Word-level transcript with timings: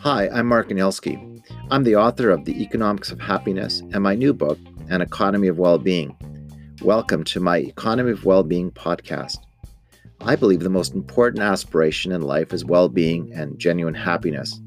Hi, 0.00 0.28
I'm 0.32 0.46
Mark 0.46 0.70
Anielski. 0.70 1.40
I'm 1.70 1.84
the 1.84 1.94
author 1.94 2.30
of 2.30 2.44
The 2.44 2.60
Economics 2.60 3.12
of 3.12 3.20
Happiness 3.20 3.82
and 3.92 4.02
my 4.02 4.16
new 4.16 4.32
book, 4.32 4.58
An 4.88 5.02
Economy 5.02 5.46
of 5.46 5.58
Well-Being. 5.58 6.16
Welcome 6.82 7.22
to 7.24 7.38
my 7.38 7.58
Economy 7.58 8.10
of 8.10 8.24
Well-Being 8.24 8.72
podcast. 8.72 9.38
I 10.20 10.34
believe 10.34 10.60
the 10.60 10.68
most 10.68 10.94
important 10.94 11.44
aspiration 11.44 12.10
in 12.10 12.22
life 12.22 12.52
is 12.52 12.64
well-being 12.64 13.32
and 13.34 13.60
genuine 13.60 13.94
happiness. 13.94 14.60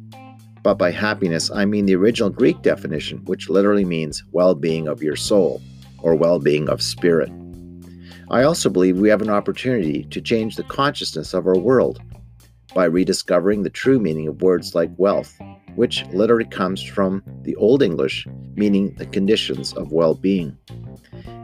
But 0.63 0.75
by 0.75 0.91
happiness, 0.91 1.51
I 1.51 1.65
mean 1.65 1.87
the 1.87 1.97
original 1.97 2.29
Greek 2.29 2.61
definition, 2.61 3.17
which 3.25 3.49
literally 3.49 3.83
means 3.83 4.23
well-being 4.31 4.87
of 4.87 5.03
your 5.03 5.17
soul 5.17 5.61
or 6.01 6.15
well-being 6.15 6.69
of 6.69 6.81
spirit. 6.81 7.31
I 8.31 8.43
also 8.43 8.69
believe 8.69 8.99
we 8.99 9.09
have 9.09 9.23
an 9.23 9.29
opportunity 9.31 10.03
to 10.03 10.21
change 10.21 10.55
the 10.55 10.63
consciousness 10.63 11.33
of 11.33 11.47
our 11.47 11.57
world 11.57 11.99
by 12.75 12.85
rediscovering 12.85 13.63
the 13.63 13.71
true 13.71 13.99
meaning 13.99 14.27
of 14.27 14.43
words 14.43 14.75
like 14.75 14.91
wealth, 14.97 15.35
which 15.75 16.05
literally 16.13 16.45
comes 16.45 16.83
from 16.83 17.23
the 17.41 17.55
Old 17.55 17.81
English, 17.81 18.27
meaning 18.53 18.93
the 18.99 19.07
conditions 19.07 19.73
of 19.73 19.91
well 19.91 20.13
being. 20.13 20.55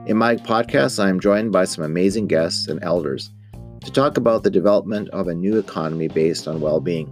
In 0.06 0.18
my 0.18 0.36
podcast, 0.36 1.04
I 1.04 1.10
am 1.10 1.20
joined 1.20 1.52
by 1.52 1.66
some 1.66 1.84
amazing 1.84 2.28
guests 2.28 2.68
and 2.68 2.84
elders 2.84 3.32
to 3.84 3.92
talk 3.92 4.16
about 4.18 4.44
the 4.44 4.52
development 4.52 5.10
of 5.10 5.28
a 5.28 5.34
new 5.34 5.58
economy 5.58 6.08
based 6.08 6.48
on 6.48 6.62
well 6.62 6.80
being. 6.80 7.10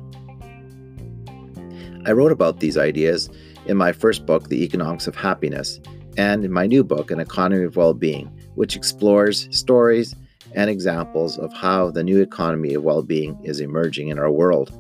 I 2.06 2.12
wrote 2.12 2.32
about 2.32 2.60
these 2.60 2.78
ideas 2.78 3.28
in 3.66 3.78
my 3.78 3.92
first 3.92 4.28
book, 4.28 4.50
The 4.50 4.64
Economics 4.64 5.08
of 5.08 5.16
Happiness, 5.16 5.80
and 6.16 6.46
in 6.46 6.52
my 6.52 6.68
new 6.68 6.84
book, 6.84 7.10
An 7.10 7.20
Economy 7.20 7.64
of 7.64 7.76
Well 7.76 7.96
Being, 7.96 8.30
which 8.56 8.76
explores 8.76 9.48
stories 9.56 10.16
and 10.56 10.70
examples 10.70 11.38
of 11.38 11.54
how 11.54 11.90
the 11.90 12.04
new 12.04 12.22
economy 12.22 12.74
of 12.74 12.84
well 12.84 13.02
being 13.02 13.40
is 13.44 13.60
emerging 13.60 14.10
in 14.10 14.20
our 14.20 14.32
world. 14.32 14.72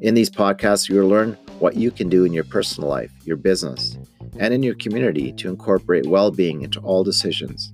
In 0.00 0.14
these 0.14 0.30
podcasts, 0.30 0.88
you'll 0.88 1.08
learn 1.08 1.38
what 1.60 1.76
you 1.76 1.90
can 1.90 2.08
do 2.08 2.24
in 2.24 2.32
your 2.32 2.44
personal 2.44 2.90
life, 2.90 3.12
your 3.24 3.36
business, 3.36 3.96
and 4.38 4.52
in 4.52 4.62
your 4.62 4.74
community 4.74 5.32
to 5.32 5.48
incorporate 5.48 6.06
well 6.06 6.30
being 6.30 6.62
into 6.62 6.80
all 6.80 7.04
decisions. 7.04 7.72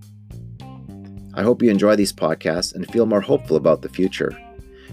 I 1.34 1.42
hope 1.42 1.62
you 1.62 1.70
enjoy 1.70 1.96
these 1.96 2.12
podcasts 2.12 2.74
and 2.74 2.90
feel 2.90 3.06
more 3.06 3.20
hopeful 3.20 3.56
about 3.56 3.82
the 3.82 3.88
future. 3.88 4.36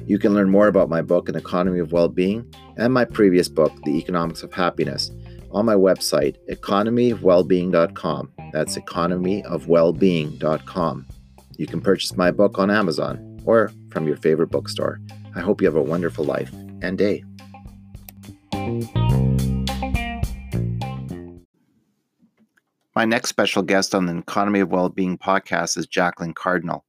You 0.05 0.19
can 0.19 0.33
learn 0.33 0.49
more 0.49 0.67
about 0.67 0.89
my 0.89 1.01
book, 1.01 1.27
An 1.27 1.35
Economy 1.35 1.79
of 1.79 1.91
Well 1.91 2.07
Being, 2.07 2.51
and 2.77 2.93
my 2.93 3.05
previous 3.05 3.49
book, 3.49 3.73
The 3.83 3.97
Economics 3.97 4.43
of 4.43 4.53
Happiness, 4.53 5.11
on 5.51 5.65
my 5.65 5.75
website, 5.75 6.37
economyofwellbeing.com. 6.49 8.31
That's 8.51 8.77
economyofwellbeing.com. 8.77 11.05
You 11.57 11.67
can 11.67 11.81
purchase 11.81 12.15
my 12.15 12.29
book 12.31 12.59
on 12.59 12.69
Amazon 12.69 13.41
or 13.45 13.71
from 13.89 14.07
your 14.07 14.17
favorite 14.17 14.51
bookstore. 14.51 14.99
I 15.35 15.39
hope 15.41 15.61
you 15.61 15.67
have 15.67 15.75
a 15.75 15.81
wonderful 15.81 16.25
life 16.25 16.51
and 16.81 16.97
day. 16.97 17.23
My 22.95 23.05
next 23.05 23.29
special 23.29 23.61
guest 23.61 23.93
on 23.93 24.07
the 24.07 24.17
Economy 24.17 24.59
of 24.59 24.71
Wellbeing 24.71 25.19
podcast 25.19 25.77
is 25.77 25.85
Jacqueline 25.85 26.33
Cardinal. 26.33 26.83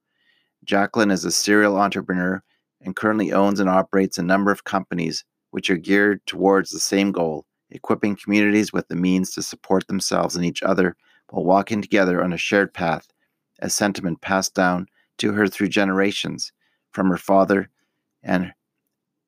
Jacqueline 0.64 1.10
is 1.10 1.24
a 1.24 1.30
serial 1.30 1.76
entrepreneur 1.76 2.42
and 2.80 2.96
currently 2.96 3.32
owns 3.32 3.60
and 3.60 3.68
operates 3.68 4.16
a 4.16 4.22
number 4.22 4.50
of 4.50 4.64
companies 4.64 5.24
which 5.50 5.68
are 5.70 5.76
geared 5.76 6.24
towards 6.26 6.70
the 6.70 6.80
same 6.80 7.12
goal 7.12 7.44
equipping 7.70 8.16
communities 8.16 8.72
with 8.72 8.88
the 8.88 8.96
means 8.96 9.30
to 9.32 9.42
support 9.42 9.86
themselves 9.86 10.36
and 10.36 10.44
each 10.44 10.62
other 10.62 10.96
while 11.30 11.44
walking 11.44 11.82
together 11.82 12.22
on 12.22 12.32
a 12.32 12.38
shared 12.38 12.72
path 12.72 13.08
a 13.60 13.70
sentiment 13.70 14.20
passed 14.20 14.54
down 14.54 14.86
to 15.18 15.32
her 15.32 15.48
through 15.48 15.68
generations 15.68 16.52
from 16.92 17.08
her 17.08 17.16
father 17.16 17.68
and 18.22 18.52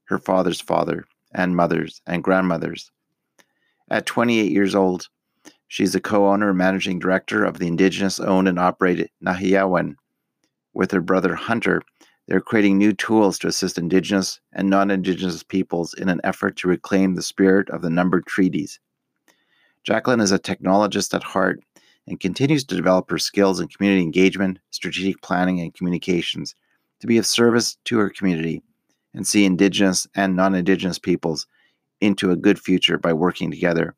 her 0.04 0.18
father's 0.18 0.60
father 0.60 1.04
and 1.32 1.56
mothers 1.56 2.00
and 2.06 2.24
grandmothers. 2.24 2.90
At 3.90 4.06
28 4.06 4.50
years 4.50 4.74
old, 4.74 5.08
she's 5.68 5.94
a 5.94 6.00
co 6.00 6.28
owner 6.28 6.50
and 6.50 6.58
managing 6.58 6.98
director 6.98 7.44
of 7.44 7.58
the 7.58 7.66
Indigenous 7.66 8.20
owned 8.20 8.48
and 8.48 8.58
operated 8.58 9.10
Naheyawin. 9.24 9.96
With 10.72 10.92
her 10.92 11.00
brother 11.00 11.34
Hunter, 11.34 11.82
they're 12.28 12.40
creating 12.40 12.78
new 12.78 12.92
tools 12.92 13.38
to 13.40 13.48
assist 13.48 13.78
Indigenous 13.78 14.40
and 14.52 14.70
non 14.70 14.90
Indigenous 14.90 15.42
peoples 15.42 15.94
in 15.94 16.08
an 16.08 16.20
effort 16.22 16.56
to 16.58 16.68
reclaim 16.68 17.14
the 17.14 17.22
spirit 17.22 17.68
of 17.70 17.82
the 17.82 17.90
numbered 17.90 18.26
treaties. 18.26 18.78
Jacqueline 19.82 20.20
is 20.20 20.30
a 20.30 20.38
technologist 20.38 21.14
at 21.14 21.22
heart 21.22 21.60
and 22.10 22.18
continues 22.18 22.64
to 22.64 22.74
develop 22.74 23.08
her 23.08 23.18
skills 23.18 23.60
in 23.60 23.68
community 23.68 24.02
engagement, 24.02 24.58
strategic 24.70 25.22
planning, 25.22 25.60
and 25.60 25.72
communications 25.72 26.56
to 26.98 27.06
be 27.06 27.16
of 27.18 27.24
service 27.24 27.78
to 27.84 27.98
her 27.98 28.10
community 28.10 28.62
and 29.14 29.26
see 29.26 29.44
Indigenous 29.44 30.08
and 30.16 30.34
non 30.34 30.56
Indigenous 30.56 30.98
peoples 30.98 31.46
into 32.00 32.32
a 32.32 32.36
good 32.36 32.58
future 32.58 32.98
by 32.98 33.12
working 33.12 33.48
together. 33.48 33.94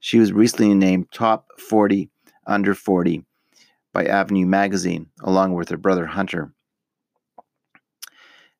She 0.00 0.18
was 0.18 0.32
recently 0.32 0.74
named 0.74 1.12
Top 1.12 1.48
40 1.58 2.08
Under 2.46 2.74
40 2.74 3.24
by 3.92 4.06
Avenue 4.06 4.46
Magazine, 4.46 5.10
along 5.22 5.52
with 5.52 5.68
her 5.68 5.76
brother 5.76 6.06
Hunter. 6.06 6.52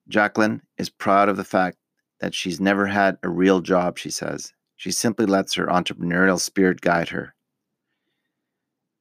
Jacqueline 0.09 0.61
is 0.77 0.91
proud 0.91 1.31
of 1.31 1.39
the 1.39 1.45
fact 1.45 1.79
that 2.21 2.35
she's 2.35 2.61
never 2.61 2.87
had 2.87 3.17
a 3.23 3.31
real 3.31 3.63
job, 3.63 3.99
she 3.99 4.11
says. 4.11 4.53
She 4.77 4.91
simply 4.91 5.25
lets 5.25 5.55
her 5.55 5.67
entrepreneurial 5.67 6.39
spirit 6.39 6.83
guide 6.83 7.09
her. 7.09 7.35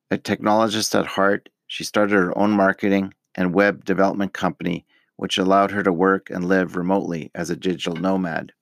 A 0.10 0.18
technologist 0.18 0.98
at 0.98 1.06
heart, 1.06 1.50
she 1.68 1.84
started 1.84 2.14
her 2.16 2.38
own 2.38 2.52
marketing 2.52 3.14
and 3.36 3.54
web 3.54 3.84
development 3.84 4.34
company, 4.34 4.86
which 5.18 5.38
allowed 5.38 5.72
her 5.72 5.84
to 5.84 5.92
work 5.92 6.30
and 6.30 6.46
live 6.46 6.78
remotely 6.78 7.30
as 7.36 7.50
a 7.50 7.56
digital 7.56 7.96
nomad. 7.96 8.54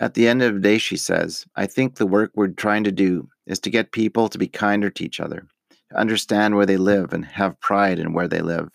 At 0.00 0.14
the 0.14 0.28
end 0.28 0.42
of 0.42 0.54
the 0.54 0.60
day, 0.60 0.78
she 0.78 0.96
says, 0.96 1.44
I 1.56 1.66
think 1.66 1.96
the 1.96 2.06
work 2.06 2.30
we're 2.34 2.48
trying 2.48 2.84
to 2.84 2.92
do 2.92 3.28
is 3.46 3.58
to 3.60 3.70
get 3.70 3.92
people 3.92 4.28
to 4.28 4.38
be 4.38 4.48
kinder 4.48 4.90
to 4.90 5.04
each 5.04 5.20
other, 5.20 5.46
to 5.90 5.98
understand 5.98 6.54
where 6.54 6.66
they 6.66 6.76
live 6.76 7.12
and 7.12 7.24
have 7.24 7.60
pride 7.60 7.98
in 7.98 8.12
where 8.12 8.28
they 8.28 8.40
live. 8.40 8.70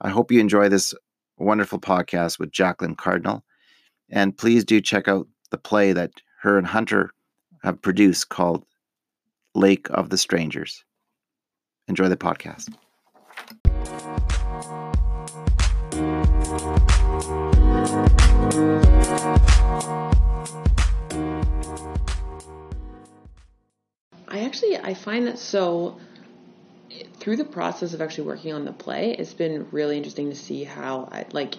I 0.00 0.10
hope 0.10 0.32
you 0.32 0.40
enjoy 0.40 0.68
this 0.68 0.92
wonderful 1.38 1.78
podcast 1.78 2.38
with 2.38 2.50
Jacqueline 2.50 2.96
Cardinal. 2.96 3.44
And 4.10 4.36
please 4.36 4.64
do 4.64 4.80
check 4.80 5.08
out 5.08 5.28
the 5.50 5.58
play 5.58 5.92
that 5.92 6.10
her 6.42 6.58
and 6.58 6.66
Hunter 6.66 7.12
have 7.62 7.80
produced 7.80 8.28
called 8.28 8.64
Lake 9.54 9.88
of 9.90 10.10
the 10.10 10.18
Strangers. 10.18 10.84
Enjoy 11.86 12.08
the 12.08 12.16
podcast. 12.16 12.68
I 24.26 24.40
actually 24.40 24.78
I 24.78 24.94
find 24.94 25.28
that 25.28 25.38
so 25.38 26.00
through 27.20 27.36
the 27.36 27.44
process 27.44 27.94
of 27.94 28.00
actually 28.00 28.24
working 28.24 28.52
on 28.52 28.64
the 28.64 28.72
play, 28.72 29.12
it's 29.12 29.32
been 29.32 29.68
really 29.70 29.96
interesting 29.96 30.30
to 30.30 30.36
see 30.36 30.64
how 30.64 31.08
I 31.12 31.24
like 31.30 31.54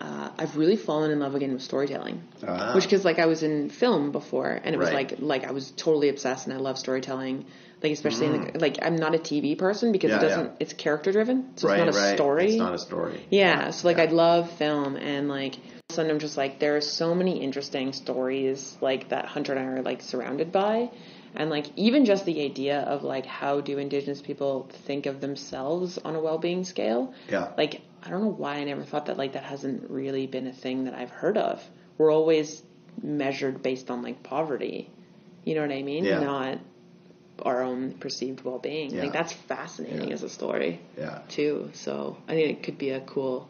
uh, 0.00 0.30
I've 0.38 0.56
really 0.56 0.76
fallen 0.76 1.10
in 1.10 1.18
love 1.18 1.34
again 1.34 1.52
with 1.52 1.62
storytelling. 1.62 2.22
Ah. 2.46 2.74
Which 2.74 2.84
because 2.84 3.04
like 3.04 3.18
I 3.18 3.26
was 3.26 3.42
in 3.42 3.68
film 3.70 4.12
before, 4.12 4.48
and 4.48 4.74
it 4.74 4.78
was 4.78 4.90
right. 4.90 5.10
like 5.10 5.20
like 5.20 5.44
I 5.44 5.52
was 5.52 5.72
totally 5.72 6.08
obsessed, 6.08 6.46
and 6.46 6.54
I 6.54 6.58
love 6.58 6.78
storytelling. 6.78 7.46
Like 7.82 7.92
especially 7.92 8.26
mm. 8.28 8.34
in 8.34 8.52
the, 8.52 8.58
like 8.58 8.78
I'm 8.82 8.96
not 8.96 9.14
a 9.14 9.18
TV 9.18 9.56
person 9.56 9.92
because 9.92 10.10
yeah, 10.10 10.18
it 10.18 10.20
doesn't. 10.20 10.44
Yeah. 10.44 10.56
It's 10.60 10.72
character 10.72 11.12
driven, 11.12 11.56
so 11.56 11.68
right, 11.68 11.80
it's 11.80 11.96
not 11.96 12.02
a 12.02 12.06
right. 12.06 12.16
story. 12.16 12.46
It's 12.46 12.56
not 12.56 12.74
a 12.74 12.78
story. 12.78 13.26
Yeah, 13.30 13.64
yeah. 13.64 13.70
so 13.70 13.88
like 13.88 13.98
I 13.98 14.06
love 14.06 14.50
film, 14.52 14.96
and 14.96 15.28
like 15.28 15.56
sudden 15.90 16.10
I'm 16.10 16.18
just 16.18 16.36
like 16.36 16.58
there 16.60 16.76
are 16.76 16.80
so 16.80 17.14
many 17.14 17.40
interesting 17.42 17.92
stories 17.92 18.76
like 18.80 19.08
that 19.08 19.24
Hunter 19.24 19.54
and 19.54 19.60
I 19.60 19.72
are 19.72 19.82
like 19.82 20.02
surrounded 20.02 20.52
by. 20.52 20.90
And 21.34 21.50
like 21.50 21.66
even 21.76 22.04
just 22.04 22.24
the 22.24 22.44
idea 22.44 22.80
of 22.80 23.02
like 23.02 23.26
how 23.26 23.60
do 23.60 23.78
indigenous 23.78 24.20
people 24.20 24.68
think 24.86 25.06
of 25.06 25.20
themselves 25.20 25.98
on 25.98 26.14
a 26.14 26.20
well-being 26.20 26.64
scale? 26.64 27.14
Yeah. 27.28 27.52
Like 27.56 27.82
I 28.08 28.10
don't 28.10 28.22
know 28.22 28.28
why 28.28 28.54
I 28.54 28.64
never 28.64 28.84
thought 28.84 29.06
that 29.06 29.18
like 29.18 29.34
that 29.34 29.44
hasn't 29.44 29.90
really 29.90 30.26
been 30.26 30.46
a 30.46 30.52
thing 30.52 30.84
that 30.84 30.94
I've 30.94 31.10
heard 31.10 31.36
of. 31.36 31.62
We're 31.98 32.10
always 32.10 32.62
measured 33.02 33.62
based 33.62 33.90
on 33.90 34.02
like 34.02 34.22
poverty. 34.22 34.90
You 35.44 35.54
know 35.54 35.60
what 35.60 35.72
I 35.72 35.82
mean? 35.82 36.04
Yeah. 36.04 36.20
Not 36.20 36.58
our 37.42 37.62
own 37.62 37.92
perceived 37.92 38.40
well 38.42 38.58
being. 38.58 38.94
Yeah. 38.94 39.02
Like 39.02 39.12
that's 39.12 39.32
fascinating 39.32 40.08
yeah. 40.08 40.14
as 40.14 40.22
a 40.22 40.30
story. 40.30 40.80
Yeah. 40.96 41.20
Too. 41.28 41.70
So 41.74 42.16
I 42.26 42.32
think 42.32 42.58
it 42.58 42.62
could 42.62 42.78
be 42.78 42.90
a 42.90 43.00
cool 43.00 43.48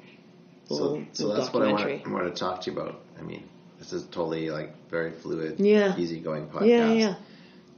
so, 0.69 1.05
so 1.13 1.35
that's 1.35 1.53
what 1.53 1.63
I 1.63 1.73
want, 1.73 1.85
to, 1.85 2.09
I 2.09 2.13
want 2.13 2.35
to 2.35 2.39
talk 2.39 2.63
to 2.63 2.71
you 2.71 2.79
about. 2.79 3.01
I 3.19 3.23
mean, 3.23 3.49
this 3.79 3.93
is 3.93 4.03
totally 4.05 4.51
like 4.51 4.91
very 4.91 5.13
fluid, 5.13 5.61
yeah. 5.61 5.97
easygoing 5.97 6.49
podcast. 6.49 6.69
Yeah, 6.69 6.93
yeah. 6.93 7.15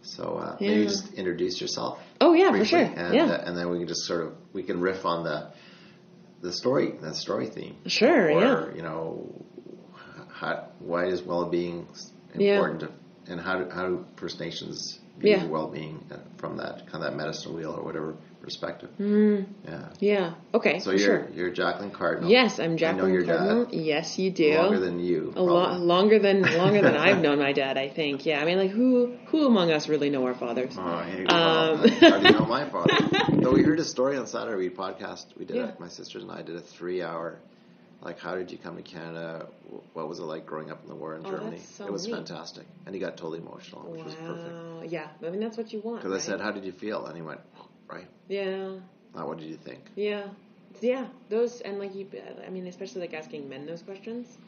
So 0.03 0.39
uh, 0.39 0.57
yeah. 0.59 0.71
maybe 0.71 0.85
just 0.85 1.13
introduce 1.15 1.61
yourself. 1.61 2.01
Oh 2.21 2.33
yeah, 2.33 2.51
for 2.51 2.65
sure. 2.65 2.81
And, 2.81 3.15
yeah. 3.15 3.27
Uh, 3.27 3.45
and 3.47 3.57
then 3.57 3.71
we 3.71 3.79
can 3.79 3.87
just 3.87 4.05
sort 4.07 4.25
of 4.25 4.33
we 4.53 4.63
can 4.63 4.81
riff 4.81 5.05
on 5.05 5.25
the 5.25 5.53
the 6.41 6.53
story, 6.53 6.93
that 7.03 7.17
story 7.17 7.47
theme. 7.47 7.77
Sure, 7.87 8.31
or, 8.31 8.41
yeah. 8.41 8.75
You 8.77 8.83
know, 8.83 9.45
how, 10.33 10.69
why 10.79 11.07
is 11.07 11.23
well-being 11.23 11.87
important, 12.35 12.83
yeah. 12.83 12.89
to, 12.89 13.33
and 13.33 13.41
how 13.41 13.59
do, 13.59 13.71
how 13.71 13.87
do 13.87 14.05
First 14.17 14.41
Nations 14.41 14.99
Yeah. 15.21 15.47
well-being 15.47 16.05
uh, 16.11 16.17
from 16.39 16.57
that 16.59 16.87
kind 16.87 17.05
of 17.05 17.11
that 17.11 17.17
medicine 17.17 17.55
wheel 17.55 17.73
or 17.73 17.85
whatever 17.85 18.17
perspective. 18.51 18.91
Mm, 18.99 19.47
Yeah. 19.65 19.89
yeah. 20.01 20.35
Okay. 20.53 20.81
So 20.81 20.91
you're 20.91 20.99
sure. 20.99 21.29
you're 21.35 21.51
Jacqueline 21.51 21.91
Cardinal. 21.93 22.29
Yes, 22.29 22.59
I'm 22.59 22.65
I 22.65 22.67
know 22.73 22.77
Jacqueline 22.77 23.13
your 23.15 23.25
Cardinal. 23.25 23.65
dad 23.67 23.75
Yes, 23.75 24.19
you 24.19 24.31
do. 24.31 24.55
longer 24.55 24.81
than 24.81 24.99
you. 24.99 25.33
A 25.37 25.43
lo- 25.43 25.77
longer 25.79 26.19
than 26.19 26.43
longer 26.43 26.83
than 26.83 26.97
I've 26.97 27.21
known 27.27 27.39
my 27.39 27.53
dad, 27.53 27.79
I 27.79 27.89
think. 27.89 28.27
Yeah, 28.27 28.41
I 28.43 28.45
mean, 28.45 28.59
like 28.59 28.71
who 28.71 29.15
who 29.27 29.47
among 29.47 29.71
us 29.71 29.89
really 29.89 30.11
know 30.11 30.27
our 30.27 30.35
fathers? 30.35 30.75
Oh, 30.77 31.03
here 31.03 31.21
you 31.23 31.27
Um. 31.29 31.81
I 32.03 32.31
know 32.31 32.47
my 32.47 32.69
father. 32.75 32.97
Though 33.41 33.53
we 33.53 33.63
heard 33.63 33.79
his 33.79 33.89
story 33.91 34.17
on 34.17 34.27
Saturday, 34.27 34.57
we 34.57 34.71
podcast. 34.71 35.27
We 35.39 35.45
did 35.45 35.57
Yeah. 35.57 35.69
it. 35.69 35.81
My 35.81 35.89
sisters 35.89 36.23
and 36.25 36.33
I 36.33 36.43
did 36.43 36.57
a 36.57 36.61
three-hour. 36.61 37.39
Like, 38.03 38.19
how 38.19 38.35
did 38.35 38.51
you 38.51 38.57
come 38.57 38.77
to 38.77 38.83
Canada? 38.83 39.47
What 39.93 40.09
was 40.09 40.21
it 40.21 40.23
like 40.23 40.47
growing 40.47 40.71
up 40.71 40.81
in 40.83 40.89
the 40.89 40.95
war 40.95 41.15
in 41.17 41.27
Oh, 41.27 41.31
Germany? 41.31 41.59
so 41.77 41.85
it 41.85 41.93
was 41.93 42.07
neat. 42.07 42.15
fantastic, 42.15 42.65
and 42.87 42.95
he 42.95 42.99
got 43.01 43.19
totally 43.19 43.41
emotional, 43.41 43.83
which 43.93 44.03
was 44.03 44.15
perfect. 44.15 44.91
Yeah, 44.91 45.09
I 45.25 45.29
mean 45.29 45.39
that's 45.41 45.59
what 45.59 45.71
you 45.71 45.81
want. 45.81 46.03
Because 46.03 46.17
I 46.17 46.27
said, 46.27 46.41
"How 46.41 46.51
did 46.51 46.65
you 46.65 46.73
feel?" 46.73 47.05
And 47.05 47.15
he 47.15 47.21
went, 47.21 47.41
"Right." 47.91 48.07
Yeah. 48.29 48.73
Now, 49.15 49.27
what 49.27 49.39
did 49.39 49.49
you 49.49 49.57
think? 49.57 49.81
Yeah. 49.97 50.25
Yeah. 50.81 51.07
Those 51.29 51.61
and 51.63 51.79
like 51.79 51.95
you, 51.95 52.07
I 52.47 52.51
mean, 52.51 52.67
especially 52.67 53.01
like 53.03 53.15
asking 53.15 53.49
men 53.49 53.67
those 53.67 53.83
questions. 53.83 54.39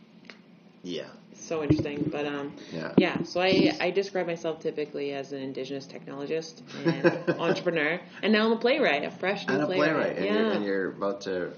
Yeah. 0.84 1.06
It's 1.30 1.44
so 1.44 1.62
interesting, 1.62 2.08
but 2.10 2.26
um, 2.26 2.52
Yeah. 2.72 2.92
yeah. 2.96 3.22
So 3.22 3.40
I 3.40 3.76
I 3.80 3.90
describe 3.90 4.26
myself 4.26 4.60
typically 4.60 5.12
as 5.12 5.32
an 5.32 5.40
indigenous 5.40 5.86
technologist 5.86 6.62
and 6.86 7.38
entrepreneur, 7.40 8.00
and 8.22 8.32
now 8.32 8.46
I'm 8.46 8.52
a 8.52 8.56
playwright, 8.56 9.04
a 9.04 9.10
fresh 9.10 9.46
new 9.46 9.54
And 9.54 9.62
a 9.62 9.66
playwright, 9.66 10.16
and, 10.16 10.24
Yeah. 10.24 10.32
you're, 10.34 10.50
and 10.52 10.64
you're 10.64 10.88
about 10.90 11.20
to 11.22 11.52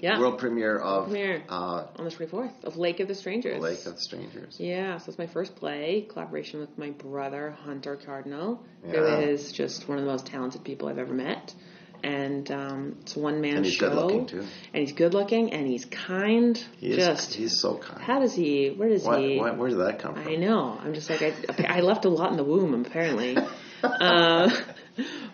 yeah. 0.00 0.18
world 0.18 0.38
premiere 0.38 0.78
of 0.78 1.04
Premiere. 1.06 1.42
Uh, 1.48 1.86
on 1.96 2.04
the 2.04 2.10
24th 2.10 2.64
of 2.64 2.76
Lake 2.76 3.00
of 3.00 3.08
the 3.08 3.14
Strangers. 3.14 3.60
Lake 3.60 3.84
of 3.86 3.94
the 3.94 4.00
Strangers. 4.00 4.56
Yeah, 4.58 4.98
so 4.98 5.08
it's 5.08 5.18
my 5.18 5.26
first 5.26 5.56
play, 5.56 6.06
collaboration 6.08 6.60
with 6.60 6.76
my 6.78 6.90
brother 6.90 7.50
Hunter 7.64 7.96
Cardinal, 7.96 8.62
who 8.82 8.92
Yeah. 8.92 9.18
is 9.20 9.52
just 9.52 9.88
one 9.88 9.98
of 9.98 10.04
the 10.04 10.10
most 10.10 10.26
talented 10.26 10.64
people 10.64 10.88
I've 10.88 10.98
ever 10.98 11.14
met. 11.14 11.54
And 12.02 12.50
um, 12.50 12.96
it's 13.00 13.16
one 13.16 13.40
man 13.40 13.56
And 13.56 13.64
he's 13.64 13.74
show. 13.76 13.88
good 13.88 13.96
looking 13.96 14.26
too. 14.26 14.40
And 14.74 14.80
he's 14.86 14.92
good 14.92 15.14
looking 15.14 15.54
and 15.54 15.66
he's 15.66 15.86
kind. 15.86 16.62
He 16.76 16.88
is. 16.90 16.96
just 16.98 17.32
he's 17.32 17.58
so 17.60 17.78
kind. 17.78 17.98
how 18.02 18.20
does 18.20 18.34
he? 18.34 18.68
Where 18.68 18.90
does 18.90 19.04
he? 19.04 19.38
why, 19.38 19.52
where 19.52 19.70
did 19.70 19.78
that 19.78 20.00
come 20.00 20.14
from? 20.14 20.28
I 20.28 20.36
know. 20.36 20.78
I'm 20.84 20.92
just 20.92 21.08
like 21.08 21.22
I, 21.22 21.32
I 21.66 21.80
left 21.80 22.04
a 22.04 22.10
lot 22.10 22.30
in 22.30 22.36
the 22.36 22.44
womb 22.44 22.74
apparently. 22.84 23.38
uh, 24.00 24.50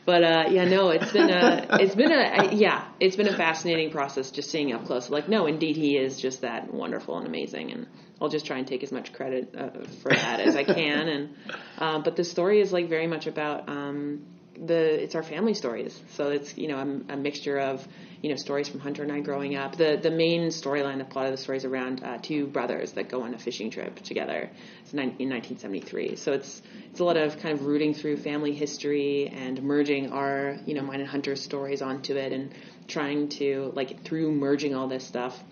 but 0.04 0.24
uh, 0.24 0.44
yeah, 0.50 0.64
no, 0.64 0.90
it's 0.90 1.12
been 1.12 1.30
a 1.30 1.78
it's 1.80 1.94
been 1.94 2.12
a, 2.12 2.54
yeah, 2.54 2.88
it's 2.98 3.16
been 3.16 3.28
a 3.28 3.36
fascinating 3.36 3.90
process 3.90 4.30
just 4.30 4.50
seeing 4.50 4.72
up 4.72 4.86
close. 4.86 5.10
Like, 5.10 5.28
no, 5.28 5.46
indeed, 5.46 5.76
he 5.76 5.96
is 5.96 6.20
just 6.20 6.40
that 6.42 6.72
wonderful 6.72 7.18
and 7.18 7.26
amazing, 7.26 7.70
and 7.70 7.86
I'll 8.20 8.28
just 8.28 8.46
try 8.46 8.58
and 8.58 8.66
take 8.66 8.82
as 8.82 8.92
much 8.92 9.12
credit 9.12 9.54
uh, 9.56 9.70
for 10.02 10.10
that 10.10 10.40
as 10.40 10.56
I 10.56 10.64
can. 10.64 11.08
And 11.08 11.36
uh, 11.78 11.98
but 12.00 12.16
the 12.16 12.24
story 12.24 12.60
is 12.60 12.72
like 12.72 12.88
very 12.88 13.06
much 13.06 13.26
about 13.26 13.68
um, 13.68 14.26
the 14.54 15.02
it's 15.02 15.14
our 15.14 15.22
family 15.22 15.54
stories. 15.54 16.00
So 16.10 16.30
it's 16.30 16.56
you 16.58 16.68
know 16.68 16.78
a, 16.78 17.14
a 17.14 17.16
mixture 17.16 17.58
of 17.58 17.86
you 18.22 18.30
know 18.30 18.36
stories 18.36 18.68
from 18.68 18.80
Hunter 18.80 19.02
and 19.02 19.12
I 19.12 19.20
growing 19.20 19.56
up. 19.56 19.76
The 19.76 19.98
the 20.00 20.10
main 20.10 20.48
storyline, 20.48 20.98
the 20.98 21.04
plot 21.04 21.26
of 21.26 21.32
the 21.32 21.36
story 21.38 21.58
is 21.58 21.64
around 21.64 22.02
uh, 22.02 22.18
two 22.18 22.46
brothers 22.46 22.92
that 22.92 23.08
go 23.08 23.22
on 23.22 23.34
a 23.34 23.38
fishing 23.38 23.70
trip 23.70 23.96
together. 24.02 24.50
It's 24.82 24.92
in 24.92 24.98
1973. 24.98 26.16
So 26.16 26.32
it's 26.32 26.62
it's 26.90 27.00
a 27.00 27.04
lot 27.04 27.16
of 27.16 27.38
kind 27.38 27.58
of 27.58 27.64
rooting 27.64 27.94
through 27.94 28.18
family 28.18 28.52
history 28.52 29.28
and 29.28 29.62
merging 29.62 30.12
our 30.12 30.58
you 30.66 30.74
know 30.74 30.82
mine 30.82 31.00
and 31.00 31.08
Hunter's 31.08 31.42
stories 31.42 31.82
onto 31.82 32.16
it 32.16 32.32
and 32.32 32.52
trying 32.88 33.28
to 33.28 33.72
like 33.74 34.02
through 34.02 34.32
merging 34.32 34.74
all 34.74 34.88
this 34.88 35.06
stuff, 35.06 35.42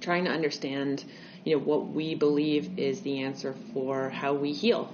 trying 0.00 0.24
to 0.24 0.30
understand 0.30 1.04
you 1.44 1.56
know 1.56 1.62
what 1.62 1.88
we 1.88 2.14
believe 2.14 2.78
is 2.78 3.00
the 3.02 3.22
answer 3.22 3.54
for 3.72 4.10
how 4.10 4.34
we 4.34 4.52
heal 4.52 4.92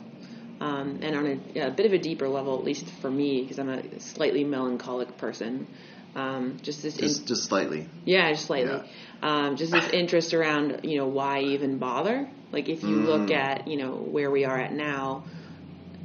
um, 0.61 1.01
and 1.03 1.17
on 1.17 1.27
a, 1.55 1.61
a 1.69 1.71
bit 1.71 1.87
of 1.87 1.93
a 1.93 1.99
deeper 1.99 2.29
level, 2.29 2.59
at 2.59 2.65
least 2.65 2.87
for 3.01 3.11
me, 3.11 3.43
because 3.43 3.59
I'm 3.59 3.69
a 3.69 4.01
slightly 4.01 4.45
melancholic 4.45 5.17
person. 5.17 5.67
Um, 6.15 6.59
just 6.63 6.83
this, 6.83 6.97
Just, 6.97 7.27
just 7.27 7.45
slightly. 7.45 7.89
yeah, 8.05 8.31
just 8.33 8.47
slightly. 8.47 8.83
Um, 9.23 9.57
just 9.57 9.71
this 9.73 9.89
interest 9.91 10.35
around, 10.35 10.81
you 10.83 10.99
know, 10.99 11.07
why 11.07 11.41
even 11.41 11.79
bother? 11.79 12.29
Like, 12.53 12.69
if 12.69 12.83
you 12.83 12.97
look 12.97 13.31
at, 13.31 13.69
you 13.69 13.77
know, 13.77 13.93
where 13.93 14.31
we 14.31 14.45
are 14.45 14.59
at 14.59 14.73
now, 14.73 15.25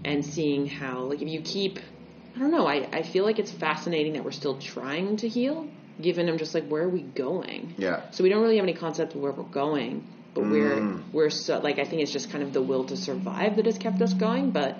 and 0.03 0.23
seeing 0.23 0.67
how, 0.67 0.99
like, 0.99 1.21
if 1.21 1.27
you 1.27 1.41
keep, 1.41 1.79
I 2.35 2.39
don't 2.39 2.51
know, 2.51 2.67
I, 2.67 2.87
I 2.93 3.01
feel 3.01 3.25
like 3.25 3.39
it's 3.39 3.51
fascinating 3.51 4.13
that 4.13 4.23
we're 4.23 4.31
still 4.31 4.59
trying 4.59 5.17
to 5.17 5.27
heal, 5.27 5.67
given 5.99 6.29
I'm 6.29 6.37
just 6.37 6.53
like, 6.53 6.67
where 6.67 6.83
are 6.83 6.89
we 6.89 7.01
going? 7.01 7.73
Yeah. 7.77 8.03
So 8.11 8.23
we 8.23 8.29
don't 8.29 8.43
really 8.43 8.57
have 8.57 8.65
any 8.65 8.75
concept 8.75 9.15
of 9.15 9.21
where 9.21 9.31
we're 9.31 9.43
going, 9.43 10.07
but 10.35 10.43
we're 10.43 10.99
we're 11.13 11.29
so 11.29 11.59
like 11.59 11.79
I 11.79 11.85
think 11.85 12.01
it's 12.01 12.11
just 12.11 12.29
kind 12.29 12.43
of 12.43 12.53
the 12.53 12.61
will 12.61 12.83
to 12.85 12.97
survive 12.97 13.55
that 13.55 13.65
has 13.65 13.77
kept 13.77 14.01
us 14.01 14.13
going. 14.13 14.51
But 14.51 14.77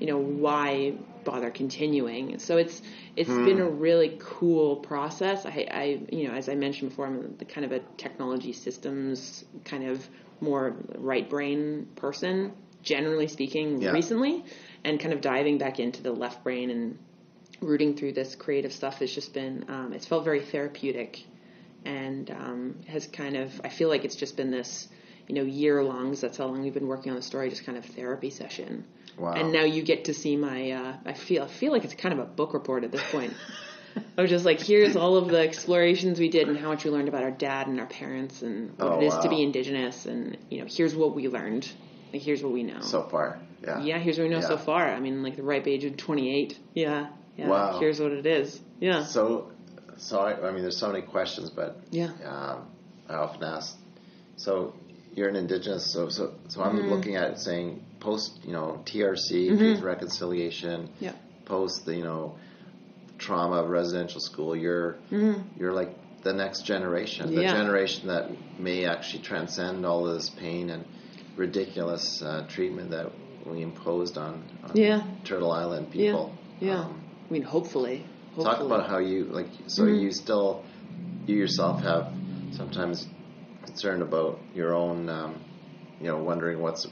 you 0.00 0.06
know 0.06 0.18
why 0.18 0.94
bother 1.22 1.50
continuing? 1.50 2.38
So 2.38 2.56
it's 2.56 2.80
it's 3.14 3.28
been 3.28 3.60
a 3.60 3.68
really 3.68 4.16
cool 4.18 4.76
process. 4.76 5.44
I, 5.44 5.68
I 5.70 6.00
you 6.10 6.28
know 6.28 6.34
as 6.34 6.48
I 6.48 6.54
mentioned 6.54 6.90
before, 6.90 7.06
I'm 7.06 7.36
the 7.36 7.44
kind 7.44 7.66
of 7.66 7.72
a 7.72 7.80
technology 7.98 8.54
systems 8.54 9.44
kind 9.64 9.86
of 9.86 10.08
more 10.40 10.74
right 10.96 11.28
brain 11.28 11.88
person, 11.96 12.54
generally 12.82 13.28
speaking. 13.28 13.82
Yeah. 13.82 13.90
Recently, 13.90 14.44
and 14.82 14.98
kind 14.98 15.12
of 15.12 15.20
diving 15.20 15.58
back 15.58 15.78
into 15.78 16.02
the 16.02 16.12
left 16.12 16.42
brain 16.42 16.70
and 16.70 16.98
rooting 17.60 17.96
through 17.96 18.12
this 18.12 18.34
creative 18.34 18.72
stuff 18.72 18.98
has 19.00 19.14
just 19.14 19.34
been 19.34 19.66
um, 19.68 19.92
it's 19.92 20.06
felt 20.06 20.24
very 20.24 20.40
therapeutic 20.40 21.24
and 21.86 22.30
um, 22.30 22.76
has 22.88 23.06
kind 23.06 23.36
of 23.36 23.60
I 23.64 23.68
feel 23.70 23.88
like 23.88 24.04
it's 24.04 24.16
just 24.16 24.36
been 24.36 24.50
this 24.50 24.88
you 25.28 25.34
know 25.34 25.42
year 25.44 25.82
long 25.82 26.08
'cause 26.08 26.20
that's 26.20 26.36
how 26.38 26.46
long 26.46 26.62
we've 26.62 26.74
been 26.74 26.86
working 26.88 27.10
on 27.10 27.16
the 27.16 27.22
story 27.22 27.48
just 27.50 27.64
kind 27.64 27.78
of 27.78 27.84
therapy 27.84 28.30
session 28.30 28.84
Wow. 29.18 29.32
and 29.34 29.52
now 29.52 29.64
you 29.64 29.82
get 29.82 30.04
to 30.06 30.14
see 30.14 30.36
my 30.36 30.70
uh, 30.72 30.96
I 31.06 31.14
feel 31.14 31.42
I 31.44 31.48
feel 31.48 31.72
like 31.72 31.84
it's 31.84 31.94
kind 31.94 32.12
of 32.12 32.18
a 32.20 32.24
book 32.26 32.52
report 32.54 32.84
at 32.84 32.92
this 32.92 33.02
point 33.10 33.32
I 34.18 34.20
was 34.22 34.30
just 34.30 34.44
like 34.44 34.60
here's 34.60 34.94
all 34.96 35.16
of 35.16 35.28
the 35.28 35.38
explorations 35.38 36.18
we 36.18 36.28
did 36.28 36.48
and 36.48 36.58
how 36.58 36.68
much 36.68 36.84
we 36.84 36.90
learned 36.90 37.08
about 37.08 37.22
our 37.22 37.30
dad 37.30 37.66
and 37.66 37.80
our 37.80 37.86
parents 37.86 38.42
and 38.42 38.76
what 38.78 38.92
Oh, 38.92 39.00
it 39.00 39.06
is 39.06 39.16
to 39.18 39.28
be 39.28 39.42
indigenous 39.42 40.04
and 40.06 40.36
you 40.50 40.58
know 40.58 40.66
here's 40.68 40.94
what 40.94 41.14
we 41.14 41.28
learned 41.28 41.66
like 42.12 42.22
here's 42.22 42.42
what 42.42 42.52
we 42.52 42.62
know 42.62 42.80
So 42.80 43.02
far. 43.04 43.38
Yeah. 43.64 43.80
yeah, 43.82 43.98
here's 43.98 44.16
what 44.18 44.24
we 44.24 44.30
know 44.30 44.40
so 44.40 44.56
far. 44.58 44.88
I 44.88 45.00
mean, 45.00 45.22
like 45.24 45.34
the 45.36 45.42
ripe 45.42 45.66
age 45.66 45.84
of 45.84 45.96
28. 45.96 46.56
Yeah, 46.74 47.08
yeah. 47.36 47.48
Wow. 47.48 47.78
Here's 47.80 47.98
what 48.00 48.12
it 48.12 48.24
is. 48.24 48.60
Yeah, 48.80 49.02
So, 49.02 49.50
so 49.98 50.18
I, 50.20 50.48
I 50.48 50.52
mean, 50.52 50.62
there's 50.62 50.78
so 50.78 50.88
many 50.92 51.02
questions, 51.02 51.50
but 51.50 51.76
yeah, 51.90 52.10
um, 52.24 52.66
I 53.08 53.14
often 53.14 53.42
ask. 53.44 53.76
So 54.36 54.74
you're 55.14 55.28
an 55.28 55.36
indigenous. 55.36 55.92
So 55.92 56.08
so 56.08 56.32
so 56.48 56.62
I'm 56.62 56.76
Mm-hmm. 56.76 56.90
looking 56.90 57.16
at 57.16 57.30
it 57.32 57.38
saying 57.38 57.80
post, 58.00 58.38
you 58.44 58.52
know, 58.52 58.82
TRC, 58.84 59.56
truth 59.58 59.80
reconciliation, 59.82 60.88
yeah, 61.00 61.12
post 61.46 61.84
the 61.86 61.94
you 61.96 62.04
know 62.04 62.36
trauma 63.18 63.56
of 63.62 63.68
residential 63.70 64.20
school. 64.20 64.54
You're 64.56 64.96
you're 65.58 65.72
like 65.72 65.90
the 66.22 66.32
next 66.32 66.62
generation, 66.66 67.26
the 67.28 67.32
Mm-hmm. 67.32 67.40
Yeah. 67.42 67.52
generation 67.52 68.08
that 68.08 68.30
may 68.58 68.84
actually 68.84 69.22
transcend 69.22 69.86
all 69.86 70.06
of 70.08 70.14
this 70.14 70.28
pain 70.30 70.70
and 70.70 70.84
ridiculous 71.36 72.22
uh, 72.22 72.46
treatment 72.48 72.90
that 72.90 73.10
we 73.44 73.62
imposed 73.62 74.18
on, 74.18 74.42
on 74.64 74.76
Yeah. 74.76 75.02
Turtle 75.24 75.52
Island 75.52 75.90
people. 75.90 76.34
yeah. 76.60 76.80
Um, 76.84 77.00
I 77.28 77.32
mean, 77.32 77.42
hopefully. 77.42 78.04
Talk 78.44 78.60
about 78.60 78.88
how 78.88 78.98
you 78.98 79.24
like. 79.24 79.46
So 79.66 79.82
Mm-hmm. 79.84 80.00
you 80.04 80.12
still, 80.12 80.64
you 81.26 81.36
yourself 81.36 81.82
have 81.82 82.12
sometimes 82.52 83.06
concern 83.64 84.02
about 84.02 84.38
your 84.54 84.74
own, 84.74 85.08
um, 85.08 85.34
you 86.00 86.08
know, 86.08 86.18
wondering 86.18 86.60
what's 86.60 86.86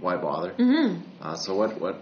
why 0.00 0.16
bother. 0.16 0.52
Mm-hmm. 0.52 1.00
Uh, 1.20 1.36
so 1.36 1.54
what 1.56 1.80
what 1.80 2.00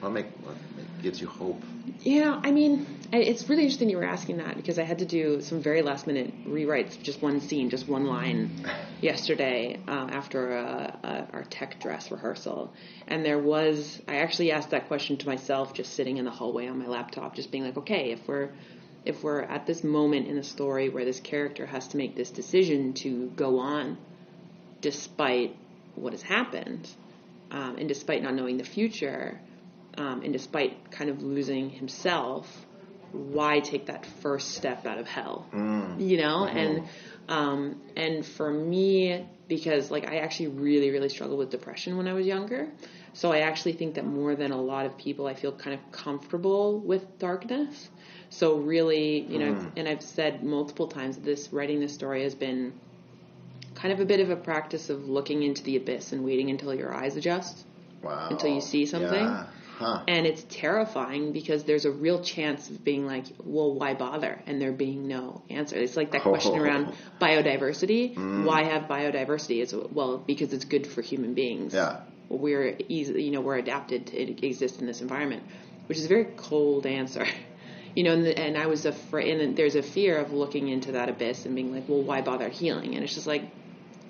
what 0.00 0.10
make 0.12 0.26
what 0.44 0.56
gives 1.02 1.20
you 1.20 1.26
hope? 1.26 1.62
Yeah, 2.00 2.40
I 2.42 2.50
mean, 2.52 2.86
it's 3.12 3.48
really 3.48 3.62
interesting 3.62 3.90
you 3.90 3.96
were 3.96 4.04
asking 4.04 4.38
that 4.38 4.56
because 4.56 4.78
I 4.78 4.84
had 4.84 4.98
to 4.98 5.04
do 5.04 5.40
some 5.40 5.62
very 5.62 5.82
last 5.82 6.06
minute 6.06 6.32
rewrites, 6.46 7.00
just 7.00 7.22
one 7.22 7.40
scene, 7.40 7.70
just 7.70 7.88
one 7.88 8.06
line, 8.06 8.64
yesterday 9.00 9.80
uh, 9.86 10.08
after 10.10 10.56
uh, 10.56 10.96
uh, 11.06 11.26
our 11.32 11.44
tech 11.44 11.80
dress 11.80 12.10
rehearsal, 12.10 12.72
and 13.06 13.24
there 13.24 13.38
was 13.38 14.00
I 14.08 14.16
actually 14.16 14.52
asked 14.52 14.70
that 14.70 14.88
question 14.88 15.16
to 15.18 15.26
myself, 15.26 15.74
just 15.74 15.94
sitting 15.94 16.16
in 16.16 16.24
the 16.24 16.30
hallway 16.30 16.66
on 16.68 16.78
my 16.78 16.86
laptop, 16.86 17.34
just 17.34 17.50
being 17.50 17.64
like, 17.64 17.76
okay, 17.76 18.12
if 18.12 18.26
we're 18.26 18.50
if 19.04 19.22
we're 19.22 19.42
at 19.42 19.66
this 19.66 19.84
moment 19.84 20.26
in 20.26 20.36
the 20.36 20.42
story 20.42 20.88
where 20.88 21.04
this 21.04 21.20
character 21.20 21.64
has 21.64 21.86
to 21.88 21.96
make 21.96 22.16
this 22.16 22.30
decision 22.30 22.92
to 22.92 23.30
go 23.36 23.60
on, 23.60 23.96
despite 24.80 25.54
what 25.94 26.12
has 26.12 26.22
happened, 26.22 26.88
um, 27.52 27.76
and 27.76 27.88
despite 27.88 28.22
not 28.22 28.34
knowing 28.34 28.58
the 28.58 28.64
future, 28.64 29.40
um, 29.96 30.22
and 30.22 30.32
despite 30.32 30.90
kind 30.90 31.08
of 31.08 31.22
losing 31.22 31.70
himself, 31.70 32.65
why 33.16 33.60
take 33.60 33.86
that 33.86 34.06
first 34.22 34.52
step 34.52 34.86
out 34.86 34.98
of 34.98 35.06
hell? 35.06 35.46
Mm. 35.52 35.66
Mm-hmm. 35.76 36.00
You 36.00 36.16
know, 36.18 36.46
and 36.46 36.84
um, 37.28 37.80
and 37.96 38.24
for 38.24 38.50
me, 38.50 39.26
because 39.48 39.90
like 39.90 40.08
I 40.08 40.18
actually 40.18 40.48
really 40.48 40.90
really 40.90 41.08
struggled 41.08 41.38
with 41.38 41.50
depression 41.50 41.96
when 41.96 42.08
I 42.08 42.12
was 42.12 42.26
younger, 42.26 42.68
so 43.12 43.32
I 43.32 43.40
actually 43.40 43.72
think 43.72 43.94
that 43.94 44.04
more 44.04 44.34
than 44.34 44.52
a 44.52 44.60
lot 44.60 44.86
of 44.86 44.96
people, 44.96 45.26
I 45.26 45.34
feel 45.34 45.52
kind 45.52 45.74
of 45.74 45.92
comfortable 45.92 46.80
with 46.80 47.18
darkness. 47.18 47.88
So 48.28 48.56
really, 48.56 49.20
you 49.20 49.38
know, 49.38 49.54
mm. 49.54 49.72
and 49.76 49.88
I've 49.88 50.02
said 50.02 50.42
multiple 50.42 50.88
times 50.88 51.16
that 51.16 51.24
this 51.24 51.52
writing 51.52 51.80
this 51.80 51.94
story 51.94 52.24
has 52.24 52.34
been 52.34 52.72
kind 53.74 53.92
of 53.92 54.00
a 54.00 54.04
bit 54.04 54.20
of 54.20 54.30
a 54.30 54.36
practice 54.36 54.90
of 54.90 55.08
looking 55.08 55.42
into 55.42 55.62
the 55.62 55.76
abyss 55.76 56.12
and 56.12 56.24
waiting 56.24 56.50
until 56.50 56.74
your 56.74 56.92
eyes 56.92 57.16
adjust 57.16 57.64
Wow. 58.02 58.28
until 58.30 58.50
you 58.50 58.60
see 58.60 58.86
something. 58.86 59.24
Yeah. 59.24 59.46
Huh. 59.78 60.04
And 60.08 60.26
it's 60.26 60.42
terrifying 60.48 61.32
because 61.32 61.64
there's 61.64 61.84
a 61.84 61.90
real 61.90 62.22
chance 62.22 62.70
of 62.70 62.82
being 62.82 63.06
like, 63.06 63.26
well, 63.44 63.74
why 63.74 63.92
bother? 63.92 64.40
And 64.46 64.58
there 64.60 64.72
being 64.72 65.06
no 65.06 65.42
answer. 65.50 65.76
It's 65.76 65.96
like 65.96 66.12
that 66.12 66.22
question 66.22 66.52
Oh. 66.54 66.62
around 66.62 66.94
biodiversity. 67.20 68.14
Mm. 68.14 68.44
Why 68.44 68.62
have 68.64 68.84
biodiversity? 68.84 69.62
It's 69.62 69.74
well 69.74 70.16
because 70.16 70.54
it's 70.54 70.64
good 70.64 70.86
for 70.86 71.02
human 71.02 71.34
beings. 71.34 71.74
Yeah. 71.74 72.00
We're 72.30 72.76
easy, 72.88 73.22
you 73.22 73.30
know, 73.32 73.42
we're 73.42 73.58
adapted 73.58 74.06
to 74.08 74.46
exist 74.46 74.80
in 74.80 74.86
this 74.86 75.00
environment, 75.02 75.42
which 75.88 75.98
is 75.98 76.06
a 76.06 76.08
very 76.08 76.26
cold 76.36 76.86
answer. 76.86 77.26
You 77.94 78.02
know, 78.02 78.12
and, 78.12 78.26
the, 78.26 78.38
and 78.38 78.58
I 78.58 78.66
was 78.66 78.84
afraid, 78.84 79.40
and 79.40 79.56
there's 79.56 79.74
a 79.74 79.82
fear 79.82 80.18
of 80.18 80.30
looking 80.30 80.68
into 80.68 80.92
that 80.92 81.08
abyss 81.08 81.46
and 81.46 81.54
being 81.54 81.74
like, 81.74 81.84
well, 81.88 82.02
why 82.02 82.20
bother 82.20 82.50
healing? 82.50 82.94
And 82.94 83.02
it's 83.02 83.14
just 83.14 83.26
like, 83.26 83.44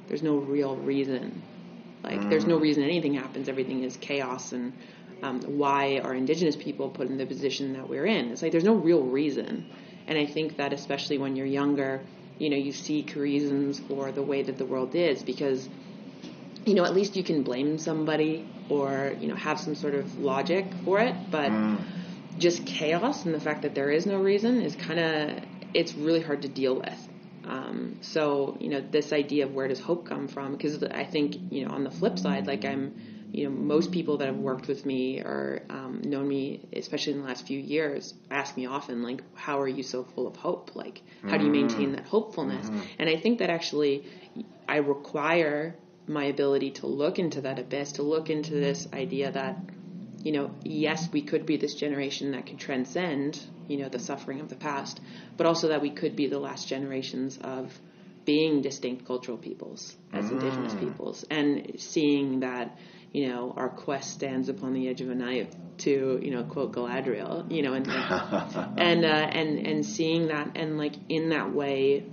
there's 0.09 0.25
no 0.25 0.39
real 0.39 0.75
reason. 0.75 1.41
Like, 2.03 2.29
there's 2.29 2.45
no 2.47 2.59
reason 2.59 2.83
anything 2.83 3.15
happens. 3.15 3.49
Everything 3.49 3.85
is 3.85 3.97
chaos. 3.97 4.51
And 4.51 4.73
um, 5.23 5.41
why 5.43 6.01
are 6.03 6.15
indigenous 6.15 6.57
people 6.57 6.89
put 6.89 7.09
in 7.09 7.17
the 7.19 7.27
position 7.27 7.73
that 7.75 7.89
we're 7.89 8.07
in? 8.07 8.31
It's 8.31 8.43
like, 8.43 8.53
there's 8.53 8.65
no 8.65 8.75
real 8.75 9.03
reason. 9.03 9.67
And 10.07 10.19
I 10.19 10.27
think 10.27 10.57
that 10.59 10.73
especially 10.73 11.19
when 11.19 11.37
you're 11.37 11.47
younger, 11.47 12.03
you 12.39 12.51
know, 12.51 12.57
you 12.57 12.73
seek 12.73 13.15
reasons 13.17 13.79
for 13.81 14.13
the 14.13 14.23
way 14.23 14.43
that 14.43 14.59
the 14.59 14.67
world 14.67 14.95
is 14.95 15.23
because, 15.23 15.69
you 16.65 16.75
know, 16.75 16.85
at 16.85 16.95
least 16.95 17.17
you 17.17 17.25
can 17.25 17.43
blame 17.43 17.79
somebody 17.79 18.47
or, 18.69 19.15
you 19.21 19.29
know, 19.29 19.37
have 19.37 19.59
some 19.59 19.75
sort 19.75 19.95
of 19.95 20.19
logic 20.19 20.67
for 20.85 21.01
it. 21.01 21.15
But 21.31 21.51
just 22.39 22.67
chaos 22.67 23.25
and 23.25 23.35
the 23.35 23.41
fact 23.41 23.63
that 23.63 23.75
there 23.75 23.91
is 23.91 24.07
no 24.07 24.19
reason 24.19 24.61
is 24.61 24.77
kind 24.77 25.01
of, 25.01 25.45
it's 25.73 25.95
really 25.95 26.21
hard 26.21 26.43
to 26.43 26.49
deal 26.49 26.77
with. 26.77 27.09
Um, 27.45 27.99
so, 28.01 28.57
you 28.61 28.69
know, 28.69 28.81
this 28.81 29.13
idea 29.13 29.47
of 29.47 29.55
where 29.55 29.69
does 29.69 29.81
hope 29.81 30.07
come 30.07 30.29
from? 30.29 30.53
Because 30.53 30.83
I 30.83 31.05
think, 31.05 31.37
you 31.51 31.65
know, 31.65 31.73
on 31.73 31.85
the 31.85 31.91
flip 31.91 32.19
side, 32.19 32.47
like 32.47 32.65
I'm, 32.65 32.95
you 33.33 33.45
know, 33.45 33.51
most 33.51 33.93
people 33.93 34.19
that 34.19 34.27
have 34.27 34.37
worked 34.37 34.69
with 34.69 34.87
me 34.87 35.21
or 35.21 35.63
um, 35.69 36.01
known 36.05 36.29
me, 36.29 36.69
especially 36.73 37.15
in 37.15 37.21
the 37.21 37.27
last 37.27 37.47
few 37.47 37.59
years, 37.59 38.15
ask 38.31 38.57
me 38.57 38.67
often, 38.67 39.03
like, 39.03 39.23
how 39.35 39.61
are 39.61 39.69
you 39.69 39.83
so 39.83 40.05
full 40.05 40.27
of 40.27 40.37
hope? 40.37 40.77
Like, 40.77 41.03
how 41.23 41.37
do 41.37 41.45
you 41.45 41.51
maintain 41.51 41.93
that 41.93 42.07
hopefulness? 42.07 42.67
Mm-hmm. 42.67 42.81
And 42.99 43.11
I 43.11 43.17
think 43.17 43.41
that 43.41 43.51
actually 43.51 44.05
I 44.69 44.77
require 44.77 45.75
my 46.07 46.25
ability 46.25 46.71
to 46.73 46.87
look 46.87 47.19
into 47.19 47.41
that 47.43 47.59
abyss, 47.59 47.93
to 47.93 48.03
look 48.03 48.31
into 48.31 48.53
mm-hmm. 48.53 48.61
this 48.63 48.89
idea 48.93 49.33
that, 49.33 49.59
you 50.23 50.33
know, 50.33 50.51
yes, 50.63 51.09
we 51.13 51.23
could 51.23 51.47
be 51.47 51.57
this 51.57 51.75
generation 51.75 52.33
that 52.33 52.47
could 52.47 52.59
transcend, 52.59 53.41
you 53.69 53.79
know, 53.79 53.89
the 53.89 53.99
suffering 53.99 54.41
of 54.41 54.49
the 54.49 54.57
past, 54.57 55.01
but 55.37 55.47
also 55.47 55.69
that 55.69 55.83
we 55.83 55.91
could 55.91 56.15
be 56.15 56.29
the 56.29 56.39
last 56.39 56.69
generations 56.69 57.39
of 57.43 57.79
being 58.25 58.61
distinct 58.61 59.07
cultural 59.07 59.39
peoples 59.39 59.97
as 60.13 60.31
indigenous 60.31 60.73
mm-hmm. 60.73 60.89
peoples 60.89 61.25
and 61.31 61.73
seeing 61.79 62.41
that, 62.41 62.77
you 63.17 63.29
know, 63.29 63.43
our 63.57 63.71
quest 63.85 64.09
stands 64.19 64.49
upon 64.55 64.71
the 64.75 64.89
edge 64.91 65.01
of 65.01 65.09
a 65.11 65.15
knife 65.15 65.49
to, 65.85 65.93
you 66.23 66.31
know, 66.35 66.43
quote 66.55 66.73
Galadriel, 66.77 67.51
you 67.51 67.63
know, 67.65 67.73
and 67.79 67.87
like, 67.87 68.11
and 68.89 69.05
uh, 69.05 69.09
and 69.41 69.51
and 69.71 69.79
seeing 69.87 70.23
that 70.29 70.47
and 70.61 70.77
like 70.79 70.95
in 71.09 71.31
that 71.31 71.49
way 71.61 72.05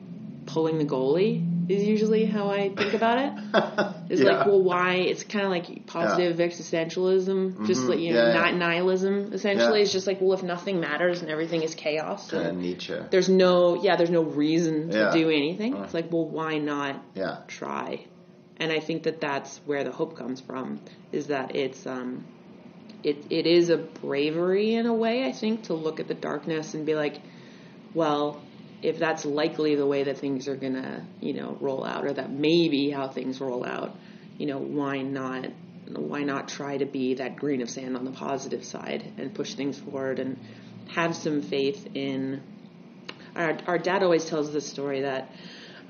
pulling 0.45 0.77
the 0.77 0.85
goalie 0.85 1.35
is 1.69 1.81
usually 1.95 2.25
how 2.25 2.49
I 2.49 2.69
think 2.79 2.93
about 2.93 3.17
it. 3.25 3.31
It's 4.13 4.21
like, 4.21 4.45
well, 4.45 4.61
why? 4.61 4.95
It's 5.11 5.23
kind 5.23 5.45
of 5.45 5.51
like 5.57 5.87
positive 5.87 6.37
existentialism, 6.37 7.65
just 7.65 7.81
like 7.89 7.99
you 7.99 8.13
know, 8.13 8.19
Mm-hmm. 8.19 8.35
Yeah, 8.35 8.49
yeah. 8.51 8.57
nihilism. 8.57 9.33
Essentially, 9.33 9.79
Yeah. 9.79 9.83
it's 9.83 9.91
just 9.91 10.05
like, 10.07 10.19
well, 10.21 10.33
if 10.33 10.43
nothing 10.43 10.79
matters 10.79 11.21
and 11.21 11.31
everything 11.31 11.63
is 11.63 11.73
chaos, 11.73 12.31
and 12.33 12.59
Nietzsche. 12.61 12.95
there's 13.11 13.29
no, 13.29 13.81
yeah, 13.81 13.95
there's 13.95 14.09
no 14.11 14.23
reason 14.23 14.89
to 14.89 14.97
Yeah. 14.97 15.11
do 15.11 15.29
anything. 15.29 15.75
It's 15.77 15.93
like, 15.93 16.11
well, 16.11 16.27
why 16.27 16.57
not 16.59 17.01
Yeah. 17.15 17.37
try? 17.47 18.05
And 18.63 18.71
I 18.71 18.79
think 18.79 19.03
that 19.03 19.19
that's 19.19 19.57
where 19.65 19.83
the 19.83 19.91
hope 19.91 20.15
comes 20.17 20.39
from. 20.39 20.79
Is 21.11 21.27
that 21.27 21.53
it's 21.53 21.85
um, 21.85 22.23
it 23.03 23.17
it 23.29 23.45
is 23.45 23.69
a 23.69 23.75
bravery 23.75 24.75
in 24.75 24.85
a 24.85 24.93
way. 24.93 25.25
I 25.25 25.33
think 25.33 25.63
to 25.63 25.73
look 25.73 25.99
at 25.99 26.07
the 26.07 26.13
darkness 26.13 26.73
and 26.73 26.85
be 26.85 26.95
like, 26.95 27.19
well, 27.93 28.41
if 28.81 28.97
that's 28.99 29.25
likely 29.25 29.75
the 29.75 29.85
way 29.85 30.03
that 30.03 30.17
things 30.17 30.47
are 30.47 30.55
gonna, 30.55 31.05
you 31.19 31.33
know, 31.33 31.57
roll 31.59 31.83
out, 31.83 32.05
or 32.05 32.13
that 32.13 32.31
may 32.31 32.69
be 32.69 32.89
how 32.89 33.09
things 33.09 33.41
roll 33.41 33.65
out, 33.65 33.97
you 34.37 34.45
know, 34.45 34.59
why 34.59 35.01
not? 35.01 35.47
Why 35.89 36.23
not 36.23 36.47
try 36.47 36.77
to 36.77 36.85
be 36.85 37.15
that 37.15 37.35
grain 37.35 37.61
of 37.61 37.69
sand 37.69 37.97
on 37.97 38.05
the 38.05 38.11
positive 38.11 38.63
side 38.63 39.11
and 39.17 39.35
push 39.35 39.55
things 39.55 39.77
forward 39.77 40.19
and 40.19 40.39
have 40.95 41.17
some 41.17 41.41
faith 41.41 41.85
in. 41.95 42.41
Our, 43.35 43.57
our 43.67 43.77
dad 43.77 44.03
always 44.03 44.23
tells 44.23 44.53
this 44.53 44.69
story 44.69 45.01
that 45.01 45.29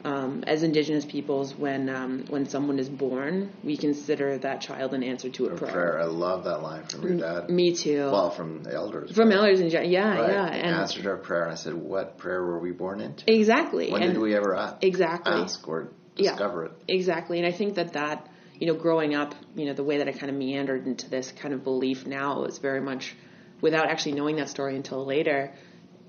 um, 0.05 0.43
as 0.45 0.63
Indigenous 0.63 1.05
peoples, 1.05 1.55
when 1.55 1.89
um, 1.89 2.25
when 2.29 2.47
someone 2.49 2.77
is 2.77 2.89
born, 2.89 3.51
we 3.63 3.77
consider 3.77 4.37
that 4.39 4.59
child 4.61 4.93
an 4.93 5.03
answer 5.03 5.29
to 5.29 5.45
a 5.47 5.55
prayer. 5.55 5.71
Prayer. 5.71 5.99
I 6.01 6.05
love 6.05 6.43
that 6.43 6.61
line 6.61 6.83
from 6.83 7.03
your 7.07 7.17
dad. 7.19 7.49
Me 7.49 7.73
too. 7.75 8.09
Well, 8.11 8.29
from 8.31 8.63
the 8.63 8.73
elders. 8.73 9.13
From 9.15 9.29
right? 9.29 9.37
elders 9.37 9.61
in 9.61 9.69
general, 9.69 9.89
yeah, 9.89 10.19
Right. 10.19 10.31
yeah, 10.31 10.45
and 10.47 10.75
answered 10.75 11.05
our 11.07 11.17
prayer, 11.17 11.43
and 11.43 11.51
I 11.53 11.55
said, 11.55 11.73
"What 11.73 12.17
prayer 12.17 12.43
were 12.43 12.59
we 12.59 12.71
born 12.71 12.99
into? 12.99 13.23
exactly. 13.31 13.91
When 13.91 14.03
and 14.03 14.13
did 14.13 14.21
we 14.21 14.35
ever 14.35 14.55
ask? 14.55 14.83
exactly 14.83 15.33
ask 15.33 15.65
or 15.67 15.89
Yeah. 16.17 16.31
discover 16.31 16.65
it?" 16.65 16.71
Exactly. 16.87 17.37
And 17.37 17.47
I 17.47 17.51
think 17.51 17.75
that 17.75 17.93
that, 17.93 18.27
you 18.59 18.67
know, 18.67 18.75
growing 18.75 19.15
up, 19.15 19.33
you 19.55 19.65
know, 19.65 19.73
the 19.73 19.83
way 19.83 19.99
that 19.99 20.07
I 20.09 20.11
kind 20.11 20.29
of 20.29 20.35
meandered 20.35 20.85
into 20.85 21.09
this 21.09 21.31
kind 21.31 21.53
of 21.53 21.63
belief 21.63 22.05
now 22.05 22.43
is 22.43 22.57
very 22.57 22.81
much 22.81 23.15
without 23.61 23.89
actually 23.89 24.11
knowing 24.13 24.35
that 24.35 24.49
story 24.49 24.75
until 24.75 25.05
later, 25.05 25.53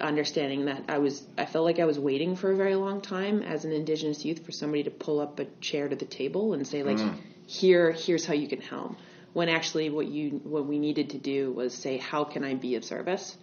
understanding 0.01 0.65
that 0.67 0.85
I 0.89 0.99
was, 0.99 1.23
I 1.39 1.47
felt 1.47 1.65
like 1.65 1.79
I 1.79 1.85
was 1.85 1.99
waiting 1.99 2.37
for 2.37 2.51
a 2.51 2.57
very 2.57 2.75
long 2.75 3.01
time 3.01 3.43
as 3.43 3.65
an 3.65 3.73
Indigenous 3.73 4.25
youth 4.25 4.45
for 4.45 4.53
somebody 4.53 4.83
to 4.85 4.91
pull 4.91 5.21
up 5.21 5.39
a 5.39 5.45
chair 5.61 5.89
to 5.89 5.97
the 5.97 6.05
table 6.05 6.53
and 6.55 6.67
say, 6.67 6.83
like, 6.83 6.99
here, 7.47 7.93
here's 7.93 8.27
how 8.27 8.35
you 8.35 8.49
can 8.49 8.61
help. 8.61 8.97
When 9.33 9.49
actually 9.49 9.91
what 9.91 10.07
you, 10.07 10.41
what 10.45 10.67
we 10.67 10.79
needed 10.79 11.11
to 11.11 11.19
do 11.19 11.53
was 11.53 11.75
say, 11.75 11.99
how 11.99 12.25
can 12.25 12.45
I 12.45 12.55
be 12.55 12.77
of 12.77 12.85
service? 12.85 13.37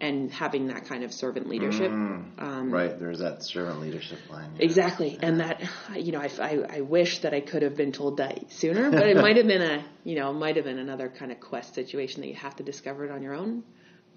And 0.00 0.30
having 0.32 0.68
that 0.68 0.84
kind 0.86 1.02
of 1.02 1.12
servant 1.12 1.48
leadership. 1.48 1.90
Um, 1.90 2.70
right. 2.70 2.96
There's 2.96 3.18
that 3.18 3.42
servant 3.42 3.80
leadership 3.80 4.20
line. 4.30 4.52
yeah. 4.56 4.64
Exactly, 4.64 5.18
and 5.20 5.40
that 5.40 5.60
you 5.96 6.12
know, 6.12 6.20
I, 6.20 6.30
I, 6.40 6.76
I 6.76 6.80
wish 6.82 7.22
that 7.22 7.34
I 7.34 7.40
could 7.40 7.62
have 7.62 7.76
been 7.76 7.90
told 7.90 8.18
that 8.18 8.52
sooner, 8.52 8.92
but 8.92 9.08
it 9.08 9.16
might 9.16 9.36
have 9.38 9.48
been 9.48 9.60
a 9.62 9.84
you 10.04 10.14
know, 10.14 10.32
might 10.32 10.54
have 10.54 10.66
been 10.66 10.78
another 10.78 11.08
kind 11.08 11.32
of 11.32 11.40
quest 11.40 11.74
situation 11.74 12.20
that 12.20 12.28
you 12.28 12.36
have 12.36 12.54
to 12.56 12.62
discover 12.62 13.06
it 13.06 13.10
on 13.10 13.22
your 13.22 13.34
own. 13.34 13.64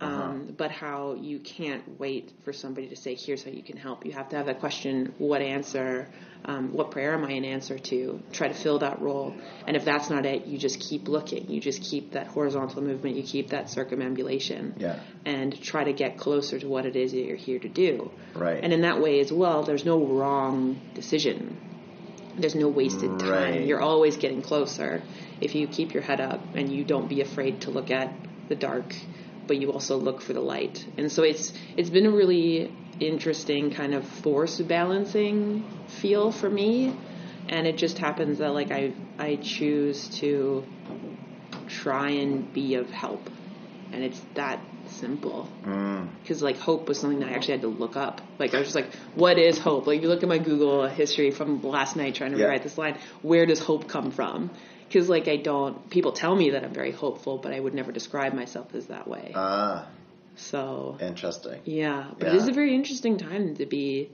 Um, 0.01 0.55
but 0.57 0.71
how 0.71 1.13
you 1.13 1.39
can't 1.39 1.99
wait 1.99 2.31
for 2.43 2.53
somebody 2.53 2.87
to 2.87 2.95
say, 2.95 3.13
"Here's 3.15 3.43
how 3.43 3.51
you 3.51 3.61
can 3.61 3.77
help." 3.77 4.05
You 4.05 4.11
have 4.13 4.29
to 4.29 4.35
have 4.35 4.47
that 4.47 4.59
question: 4.59 5.13
What 5.19 5.41
answer? 5.41 6.07
Um, 6.43 6.73
what 6.73 6.89
prayer 6.89 7.13
am 7.13 7.23
I 7.23 7.33
an 7.33 7.45
answer 7.45 7.77
to? 7.77 8.19
Try 8.31 8.47
to 8.47 8.53
fill 8.55 8.79
that 8.79 8.99
role, 8.99 9.35
and 9.67 9.77
if 9.77 9.85
that's 9.85 10.09
not 10.09 10.25
it, 10.25 10.47
you 10.47 10.57
just 10.57 10.79
keep 10.79 11.07
looking. 11.07 11.47
You 11.51 11.61
just 11.61 11.83
keep 11.83 12.13
that 12.13 12.25
horizontal 12.27 12.81
movement. 12.81 13.15
You 13.15 13.21
keep 13.21 13.49
that 13.51 13.69
circumambulation 13.69 14.73
Yeah. 14.79 14.99
and 15.23 15.59
try 15.61 15.83
to 15.83 15.93
get 15.93 16.17
closer 16.17 16.59
to 16.59 16.67
what 16.67 16.87
it 16.87 16.95
is 16.95 17.11
that 17.11 17.21
you're 17.21 17.35
here 17.35 17.59
to 17.59 17.69
do. 17.69 18.09
Right. 18.33 18.59
And 18.63 18.73
in 18.73 18.81
that 18.81 18.99
way 18.99 19.19
as 19.19 19.31
well, 19.31 19.61
there's 19.61 19.85
no 19.85 20.03
wrong 20.03 20.81
decision. 20.95 21.57
There's 22.37 22.55
no 22.55 22.69
wasted 22.69 23.19
time. 23.19 23.29
Right. 23.29 23.65
You're 23.67 23.81
always 23.81 24.17
getting 24.17 24.41
closer 24.41 25.03
if 25.41 25.53
you 25.53 25.67
keep 25.67 25.93
your 25.93 26.01
head 26.01 26.21
up 26.21 26.41
and 26.55 26.71
you 26.71 26.83
don't 26.83 27.07
be 27.07 27.21
afraid 27.21 27.61
to 27.61 27.71
look 27.71 27.91
at 27.91 28.11
the 28.47 28.55
dark, 28.55 28.95
but 29.51 29.59
you 29.59 29.69
also 29.73 29.97
look 29.97 30.21
for 30.21 30.31
the 30.31 30.39
light. 30.39 30.85
And 30.97 31.11
so 31.11 31.23
it's 31.23 31.51
it's 31.75 31.89
been 31.89 32.05
a 32.05 32.09
really 32.09 32.71
interesting 33.01 33.69
kind 33.69 33.93
of 33.93 34.07
force 34.07 34.61
balancing 34.61 35.65
feel 35.89 36.31
for 36.31 36.49
me. 36.49 36.95
And 37.49 37.67
it 37.67 37.75
just 37.77 37.97
happens 37.97 38.37
that 38.37 38.53
like 38.53 38.71
I 38.71 38.93
I 39.19 39.35
choose 39.35 40.07
to 40.19 40.63
try 41.67 42.11
and 42.11 42.53
be 42.53 42.75
of 42.75 42.89
help. 42.91 43.29
And 43.91 44.05
it's 44.05 44.21
that 44.35 44.61
simple. 44.87 45.49
Mm. 45.65 46.07
Because 46.21 46.41
like 46.41 46.57
hope 46.57 46.87
was 46.87 46.97
something 46.97 47.19
that 47.19 47.27
I 47.27 47.33
actually 47.33 47.55
had 47.55 47.63
to 47.63 47.67
look 47.83 47.97
up. 47.97 48.21
Like 48.39 48.53
I 48.53 48.59
was 48.59 48.67
just 48.67 48.75
like, 48.77 48.93
what 49.15 49.37
is 49.37 49.59
hope? 49.59 49.85
Like 49.85 50.01
you 50.01 50.07
look 50.07 50.23
at 50.23 50.29
my 50.29 50.37
Google 50.37 50.87
history 50.87 51.31
from 51.31 51.61
last 51.61 51.97
night 51.97 52.15
trying 52.15 52.31
to 52.31 52.37
Yeah. 52.37 52.45
rewrite 52.45 52.63
this 52.63 52.77
line. 52.77 52.95
Where 53.21 53.45
does 53.45 53.59
hope 53.59 53.89
come 53.89 54.11
from? 54.11 54.49
Because 54.91 55.07
like 55.07 55.29
I 55.29 55.37
don't. 55.37 55.89
People 55.89 56.11
tell 56.11 56.35
me 56.35 56.49
that 56.49 56.65
I'm 56.65 56.73
very 56.73 56.91
hopeful, 56.91 57.37
but 57.37 57.53
I 57.53 57.59
would 57.59 57.73
never 57.73 57.93
describe 57.93 58.33
myself 58.33 58.75
as 58.75 58.87
that 58.87 59.07
way. 59.07 59.31
Ah, 59.33 59.87
so 60.35 60.97
interesting. 60.99 61.61
yeah, 61.63 62.11
but 62.17 62.27
Yeah. 62.27 62.33
it 62.33 62.37
is 62.37 62.47
a 62.49 62.51
very 62.51 62.75
interesting 62.75 63.17
time 63.17 63.55
to 63.55 63.65
be 63.65 64.09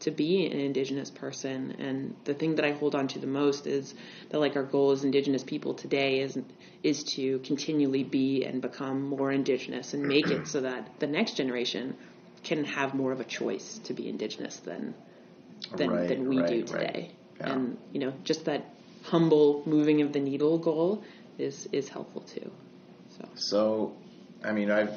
to 0.00 0.10
be 0.10 0.44
an 0.46 0.60
indigenous 0.60 1.10
person 1.10 1.74
and 1.78 2.14
the 2.24 2.34
thing 2.34 2.56
that 2.56 2.66
I 2.66 2.72
hold 2.72 2.94
on 2.94 3.08
to 3.08 3.18
the 3.18 3.26
most 3.26 3.66
is 3.66 3.94
that 4.28 4.38
like 4.38 4.54
our 4.54 4.62
goal 4.62 4.90
as 4.90 5.04
indigenous 5.04 5.42
people 5.42 5.72
today 5.74 6.20
is 6.20 6.36
is 6.82 7.02
to 7.14 7.38
continually 7.38 8.04
be 8.04 8.44
and 8.44 8.60
become 8.60 9.02
more 9.08 9.32
indigenous 9.32 9.94
and 9.94 10.06
make 10.06 10.26
it 10.28 10.46
so 10.48 10.60
that 10.60 10.98
the 10.98 11.06
next 11.06 11.36
generation 11.36 11.96
can 12.44 12.64
have 12.64 12.94
more 12.94 13.10
of 13.12 13.20
a 13.20 13.24
choice 13.24 13.78
to 13.84 13.94
be 13.94 14.08
indigenous 14.08 14.56
than 14.58 14.94
than, 15.76 15.90
Right, 15.90 16.08
than 16.08 16.28
we 16.28 16.40
right, 16.40 16.48
do 16.48 16.58
right. 16.58 16.66
today. 16.66 17.10
Yeah. 17.40 17.52
And 17.52 17.78
you 17.92 18.00
know, 18.00 18.12
just 18.22 18.44
that 18.44 18.75
humble 19.10 19.62
moving 19.66 20.02
of 20.02 20.12
the 20.12 20.20
needle 20.20 20.58
goal 20.58 21.02
is 21.38 21.68
is 21.72 21.88
helpful 21.88 22.22
too. 22.22 22.50
So 23.18 23.28
So, 23.34 23.92
I 24.44 24.52
mean, 24.52 24.70
I've 24.70 24.94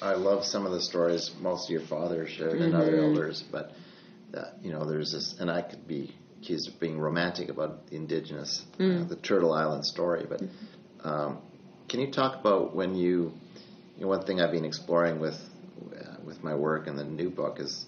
I 0.00 0.14
love 0.14 0.44
some 0.44 0.66
of 0.66 0.72
the 0.72 0.80
stories 0.80 1.30
most 1.40 1.68
of 1.68 1.70
your 1.70 1.86
father 1.86 2.26
shared 2.26 2.60
and 2.60 2.74
other 2.74 2.92
Mm-hmm. 2.92 3.00
elders, 3.00 3.44
but 3.50 3.72
uh, 4.34 4.50
you 4.62 4.72
know, 4.72 4.84
there's 4.84 5.12
this, 5.12 5.36
and 5.38 5.50
I 5.50 5.62
could 5.62 5.86
be 5.86 6.14
accused 6.40 6.68
of 6.68 6.80
being 6.80 6.98
romantic 6.98 7.48
about 7.50 7.86
the 7.88 7.96
indigenous, 7.96 8.64
Mm. 8.78 9.04
uh, 9.04 9.08
the 9.08 9.16
Turtle 9.16 9.52
Island 9.52 9.84
story, 9.84 10.24
but 10.28 10.42
um, 11.04 11.38
can 11.88 12.00
you 12.00 12.10
talk 12.10 12.40
about 12.40 12.74
when 12.74 12.96
you, 12.96 13.32
you 13.96 14.02
know, 14.02 14.08
one 14.08 14.24
thing 14.24 14.40
I've 14.40 14.50
been 14.52 14.64
exploring 14.64 15.20
with 15.20 15.38
uh, 15.94 16.16
with 16.24 16.42
my 16.42 16.54
work 16.54 16.86
and 16.88 16.98
the 16.98 17.04
new 17.04 17.30
book 17.30 17.60
is 17.60 17.86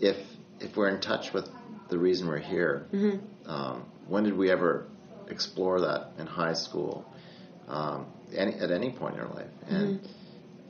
if 0.00 0.16
if 0.60 0.76
we're 0.76 0.88
in 0.88 1.00
touch 1.00 1.32
with 1.32 1.48
the 1.88 1.98
reason 1.98 2.28
we're 2.28 2.38
here, 2.56 2.86
Mm-hmm. 2.92 3.50
um, 3.50 3.84
when 4.08 4.24
did 4.24 4.36
we 4.36 4.50
ever 4.50 4.86
explore 5.28 5.80
that 5.82 6.12
in 6.18 6.26
high 6.26 6.54
school, 6.54 7.04
um, 7.68 8.06
any, 8.34 8.54
at 8.54 8.70
any 8.70 8.90
point 8.90 9.14
in 9.14 9.20
our 9.20 9.34
life? 9.34 9.50
And 9.68 10.00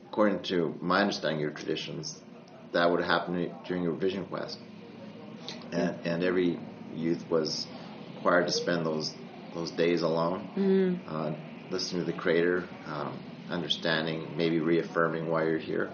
according 0.09 0.43
to 0.43 0.75
my 0.81 1.01
understanding 1.01 1.37
of 1.37 1.41
your 1.41 1.51
traditions, 1.51 2.19
that 2.73 2.89
would 2.91 3.03
happen 3.03 3.51
during 3.67 3.83
your 3.83 3.93
vision 3.93 4.25
quest, 4.25 4.57
and, 5.71 5.95
and 6.05 6.23
every 6.23 6.59
youth 6.95 7.23
was 7.29 7.65
required 8.15 8.47
to 8.47 8.53
spend 8.53 8.85
those 8.85 9.13
those 9.55 9.71
days 9.71 10.01
alone, 10.03 10.47
uh, 11.07 11.33
listening 11.71 12.05
to 12.05 12.11
the 12.11 12.17
Creator, 12.17 12.67
um, 12.85 13.17
understanding, 13.49 14.27
maybe 14.37 14.59
reaffirming 14.59 15.27
why 15.27 15.43
you're 15.45 15.57
here, 15.57 15.89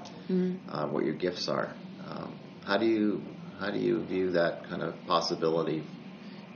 uh, 0.69 0.87
what 0.87 1.05
your 1.05 1.13
gifts 1.15 1.47
are. 1.47 1.73
Um, 2.05 2.35
how 2.65 2.77
do 2.77 2.85
you 2.85 3.21
how 3.59 3.71
do 3.71 3.79
you 3.79 4.03
view 4.03 4.31
that 4.31 4.67
kind 4.67 4.81
of 4.81 4.93
possibility 5.07 5.83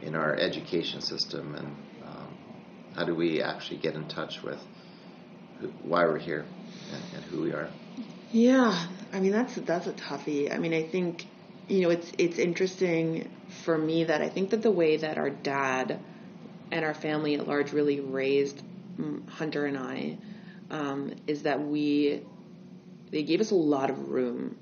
in 0.01 0.15
our 0.15 0.35
education 0.35 1.01
system, 1.01 1.55
and 1.55 1.67
um, 2.03 2.37
how 2.95 3.03
do 3.05 3.15
we 3.15 3.41
actually 3.41 3.77
get 3.77 3.95
in 3.95 4.07
touch 4.07 4.41
with 4.43 4.59
who, 5.59 5.67
why 5.83 6.05
we're 6.05 6.19
here 6.19 6.45
and, 6.93 7.03
and 7.15 7.23
who 7.25 7.41
we 7.41 7.51
are? 7.51 7.69
Yeah, 8.31 8.87
I 9.11 9.19
mean 9.19 9.31
that's 9.31 9.55
that's 9.55 9.87
a 9.87 9.93
toughie. 9.93 10.53
I 10.53 10.57
mean, 10.57 10.73
I 10.73 10.83
think 10.83 11.25
you 11.67 11.81
know 11.81 11.89
it's 11.89 12.11
it's 12.17 12.37
interesting 12.37 13.29
for 13.63 13.77
me 13.77 14.05
that 14.05 14.21
I 14.21 14.29
think 14.29 14.51
that 14.51 14.61
the 14.61 14.71
way 14.71 14.97
that 14.97 15.17
our 15.17 15.29
dad 15.29 15.99
and 16.71 16.85
our 16.85 16.93
family 16.93 17.35
at 17.35 17.47
large 17.47 17.73
really 17.73 17.99
raised 17.99 18.61
mm, 18.99 19.27
Hunter 19.29 19.65
and 19.65 19.77
I 19.77 20.17
um, 20.69 21.13
is 21.27 21.43
that 21.43 21.59
we 21.61 22.21
they 23.11 23.23
gave 23.23 23.41
us 23.41 23.51
a 23.51 23.55
lot 23.55 23.89
of 23.89 24.09
room. 24.09 24.55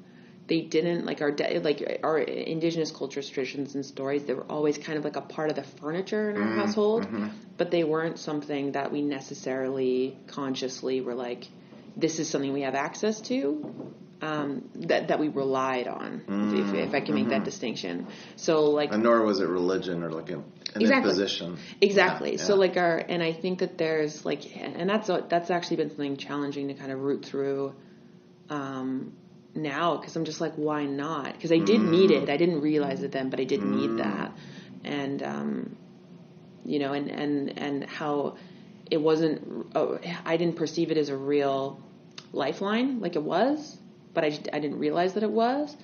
They 0.48 0.62
didn't 0.62 1.06
like 1.06 1.22
our 1.22 1.32
da- 1.32 1.60
like 1.60 2.00
our 2.04 2.18
indigenous 2.20 2.92
cultures, 2.92 3.30
traditions, 3.30 3.76
and 3.76 3.86
stories. 3.86 4.24
They 4.24 4.34
were 4.34 4.46
always 4.50 4.78
kind 4.78 4.98
of 4.98 5.04
like 5.04 5.18
a 5.18 5.22
part 5.22 5.50
of 5.50 5.56
the 5.58 5.64
furniture 5.64 6.30
in 6.30 6.38
our 6.42 6.56
household, 6.56 7.06
but 7.58 7.70
they 7.70 7.84
weren't 7.84 8.18
something 8.18 8.72
that 8.72 8.92
we 8.92 9.02
necessarily 9.02 10.18
consciously 10.28 11.02
were 11.02 11.16
like, 11.16 11.48
this 11.98 12.20
is 12.20 12.30
something 12.30 12.54
we 12.54 12.62
have 12.62 12.76
access 12.76 13.20
to. 13.22 13.94
Um, 14.20 14.68
that 14.90 15.10
that 15.10 15.20
we 15.20 15.28
relied 15.28 15.88
on, 15.88 16.24
if, 16.52 16.74
if 16.74 16.96
I 16.96 17.02
can 17.02 17.14
make 17.14 17.30
that 17.30 17.44
distinction. 17.44 18.08
So 18.36 18.72
like 18.72 18.92
And 18.92 19.04
nor 19.04 19.22
was 19.24 19.42
it 19.42 19.48
religion 19.48 20.02
or 20.02 20.12
like 20.12 20.32
a, 20.32 20.38
an 20.38 20.44
Exactly. 20.82 21.12
imposition. 21.12 21.58
Exactly. 21.82 22.32
Yeah, 22.32 22.38
So 22.38 22.54
yeah. 22.54 22.60
like 22.60 22.78
our 22.78 22.98
and 22.98 23.22
I 23.22 23.34
think 23.34 23.60
that 23.60 23.78
there's 23.78 24.26
like 24.26 24.44
and 24.58 24.90
that's 24.90 25.08
that's 25.30 25.52
actually 25.52 25.78
been 25.78 25.90
something 25.90 26.18
challenging 26.18 26.70
to 26.70 26.74
kind 26.74 26.92
of 26.92 27.00
root 27.02 27.26
through 27.26 27.76
um 28.50 29.14
now 29.56 29.98
because 29.98 30.16
I'm 30.16 30.26
just 30.26 30.42
like 30.42 30.54
why 30.56 30.86
not? 30.86 31.34
Because 31.34 31.52
I 31.52 31.60
did 31.60 31.82
need 31.82 32.10
Mm. 32.12 32.24
it. 32.24 32.30
I 32.30 32.38
didn't 32.38 32.62
realize 32.62 33.04
it 33.04 33.12
then, 33.12 33.30
but 33.30 33.40
I 33.40 33.44
did 33.44 33.64
need 33.64 33.98
that. 33.98 34.32
And 34.84 35.24
um 35.24 35.76
you 36.66 36.80
know 36.80 36.94
and 36.94 37.10
and 37.10 37.58
and 37.58 37.84
how 37.86 38.38
it 38.90 38.98
wasn't 38.98 39.68
oh, 39.76 40.00
I 40.26 40.38
didn't 40.38 40.56
perceive 40.56 40.92
it 40.92 40.98
as 40.98 41.10
a 41.10 41.16
real 41.18 41.80
lifeline 42.34 43.00
like 43.00 43.16
it 43.16 43.24
was, 43.24 43.78
but 44.14 44.24
I 44.24 44.28
I 44.28 44.60
didn't 44.60 44.80
realize 44.80 45.14
that 45.14 45.24
it 45.24 45.32
was 45.32 45.76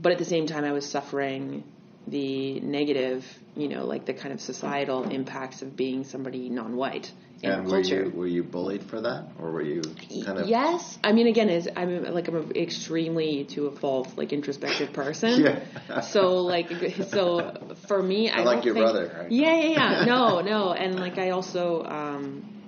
but 0.00 0.12
at 0.12 0.18
the 0.18 0.24
same 0.24 0.46
time, 0.46 0.64
I 0.64 0.72
was 0.72 0.88
suffering 0.88 1.64
the 2.10 2.60
negative, 2.60 3.24
you 3.56 3.68
know, 3.68 3.84
like 3.86 4.04
the 4.04 4.14
kind 4.14 4.32
of 4.34 4.40
societal 4.40 5.04
impacts 5.04 5.62
of 5.62 5.76
being 5.76 6.04
somebody 6.04 6.48
non-white 6.48 7.10
in 7.42 7.50
and 7.50 7.64
were 7.64 7.70
culture. 7.70 8.04
you 8.04 8.10
were 8.10 8.26
you 8.26 8.42
bullied 8.42 8.82
for 8.82 9.00
that, 9.00 9.28
or 9.38 9.50
were 9.50 9.62
you 9.62 9.82
kind 10.24 10.38
of 10.38 10.48
yes, 10.48 10.98
I 11.02 11.12
mean, 11.12 11.26
again, 11.26 11.48
is 11.48 11.68
I'm 11.74 12.04
like 12.12 12.28
I'm 12.28 12.36
an 12.36 12.56
extremely 12.56 13.44
to 13.54 13.66
a 13.66 13.72
fault, 13.72 14.16
like 14.16 14.32
introspective 14.32 14.92
person. 14.92 15.40
Yeah. 15.40 16.00
so 16.00 16.38
like, 16.42 16.70
so 17.08 17.74
for 17.88 18.02
me, 18.02 18.28
I, 18.28 18.42
like 18.42 18.56
don't 18.56 18.66
your 18.66 18.74
think- 18.74 18.84
brother, 18.84 19.16
right? 19.22 19.32
Yeah, 19.32 19.54
yeah, 19.56 19.68
yeah. 19.68 20.04
No, 20.04 20.40
no, 20.40 20.72
and 20.72 20.98
like 21.00 21.16
I 21.18 21.30
also, 21.30 21.84
um, 21.84 22.59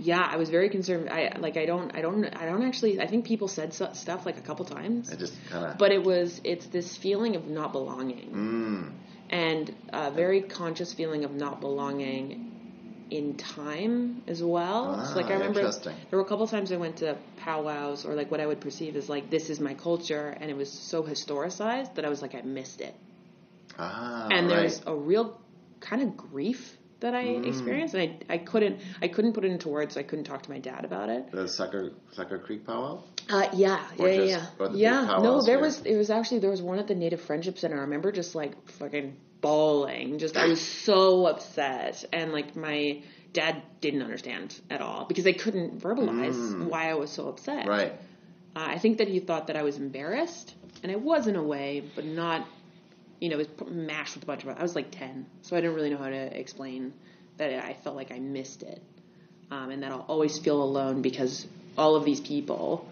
yeah, 0.00 0.26
I 0.30 0.36
was 0.36 0.48
very 0.48 0.68
concerned. 0.70 1.08
I 1.10 1.36
like 1.38 1.56
I 1.56 1.66
don't, 1.66 1.94
I 1.94 2.00
don't, 2.00 2.24
I 2.24 2.46
don't 2.46 2.62
actually. 2.62 3.00
I 3.00 3.06
think 3.06 3.26
people 3.26 3.48
said 3.48 3.74
stuff 3.74 4.26
like 4.26 4.38
a 4.38 4.40
couple 4.40 4.64
times 4.64 5.12
I 5.12 5.16
just 5.16 5.34
kind 5.50 5.66
of 5.66 5.78
but 5.78 5.92
it 5.92 6.02
was 6.02 6.40
it's 6.44 6.66
this 6.66 6.96
feeling 6.96 7.36
of 7.36 7.46
not 7.48 7.72
belonging 7.72 8.30
mm, 8.30 8.92
and 9.30 9.74
a 9.92 10.10
very 10.10 10.42
conscious 10.42 10.92
feeling 10.92 11.24
of 11.24 11.32
not 11.32 11.60
belonging 11.60 12.52
in 13.10 13.36
time 13.36 14.22
as 14.28 14.42
well 14.42 14.96
Ah, 15.00 15.04
so 15.04 15.16
like 15.16 15.30
i 15.30 15.34
remember 15.34 15.62
there 15.62 15.94
were 16.12 16.20
a 16.20 16.24
couple 16.24 16.46
times 16.46 16.70
i 16.70 16.76
went 16.76 16.98
to 16.98 17.16
powwows 17.36 18.04
or 18.04 18.14
like 18.14 18.30
what 18.30 18.40
i 18.40 18.46
would 18.46 18.60
perceive 18.60 18.94
as 18.94 19.08
like 19.08 19.30
this 19.30 19.50
is 19.50 19.58
my 19.58 19.74
culture 19.74 20.36
and 20.40 20.48
it 20.48 20.56
was 20.56 20.70
so 20.70 21.02
historicized 21.02 21.94
that 21.96 22.04
i 22.04 22.08
was 22.08 22.22
like 22.22 22.36
i 22.36 22.40
missed 22.42 22.80
it 22.80 22.94
ah 23.78 24.28
and 24.30 24.48
there 24.48 24.58
right. 24.58 24.64
was 24.64 24.80
a 24.86 24.94
real 24.94 25.36
kind 25.80 26.02
of 26.02 26.16
grief 26.16 26.76
that 27.00 27.14
i 27.14 27.24
Mm. 27.24 27.46
experienced 27.46 27.94
and 27.94 28.24
I, 28.28 28.34
I 28.34 28.38
couldn't 28.38 28.80
i 29.02 29.08
couldn't 29.08 29.32
put 29.32 29.44
it 29.44 29.50
into 29.50 29.68
words 29.68 29.94
so 29.94 30.00
i 30.00 30.02
couldn't 30.02 30.24
talk 30.24 30.42
to 30.42 30.50
my 30.50 30.58
dad 30.58 30.84
about 30.84 31.08
it 31.08 31.30
the 31.32 31.48
Sucker 31.48 31.90
Sucker 32.12 32.38
Creek 32.38 32.66
powwow. 32.66 33.02
uh, 33.28 33.48
yeah, 33.54 33.80
Or 33.98 34.08
yeah, 34.08 34.16
just- 34.16 34.28
yeah, 34.30 34.68
the 34.68 34.78
yeah. 34.78 35.04
No, 35.22 35.42
there 35.42 35.56
here? 35.56 35.64
was. 35.66 35.80
It 35.82 35.96
was 35.96 36.10
actually 36.10 36.40
there 36.40 36.50
was 36.50 36.62
one 36.62 36.78
at 36.78 36.88
the 36.88 36.94
Native 36.94 37.20
Friendship 37.20 37.58
Center. 37.58 37.76
I 37.78 37.82
remember 37.82 38.10
just 38.12 38.34
like 38.34 38.52
fucking 38.72 39.16
bawling. 39.40 40.18
Just 40.18 40.36
I 40.36 40.46
was 40.46 40.60
so 40.60 41.26
upset, 41.26 42.04
and 42.12 42.32
like 42.32 42.56
my 42.56 43.02
dad 43.32 43.62
didn't 43.80 44.02
understand 44.02 44.58
at 44.68 44.80
all 44.80 45.04
because 45.06 45.26
I 45.26 45.32
couldn't 45.32 45.80
verbalize 45.80 46.66
why 46.68 46.90
I 46.90 46.94
was 46.94 47.10
so 47.10 47.28
upset. 47.28 47.66
Mm. 47.66 47.68
Right. 47.68 47.92
Uh, 48.56 48.64
I 48.74 48.78
think 48.78 48.98
that 48.98 49.06
he 49.08 49.20
thought 49.20 49.46
that 49.46 49.56
I 49.56 49.62
was 49.62 49.76
embarrassed, 49.76 50.52
and 50.82 50.90
I 50.90 50.96
was 50.96 51.26
in 51.28 51.36
a 51.36 51.42
way, 51.42 51.84
but 51.94 52.04
not. 52.04 52.44
You 53.20 53.28
know, 53.28 53.38
it 53.38 53.50
was 53.60 53.68
mashed 53.70 54.14
with 54.14 54.24
a 54.24 54.26
bunch 54.26 54.44
of. 54.44 54.48
I 54.48 54.62
was 54.62 54.74
like 54.74 54.90
ten, 54.90 55.26
so 55.42 55.56
I 55.56 55.60
didn't 55.60 55.76
really 55.76 55.90
know 55.90 55.98
how 55.98 56.08
to 56.08 56.38
explain 56.38 56.92
that 57.36 57.64
I 57.64 57.74
felt 57.84 57.96
like 57.96 58.10
I 58.10 58.18
missed 58.18 58.62
it, 58.62 58.82
um, 59.50 59.70
and 59.70 59.82
that 59.82 59.92
I'll 59.92 60.06
always 60.08 60.38
feel 60.38 60.62
alone 60.62 61.02
because 61.02 61.46
all 61.76 61.96
of 61.96 62.04
these 62.04 62.20
people 62.20 62.86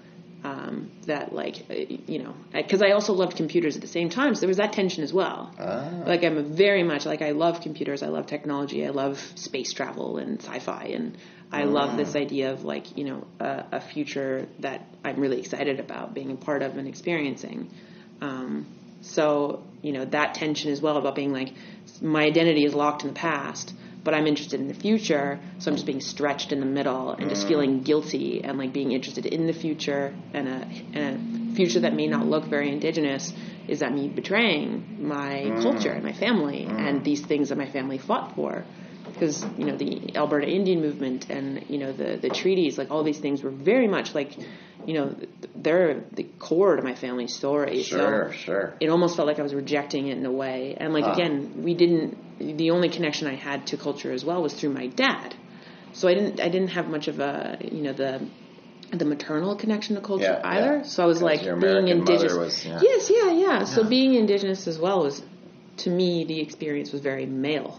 um, 0.45 0.91
that 1.07 1.33
like 1.33 1.65
uh, 1.71 1.75
you 2.07 2.23
know 2.23 2.35
because 2.53 2.83
I 2.83 2.93
also 2.93 3.13
loved 3.13 3.37
computers 3.37 3.77
at 3.77 3.83
the 3.83 3.89
same 3.89 4.09
time, 4.09 4.35
so 4.35 4.41
there 4.41 4.49
was 4.49 4.59
that 4.59 4.73
tension 4.73 5.03
as 5.03 5.13
well. 5.13 5.53
Ah. 5.59 5.91
Like 6.07 6.23
I'm 6.23 6.55
very 6.55 6.83
much 6.83 7.07
like 7.07 7.23
I 7.23 7.33
love 7.33 7.61
computers, 7.61 8.03
I 8.03 8.09
love 8.09 8.27
technology, 8.27 8.87
I 8.87 8.91
love 8.91 9.19
space 9.35 9.73
travel 9.73 10.19
and 10.19 10.41
sci-fi, 10.43 10.85
and 10.95 11.19
I 11.51 11.65
love 11.65 11.97
this 11.97 12.15
idea 12.15 12.53
of 12.53 12.65
like 12.65 12.97
you 12.97 13.05
know 13.05 13.27
a, 13.41 13.65
a 13.73 13.81
future 13.81 14.47
that 14.61 14.87
I'm 15.05 15.19
really 15.21 15.41
excited 15.41 15.81
about 15.81 16.15
being 16.15 16.31
a 16.31 16.37
part 16.37 16.63
of 16.63 16.77
and 16.77 16.87
experiencing. 16.87 17.71
Um, 18.21 18.67
so 19.01 19.63
you 19.83 19.93
know 19.93 20.05
that 20.05 20.35
tension 20.35 20.71
as 20.73 20.81
well 20.81 20.97
about 20.97 21.15
being 21.15 21.33
like 21.33 21.53
my 22.01 22.25
identity 22.25 22.65
is 22.65 22.75
locked 22.75 23.03
in 23.03 23.09
the 23.09 23.15
past, 23.15 23.75
but 24.05 24.15
I'm 24.15 24.27
interested 24.27 24.61
in 24.61 24.69
the 24.69 24.75
future, 24.75 25.41
so 25.59 25.71
I'm 25.71 25.77
just 25.77 25.87
being 25.87 26.01
stretched 26.01 26.53
in 26.53 26.61
the 26.61 26.67
middle 26.67 27.11
and 27.11 27.29
just 27.29 27.45
mm. 27.45 27.49
feeling 27.49 27.83
guilty 27.83 28.43
and 28.45 28.59
like 28.59 28.73
being 28.73 28.93
interested 28.93 29.27
in 29.27 29.47
the 29.47 29.53
future 29.53 30.15
and 30.33 30.49
a, 30.49 30.99
and 30.99 31.53
a 31.53 31.57
future 31.57 31.81
that 31.81 31.95
may 31.95 32.07
not 32.07 32.27
look 32.27 32.45
very 32.45 32.71
indigenous. 32.71 33.33
Is 33.67 33.81
that 33.81 33.93
me 33.93 34.09
betraying 34.09 34.99
my 35.07 35.45
mm. 35.45 35.63
culture 35.63 35.91
and 35.91 36.03
my 36.03 36.13
family 36.13 36.67
mm. 36.67 36.89
and 36.89 37.05
these 37.05 37.21
things 37.21 37.51
that 37.51 37.59
my 37.59 37.71
family 37.71 37.99
fought 37.99 38.35
for? 38.35 38.65
Because 39.13 39.45
you 39.57 39.65
know 39.65 39.77
the 39.77 40.17
Alberta 40.17 40.47
Indian 40.47 40.81
movement 40.81 41.29
and 41.29 41.65
you 41.69 41.79
know 41.79 41.93
the 41.93 42.17
the 42.17 42.31
treaties, 42.31 42.79
like 42.79 42.91
all 42.91 43.03
these 43.03 43.19
things 43.19 43.43
were 43.43 43.51
very 43.51 43.89
much 43.89 44.15
like, 44.15 44.37
you 44.89 44.95
know, 44.95 45.15
they're 45.55 46.01
the 46.13 46.23
core 46.39 46.75
to 46.77 46.83
my 46.83 46.95
family's 46.95 47.35
story. 47.37 47.83
Sure, 47.83 48.33
so 48.33 48.39
sure. 48.39 48.75
it 48.81 48.89
almost 48.89 49.17
felt 49.17 49.29
like 49.29 49.39
I 49.39 49.43
was 49.43 49.53
rejecting 49.55 50.07
it 50.07 50.17
in 50.17 50.25
a 50.25 50.33
way. 50.33 50.77
And 50.81 50.95
like 50.95 51.05
Ah. 51.05 51.13
again, 51.13 51.63
we 51.63 51.75
didn't. 51.75 52.17
The 52.39 52.71
only 52.71 52.89
connection 52.89 53.27
I 53.29 53.35
had 53.35 53.67
to 53.67 53.77
culture 53.77 54.11
as 54.13 54.25
well 54.25 54.41
was 54.43 54.55
through 54.55 54.71
my 54.71 54.87
dad. 54.87 55.35
So 55.93 56.09
I 56.09 56.15
didn't. 56.15 56.41
I 56.41 56.49
didn't 56.49 56.69
have 56.79 56.89
much 56.89 57.07
of 57.07 57.21
a 57.21 57.59
you 57.61 57.83
know 57.83 57.93
the 57.93 58.13
the 58.91 59.05
maternal 59.05 59.57
connection 59.57 59.97
to 59.97 60.01
culture 60.01 60.25
Yeah, 60.41 60.41
either. 60.57 60.77
yeah. 60.79 60.83
So 60.85 61.03
I 61.03 61.07
was 61.07 61.21
like 61.21 61.45
your 61.45 61.57
being 61.57 61.89
indigenous. 61.89 62.33
was- 62.35 62.65
yeah. 62.65 62.81
Yes, 62.81 63.11
yeah, 63.15 63.31
yeah. 63.33 63.65
So 63.65 63.85
being 63.85 64.15
indigenous 64.15 64.67
as 64.67 64.79
well 64.79 65.03
was, 65.03 65.23
to 65.85 65.91
me, 65.91 66.25
the 66.25 66.41
experience 66.41 66.93
was 66.93 67.03
very 67.03 67.27
male. 67.27 67.79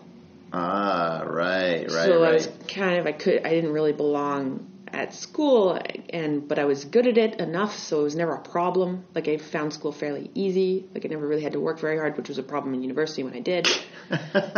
Ah, 0.54 1.24
right, 1.26 1.82
right, 1.82 1.90
so 1.90 2.22
right. 2.22 2.30
I 2.30 2.34
was 2.34 2.48
kind 2.68 3.00
of 3.00 3.08
I 3.08 3.14
could 3.14 3.46
I 3.46 3.50
didn't 3.50 3.72
really 3.74 3.94
belong 3.94 4.69
at 4.94 5.14
school 5.14 5.80
and 6.10 6.48
but 6.48 6.60
I 6.60 6.66
was 6.66 6.86
good 6.86 7.08
at 7.08 7.18
it 7.18 7.40
enough 7.40 7.76
so 7.78 8.02
it 8.02 8.04
was 8.04 8.16
never 8.16 8.34
a 8.36 8.42
problem. 8.42 9.06
Like 9.16 9.28
I 9.28 9.38
found 9.38 9.74
school 9.74 9.92
fairly 9.92 10.30
easy. 10.36 10.86
Like 10.94 11.06
I 11.06 11.10
never 11.10 11.28
really 11.28 11.42
had 11.44 11.54
to 11.54 11.60
work 11.60 11.80
very 11.80 11.98
hard, 11.98 12.18
which 12.18 12.30
was 12.30 12.38
a 12.38 12.44
problem 12.44 12.74
in 12.74 12.82
university 12.82 13.24
when 13.24 13.34
I 13.34 13.40
did. 13.40 13.68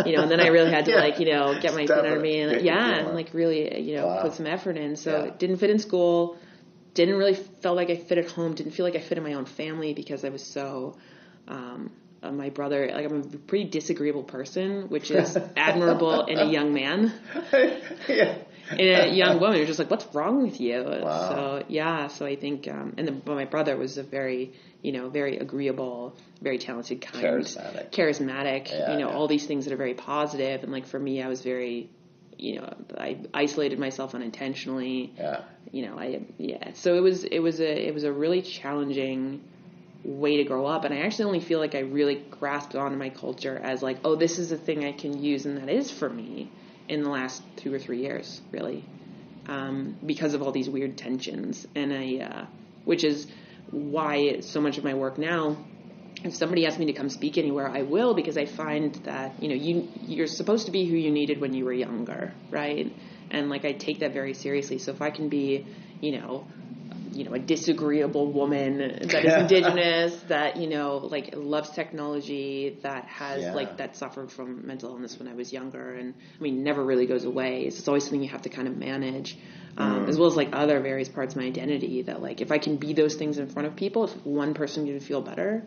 You 0.05 0.13
know, 0.13 0.23
and 0.23 0.31
then 0.31 0.39
I 0.39 0.47
really 0.47 0.71
had 0.71 0.85
to 0.85 0.91
Yeah. 0.91 0.97
like, 0.99 1.19
you 1.19 1.25
know, 1.25 1.53
get 1.61 1.73
my 1.73 1.81
feet 1.81 1.91
under 1.91 2.19
me 2.19 2.39
and 2.39 2.61
yeah, 2.61 2.99
and 2.99 3.13
like 3.13 3.33
really, 3.33 3.79
you 3.81 3.95
know, 3.95 4.07
Wow. 4.07 4.21
put 4.23 4.33
some 4.33 4.47
effort 4.47 4.75
in. 4.77 4.95
So 4.95 5.11
Yeah. 5.11 5.23
it 5.25 5.37
didn't 5.39 5.57
fit 5.57 5.69
in 5.69 5.79
school. 5.79 6.37
Didn't 6.93 7.15
really 7.15 7.35
felt 7.61 7.75
like 7.75 7.89
I 7.89 7.95
fit 7.97 8.17
at 8.17 8.29
home. 8.31 8.53
Didn't 8.55 8.71
feel 8.71 8.85
like 8.85 8.95
I 8.95 8.99
fit 8.99 9.17
in 9.17 9.23
my 9.23 9.33
own 9.33 9.45
family 9.45 9.93
because 9.93 10.23
I 10.25 10.29
was 10.29 10.43
so 10.43 10.97
um 11.47 11.91
uh, 12.23 12.31
my 12.31 12.49
brother, 12.49 12.89
like 12.93 13.05
I'm 13.05 13.21
a 13.21 13.37
pretty 13.37 13.65
disagreeable 13.65 14.23
person, 14.23 14.89
which 14.89 15.09
is 15.11 15.37
admirable 15.55 16.25
in 16.25 16.37
a 16.39 16.45
young 16.45 16.73
man. 16.73 17.13
yeah. 18.07 18.35
In 18.79 18.95
a 18.95 19.07
young 19.13 19.39
woman. 19.39 19.57
You're 19.57 19.65
just 19.67 19.79
like, 19.79 19.89
what's 19.89 20.05
wrong 20.13 20.43
with 20.43 20.59
you? 20.59 20.83
Wow. 20.83 21.29
So 21.29 21.65
yeah, 21.67 22.07
so 22.07 22.25
I 22.25 22.35
think, 22.35 22.67
um, 22.67 22.93
and 22.97 23.07
then 23.07 23.21
but 23.23 23.35
my 23.35 23.45
brother 23.45 23.77
was 23.77 23.97
a 23.97 24.03
very, 24.03 24.53
you 24.81 24.91
know, 24.91 25.09
very 25.09 25.37
agreeable, 25.37 26.15
very 26.41 26.57
talented, 26.57 27.01
kind, 27.01 27.23
Charismatic. 27.23 27.91
charismatic. 27.91 28.69
Yeah, 28.71 28.93
you 28.93 28.99
know, 28.99 29.09
yeah. 29.09 29.15
all 29.15 29.27
these 29.27 29.45
things 29.45 29.65
that 29.65 29.73
are 29.73 29.77
very 29.77 29.93
positive. 29.93 30.63
And 30.63 30.71
like 30.71 30.85
for 30.87 30.99
me, 30.99 31.21
I 31.21 31.27
was 31.27 31.41
very, 31.41 31.89
you 32.37 32.59
know, 32.59 32.73
I 32.97 33.17
isolated 33.33 33.77
myself 33.79 34.15
unintentionally 34.15 35.13
Yeah. 35.17 35.41
you 35.71 35.85
know, 35.85 35.97
I 35.99 36.21
yeah. 36.37 36.71
So 36.73 36.95
it 36.95 37.01
was 37.01 37.23
it 37.23 37.39
was 37.39 37.59
a 37.59 37.87
it 37.87 37.93
was 37.93 38.03
a 38.03 38.11
really 38.11 38.41
challenging 38.41 39.41
way 40.03 40.37
to 40.37 40.43
grow 40.45 40.65
up, 40.65 40.83
and 40.83 40.93
I 40.95 41.01
actually 41.01 41.25
only 41.25 41.41
feel 41.41 41.59
like 41.59 41.75
I 41.75 41.81
really 41.81 42.15
grasped 42.31 42.73
onto 42.75 42.97
my 42.97 43.09
culture 43.09 43.55
as 43.63 43.83
like, 43.83 43.99
oh, 44.03 44.15
this 44.15 44.39
is 44.39 44.51
a 44.51 44.57
thing 44.57 44.83
I 44.83 44.93
can 44.93 45.21
use, 45.21 45.45
and 45.45 45.57
that 45.57 45.69
is 45.69 45.91
for 45.91 46.09
me 46.09 46.49
in 46.91 47.03
the 47.03 47.09
last 47.09 47.41
two 47.55 47.73
or 47.73 47.79
three 47.79 48.01
years, 48.01 48.41
really, 48.51 48.85
um, 49.47 49.97
because 50.05 50.33
of 50.33 50.41
all 50.41 50.51
these 50.51 50.69
weird 50.69 50.97
tensions, 50.97 51.67
and 51.73 51.93
I, 51.93 52.17
uh, 52.17 52.45
which 52.85 53.03
is 53.03 53.27
why 53.71 54.41
so 54.41 54.61
much 54.61 54.77
of 54.77 54.83
my 54.83 54.93
work 54.93 55.17
now 55.17 55.57
if 56.23 56.35
somebody 56.35 56.65
asks 56.65 56.77
me 56.77 56.85
to 56.87 56.93
come 56.93 57.09
speak 57.09 57.37
anywhere, 57.37 57.67
I 57.67 57.81
will 57.81 58.13
because 58.13 58.37
I 58.37 58.45
find 58.45 58.93
that 59.05 59.41
you 59.41 59.49
know 59.49 59.55
you 59.55 59.87
you're 60.01 60.27
supposed 60.27 60.67
to 60.67 60.71
be 60.71 60.85
who 60.85 60.95
you 60.95 61.11
needed 61.11 61.41
when 61.41 61.53
you 61.53 61.65
were 61.65 61.73
younger, 61.73 62.33
right? 62.49 62.93
And 63.31 63.49
like 63.49 63.65
I 63.65 63.71
take 63.71 63.99
that 63.99 64.13
very 64.13 64.33
seriously. 64.33 64.77
So 64.77 64.91
if 64.91 65.01
I 65.01 65.09
can 65.09 65.29
be, 65.29 65.65
you 65.99 66.19
know, 66.19 66.45
you 67.11 67.25
know, 67.25 67.33
a 67.33 67.39
disagreeable 67.39 68.31
woman 68.31 68.77
that 68.77 69.25
is 69.25 69.33
indigenous, 69.33 70.15
that 70.29 70.57
you 70.57 70.67
know, 70.69 70.97
like 70.97 71.33
loves 71.35 71.69
technology, 71.71 72.77
that 72.83 73.05
has 73.05 73.43
Yeah. 73.43 73.53
like 73.53 73.77
that 73.77 73.95
suffered 73.97 74.31
from 74.31 74.65
mental 74.65 74.89
illness 74.91 75.19
when 75.19 75.27
I 75.27 75.33
was 75.33 75.51
younger, 75.51 75.93
and 75.93 76.13
I 76.39 76.43
mean, 76.43 76.63
never 76.63 76.83
really 76.83 77.05
goes 77.07 77.25
away. 77.25 77.63
It's 77.63 77.87
always 77.87 78.03
something 78.03 78.21
you 78.23 78.29
have 78.29 78.43
to 78.43 78.49
kind 78.49 78.67
of 78.67 78.77
manage, 78.77 79.37
um, 79.77 80.07
as 80.07 80.17
well 80.17 80.27
as 80.27 80.35
like 80.35 80.49
other 80.53 80.79
various 80.79 81.09
parts 81.09 81.33
of 81.35 81.41
my 81.41 81.47
identity. 81.47 82.03
That 82.03 82.21
like 82.21 82.39
if 82.41 82.51
I 82.51 82.57
can 82.59 82.77
be 82.77 82.93
those 82.93 83.15
things 83.15 83.37
in 83.37 83.47
front 83.47 83.67
of 83.67 83.75
people, 83.75 84.05
if 84.05 84.25
one 84.25 84.53
person 84.53 84.85
can 84.85 84.99
feel 85.01 85.21
better, 85.21 85.63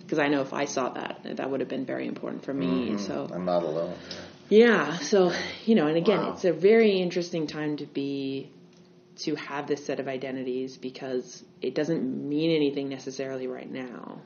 because 0.00 0.18
I 0.18 0.28
know 0.28 0.40
if 0.42 0.52
I 0.52 0.64
saw 0.64 0.88
that, 0.90 1.20
that 1.36 1.50
would 1.50 1.60
have 1.60 1.68
been 1.68 1.86
very 1.86 2.06
important 2.08 2.44
for 2.44 2.52
me. 2.52 2.96
So 2.98 3.28
I'm 3.32 3.44
not 3.44 3.62
alone. 3.62 3.94
yeah, 4.48 4.98
so 4.98 5.32
you 5.66 5.76
know, 5.76 5.86
and 5.86 5.96
again, 5.96 6.20
Wow. 6.20 6.32
it's 6.32 6.44
a 6.44 6.52
very 6.52 6.98
interesting 7.00 7.46
time 7.46 7.76
to 7.76 7.86
be 7.86 8.50
to 9.20 9.34
have 9.34 9.66
this 9.66 9.84
set 9.84 10.00
of 10.00 10.08
identities 10.08 10.76
because 10.76 11.44
it 11.60 11.74
doesn't 11.74 12.28
mean 12.28 12.50
anything 12.50 12.88
necessarily 12.88 13.46
right 13.46 13.70
now. 13.70 14.20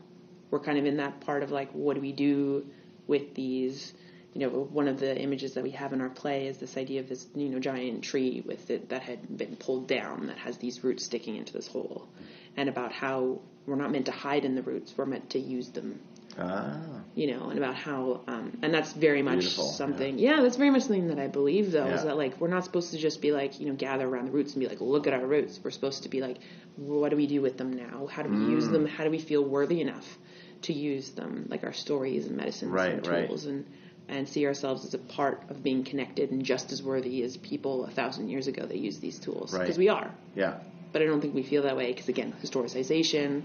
We're 0.50 0.60
kind 0.60 0.78
of 0.78 0.86
in 0.86 0.98
that 0.98 1.20
part 1.20 1.42
of 1.42 1.50
like, 1.50 1.70
what 1.72 1.94
do 1.94 2.00
we 2.00 2.12
do 2.12 2.66
with 3.06 3.34
these? 3.34 3.92
You 4.34 4.40
know, 4.42 4.48
one 4.48 4.88
of 4.88 5.00
the 5.00 5.16
images 5.16 5.54
that 5.54 5.64
we 5.64 5.70
have 5.72 5.92
in 5.92 6.00
our 6.00 6.08
play 6.08 6.46
is 6.46 6.58
this 6.58 6.76
idea 6.76 7.00
of 7.00 7.08
this, 7.08 7.26
you 7.34 7.48
know, 7.48 7.58
giant 7.58 8.02
tree 8.02 8.42
with 8.44 8.70
it 8.70 8.88
that 8.88 9.02
had 9.02 9.36
been 9.36 9.56
pulled 9.56 9.88
down 9.88 10.26
that 10.28 10.38
has 10.38 10.58
these 10.58 10.82
roots 10.82 11.04
sticking 11.04 11.36
into 11.36 11.52
this 11.52 11.66
hole, 11.66 12.08
and 12.56 12.68
about 12.68 12.92
how 12.92 13.40
we're 13.66 13.76
not 13.76 13.90
meant 13.90 14.06
to 14.06 14.12
hide 14.12 14.44
in 14.44 14.54
the 14.54 14.62
roots, 14.62 14.92
we're 14.96 15.06
meant 15.06 15.30
to 15.30 15.38
use 15.38 15.70
them 15.70 16.00
Ah. 16.38 16.76
you 17.14 17.28
know, 17.28 17.48
and 17.48 17.58
about 17.58 17.76
how, 17.76 18.20
um, 18.26 18.58
and 18.62 18.74
that's 18.74 18.92
very 18.92 19.22
much 19.22 19.38
Beautiful, 19.40 19.64
something. 19.66 20.18
Yeah. 20.18 20.42
that's 20.42 20.56
very 20.56 20.70
much 20.70 20.82
something 20.82 21.08
that 21.08 21.18
I 21.18 21.28
believe, 21.28 21.70
though, 21.70 21.86
is 21.86 22.02
that 22.02 22.16
like 22.16 22.40
we're 22.40 22.48
not 22.48 22.64
supposed 22.64 22.90
to 22.92 22.98
just 22.98 23.20
be 23.22 23.30
like, 23.32 23.60
you 23.60 23.66
know, 23.66 23.74
gather 23.74 24.06
around 24.08 24.26
the 24.26 24.32
roots 24.32 24.52
and 24.54 24.60
be 24.60 24.68
like, 24.68 24.80
look 24.80 25.06
at 25.06 25.12
our 25.12 25.24
roots. 25.26 25.60
We're 25.62 25.70
supposed 25.70 26.02
to 26.02 26.08
be 26.08 26.20
like, 26.20 26.38
what 26.76 27.10
do 27.10 27.16
we 27.16 27.26
do 27.28 27.40
with 27.40 27.56
them 27.56 27.72
now? 27.72 28.06
How 28.06 28.22
do 28.22 28.30
we 28.30 28.44
use 28.52 28.64
Mm. 28.68 28.72
them? 28.72 28.86
How 28.86 29.04
do 29.04 29.10
we 29.10 29.18
feel 29.20 29.44
worthy 29.44 29.80
enough 29.80 30.18
to 30.62 30.72
use 30.72 31.10
them, 31.10 31.46
like 31.50 31.62
our 31.62 31.72
stories 31.74 32.26
and 32.26 32.36
medicines 32.36 32.72
Right, 32.72 32.94
and 32.94 33.06
right. 33.06 33.28
tools, 33.28 33.46
and 33.46 33.64
and 34.06 34.28
see 34.28 34.44
ourselves 34.46 34.84
as 34.84 34.92
a 34.92 34.98
part 34.98 35.40
of 35.48 35.62
being 35.62 35.82
connected 35.82 36.30
and 36.30 36.44
just 36.44 36.72
as 36.72 36.82
worthy 36.82 37.22
as 37.22 37.38
people 37.38 37.86
a 37.86 37.90
thousand 37.90 38.28
years 38.28 38.48
ago 38.48 38.66
that 38.66 38.76
used 38.76 39.00
these 39.00 39.18
tools 39.18 39.52
Right. 39.54 39.60
because 39.62 39.78
we 39.78 39.88
are. 39.88 40.10
Yeah. 40.34 40.58
But 40.92 41.00
I 41.00 41.06
don't 41.06 41.22
think 41.22 41.34
we 41.34 41.42
feel 41.42 41.62
that 41.62 41.74
way 41.76 41.90
because 41.90 42.08
again, 42.10 42.34
historicization, 42.42 43.42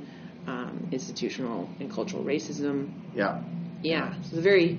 um, 0.49 0.87
institutional 0.91 1.69
and 1.79 1.91
cultural 1.91 2.23
racism, 2.23 2.89
Yeah. 3.15 3.41
yeah, 3.81 4.15
it's 4.19 4.33
a 4.33 4.41
very. 4.41 4.77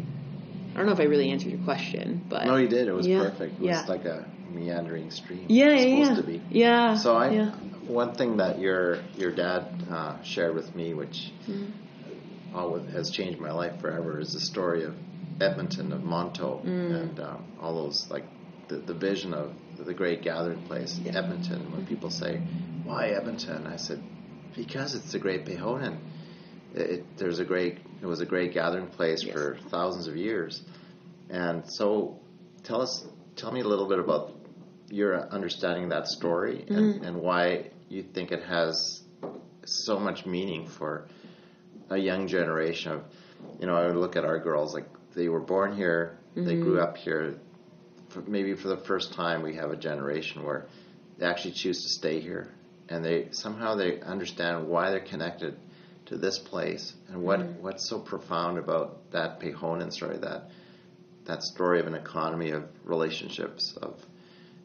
I 0.73 0.77
don't 0.77 0.87
know 0.87 0.93
if 0.93 1.01
I 1.01 1.05
really 1.05 1.31
answered 1.31 1.51
your 1.51 1.65
question, 1.65 2.25
but 2.29 2.47
No, 2.47 2.57
you 2.57 2.69
did. 2.69 2.87
It 2.89 2.93
was 2.93 3.07
Yeah, 3.07 3.23
perfect. 3.23 3.55
It 3.55 3.61
was 3.61 3.69
yeah. 3.71 3.85
like 3.89 4.05
a 4.05 4.25
meandering 4.53 5.11
stream. 5.11 5.47
yeah, 5.49 5.67
It's 5.73 5.85
yeah, 5.85 6.05
supposed 6.05 6.11
yeah. 6.11 6.17
to 6.17 6.27
be. 6.41 6.57
yeah. 6.59 6.97
So 6.97 7.17
I, 7.17 7.31
yeah. 7.31 7.51
one 7.87 8.15
thing 8.15 8.37
that 8.39 8.59
your 8.61 8.99
your 9.17 9.33
dad 9.35 9.67
uh, 9.91 10.23
shared 10.23 10.55
with 10.55 10.75
me, 10.75 10.95
which 10.95 11.33
Mm-hmm. 11.49 12.57
always 12.57 12.85
has 12.93 13.11
changed 13.11 13.41
my 13.41 13.53
life 13.53 13.81
forever, 13.81 14.19
is 14.21 14.33
the 14.33 14.41
story 14.41 14.85
of 14.85 14.95
Edmonton, 15.41 15.93
of 15.93 16.03
Montauk, 16.05 16.65
Mm. 16.65 17.01
and 17.01 17.21
um, 17.21 17.45
all 17.61 17.75
those 17.83 18.09
like 18.11 18.25
the, 18.69 18.77
the 18.77 18.95
vision 18.95 19.35
of 19.35 19.53
the 19.79 19.95
great 19.95 20.23
gathering 20.23 20.63
place, 20.69 20.99
Yeah. 21.03 21.19
Edmonton. 21.19 21.61
When 21.73 21.85
people 21.87 22.11
say, 22.11 22.41
"Why 22.85 23.09
Edmonton?" 23.11 23.67
I 23.67 23.77
said, 23.77 24.01
"Because 24.57 24.95
it's 24.95 25.15
a 25.15 25.19
Great 25.19 25.45
Pehonan. 25.45 25.99
There's 27.17 27.39
a 27.39 27.45
great. 27.45 27.79
It 28.03 28.07
was 28.07 28.21
a 28.21 28.27
great 28.27 28.53
gathering 28.53 28.87
place 28.87 29.23
Yes. 29.23 29.35
for 29.35 29.59
thousands 29.69 30.07
of 30.07 30.17
years." 30.17 30.63
And 31.29 31.63
so, 31.71 32.19
tell 32.65 32.83
us, 32.83 33.05
tell 33.37 33.53
me 33.53 33.61
a 33.61 33.69
little 33.69 33.89
bit 33.89 33.99
about 33.99 34.33
your 34.91 35.17
understanding 35.31 35.85
of 35.85 35.91
that 35.91 36.09
story 36.09 36.65
and, 36.69 36.95
mm-hmm. 36.95 37.05
and 37.05 37.17
why 37.21 37.71
you 37.89 38.03
think 38.03 38.33
it 38.33 38.43
has 38.43 39.03
so 39.65 39.99
much 39.99 40.27
meaning 40.27 40.67
for 40.67 41.07
a 41.91 41.97
young 41.97 42.27
generation 42.27 42.93
of, 42.93 43.05
you 43.61 43.67
know, 43.67 43.75
I 43.75 43.87
would 43.87 43.97
look 43.97 44.17
at 44.17 44.25
our 44.25 44.39
girls 44.39 44.75
like 44.75 44.87
they 45.15 45.29
were 45.29 45.41
born 45.41 45.75
here, 45.77 46.19
they 46.35 46.57
grew 46.57 46.77
mm-hmm. 46.77 46.83
up 46.83 46.97
here. 46.97 47.37
For, 48.11 48.23
maybe 48.23 48.55
for 48.55 48.69
the 48.69 48.77
first 48.77 49.13
time, 49.13 49.43
we 49.43 49.55
have 49.55 49.71
a 49.71 49.77
generation 49.77 50.45
where 50.45 50.67
they 51.19 51.27
actually 51.27 51.53
choose 51.53 51.83
to 51.83 51.89
stay 51.89 52.21
here, 52.21 52.49
and 52.91 53.05
they 53.05 53.29
somehow 53.31 53.77
they 53.77 54.01
understand 54.01 54.69
why 54.69 54.91
they're 54.91 55.01
connected 55.01 55.57
to 56.07 56.19
this 56.19 56.39
place 56.39 56.93
and 57.09 57.23
what 57.23 57.39
mm-hmm. 57.41 57.63
what's 57.63 57.89
so 57.89 58.01
profound 58.01 58.59
about 58.59 59.11
that 59.13 59.41
Pehonan 59.41 59.93
story 59.93 60.19
that 60.19 60.51
that 61.27 61.43
story 61.43 61.79
of 61.81 61.87
an 61.87 61.95
economy 61.95 62.51
of 62.51 62.65
relationships 62.85 63.79
of 63.81 63.95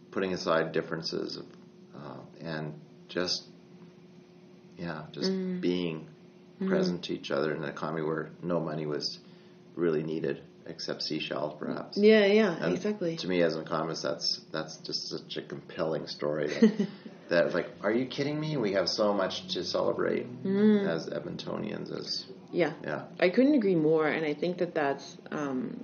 putting 0.10 0.34
aside 0.34 0.72
differences 0.72 1.38
of, 1.38 1.46
uh, 1.96 2.18
and 2.42 2.74
just 3.08 3.44
yeah 4.78 5.04
just 5.12 5.30
mm-hmm. 5.30 5.60
being 5.60 6.00
mm-hmm. 6.00 6.68
present 6.68 7.04
to 7.04 7.14
each 7.14 7.30
other 7.30 7.54
in 7.54 7.64
an 7.64 7.70
economy 7.70 8.02
where 8.02 8.32
no 8.42 8.60
money 8.60 8.88
was 8.88 9.20
really 9.76 10.02
needed 10.02 10.42
except 10.68 11.04
seashells 11.04 11.56
perhaps. 11.60 11.96
Yeah, 11.96 12.26
yeah, 12.26 12.56
and 12.60 12.74
exactly. 12.74 13.18
to 13.18 13.28
me 13.28 13.44
as 13.44 13.56
an 13.56 13.62
economist 13.62 14.02
that's 14.02 14.42
that's 14.52 14.78
just 14.78 15.10
such 15.10 15.38
a 15.38 15.44
compelling 15.44 16.08
story 16.08 16.48
that, 16.62 16.88
that 17.30 17.54
like 17.54 17.70
are 17.82 17.92
you 17.92 18.06
kidding 18.06 18.40
me 18.40 18.58
we 18.58 18.74
have 18.74 18.88
so 18.88 19.14
much 19.14 19.48
to 19.54 19.64
celebrate 19.64 20.26
as 20.46 21.08
edmontonians 21.08 21.92
as 21.92 22.26
Yeah, 22.52 22.74
yeah 22.84 23.04
I 23.20 23.30
couldn't 23.30 23.56
agree 23.56 23.76
more, 23.76 24.08
and 24.08 24.26
I 24.26 24.34
think 24.34 24.58
that 24.60 24.74
that's. 24.74 25.18
Um, 25.32 25.84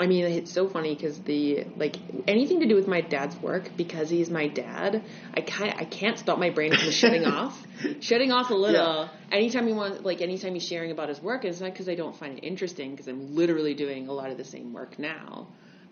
I 0.00 0.06
mean, 0.06 0.24
it's 0.26 0.52
so 0.52 0.68
funny 0.68 0.94
because 0.94 1.18
the 1.20 1.64
like 1.76 1.96
anything 2.28 2.60
to 2.60 2.66
do 2.66 2.76
with 2.76 2.86
my 2.86 3.00
dad's 3.00 3.36
work 3.42 3.70
because 3.76 4.08
he's 4.08 4.30
my 4.30 4.46
dad. 4.46 5.02
I 5.34 5.40
can't 5.40 5.76
I 5.76 5.84
can't 5.84 6.18
stop 6.18 6.38
my 6.38 6.50
brain 6.50 6.72
from 6.76 6.90
shutting 6.90 7.24
off, 7.36 7.66
shutting 8.00 8.30
off 8.30 8.50
a 8.50 8.54
little. 8.54 9.08
Anytime 9.32 9.66
he 9.66 9.72
wants, 9.72 10.04
like 10.04 10.20
anytime 10.20 10.54
he's 10.54 10.66
sharing 10.66 10.92
about 10.92 11.08
his 11.08 11.20
work, 11.20 11.44
it's 11.44 11.60
not 11.60 11.72
because 11.72 11.88
I 11.88 11.96
don't 11.96 12.16
find 12.16 12.38
it 12.38 12.44
interesting 12.44 12.92
because 12.92 13.08
I'm 13.08 13.34
literally 13.34 13.74
doing 13.74 14.08
a 14.08 14.12
lot 14.12 14.30
of 14.30 14.36
the 14.36 14.44
same 14.44 14.72
work 14.72 14.98
now. 14.98 15.48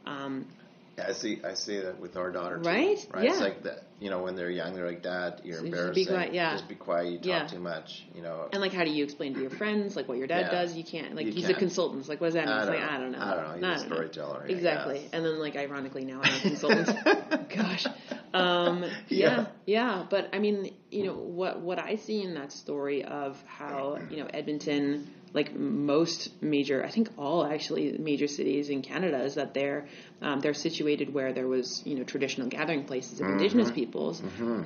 Um, 0.07 0.47
Yeah, 0.47 0.66
I 0.99 1.13
see. 1.13 1.41
I 1.45 1.55
see 1.55 1.79
that 1.81 2.01
with 2.01 2.17
our 2.17 2.31
daughter, 2.33 2.57
too, 2.59 2.69
Right? 2.69 3.07
Right. 3.13 3.25
It's 3.27 3.39
Yeah. 3.39 3.45
like 3.45 3.63
that. 3.65 3.83
You 4.01 4.11
know, 4.11 4.23
when 4.23 4.35
they're 4.37 4.51
young, 4.51 4.75
they're 4.75 4.87
like, 4.87 5.03
"Dad, 5.03 5.41
you're 5.45 5.59
So 5.59 5.63
just 5.65 5.73
be 5.73 5.79
embarrassing. 5.79 6.07
quiet, 6.07 6.35
yeah. 6.35 6.53
Just 6.53 6.69
be 6.69 6.75
quiet. 6.75 7.11
You 7.13 7.17
talk 7.19 7.27
Yeah. 7.27 7.47
too 7.47 7.59
much." 7.61 8.07
You 8.15 8.23
know. 8.23 8.49
and 8.53 8.61
like, 8.61 8.73
how 8.73 8.85
do 8.85 8.91
you 8.91 9.05
explain 9.05 9.35
to 9.35 9.41
your 9.41 9.51
friends 9.51 9.97
like 9.97 10.07
what 10.09 10.19
your 10.19 10.27
dad 10.27 10.47
Yeah. 10.47 10.51
does? 10.63 10.75
You 10.77 10.85
can't. 10.85 11.15
Like, 11.17 11.27
You 11.27 11.33
he's 11.33 11.45
can't. 11.47 11.57
a 11.57 11.59
consultant. 11.59 12.01
It's 12.01 12.09
like, 12.09 12.21
what 12.21 12.29
does 12.29 12.35
that 12.35 12.45
mean? 12.47 12.55
I 12.55 12.59
It's 12.59 12.67
don't 12.67 12.75
like, 12.81 12.85
know. 12.91 12.97
I 12.97 13.01
don't 13.01 13.13
know. 13.13 13.19
I 13.19 13.35
don't 13.35 13.37
know. 13.45 13.53
He's 13.55 13.63
a 13.63 13.67
I 13.67 13.71
don't 13.71 13.89
know. 13.89 13.95
storyteller, 13.97 14.47
Exactly. 14.49 15.09
And 15.13 15.25
then, 15.25 15.39
like, 15.39 15.57
ironically, 15.57 16.05
now 16.05 16.21
I'm 16.23 16.35
a 16.35 16.41
consultant. 16.41 17.49
Gosh. 17.57 17.87
Um, 18.35 18.85
yeah, 19.09 19.47
yeah. 19.65 20.05
But 20.11 20.29
I 20.35 20.39
mean, 20.39 20.75
you 20.91 21.05
know, 21.07 21.15
what 21.15 21.61
what 21.61 21.79
I 21.79 21.97
see 21.97 22.23
in 22.23 22.35
that 22.35 22.53
story 22.53 23.03
of 23.05 23.43
how 23.47 23.99
you 24.11 24.19
know 24.19 24.27
Edmonton, 24.33 25.09
like 25.37 25.55
most 25.55 26.43
major, 26.43 26.83
I 26.83 26.91
think 26.91 27.11
all 27.19 27.45
actually 27.45 27.93
major 27.99 28.27
cities 28.27 28.71
in 28.71 28.81
Canada, 28.81 29.23
is 29.23 29.35
that 29.35 29.53
they're 29.53 29.87
um, 30.23 30.41
they're 30.41 30.55
situated 30.55 31.13
where 31.13 31.35
there 31.35 31.47
was 31.47 31.83
you 31.85 31.95
know 31.95 32.05
traditional 32.05 32.49
gathering 32.49 32.85
places 32.85 33.21
of 33.21 33.27
Indigenous 33.29 33.71
peoples. 33.71 34.23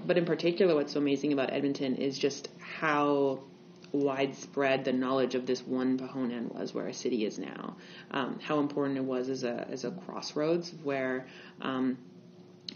But 0.07 0.17
in 0.17 0.25
particular, 0.25 0.77
what's 0.77 0.93
so 0.93 1.01
amazing 1.01 1.33
about 1.33 1.53
Edmonton 1.53 1.97
is 1.97 2.17
just 2.17 2.49
how 2.59 3.41
widespread 3.93 4.85
the 4.85 4.93
knowledge 4.93 5.35
of 5.35 5.45
this 5.47 5.67
one 5.67 5.99
Pehonan 5.99 6.55
was 6.55 6.73
where 6.73 6.87
a 6.87 6.95
city 6.95 7.25
is 7.27 7.41
now. 7.41 7.77
Um, 8.13 8.39
how 8.41 8.61
important 8.61 8.97
it 8.97 9.05
was 9.05 9.29
as 9.29 9.43
a 9.43 9.67
as 9.69 9.85
a 9.85 9.91
crossroads 9.91 10.73
where 10.85 11.27
um, 11.61 11.99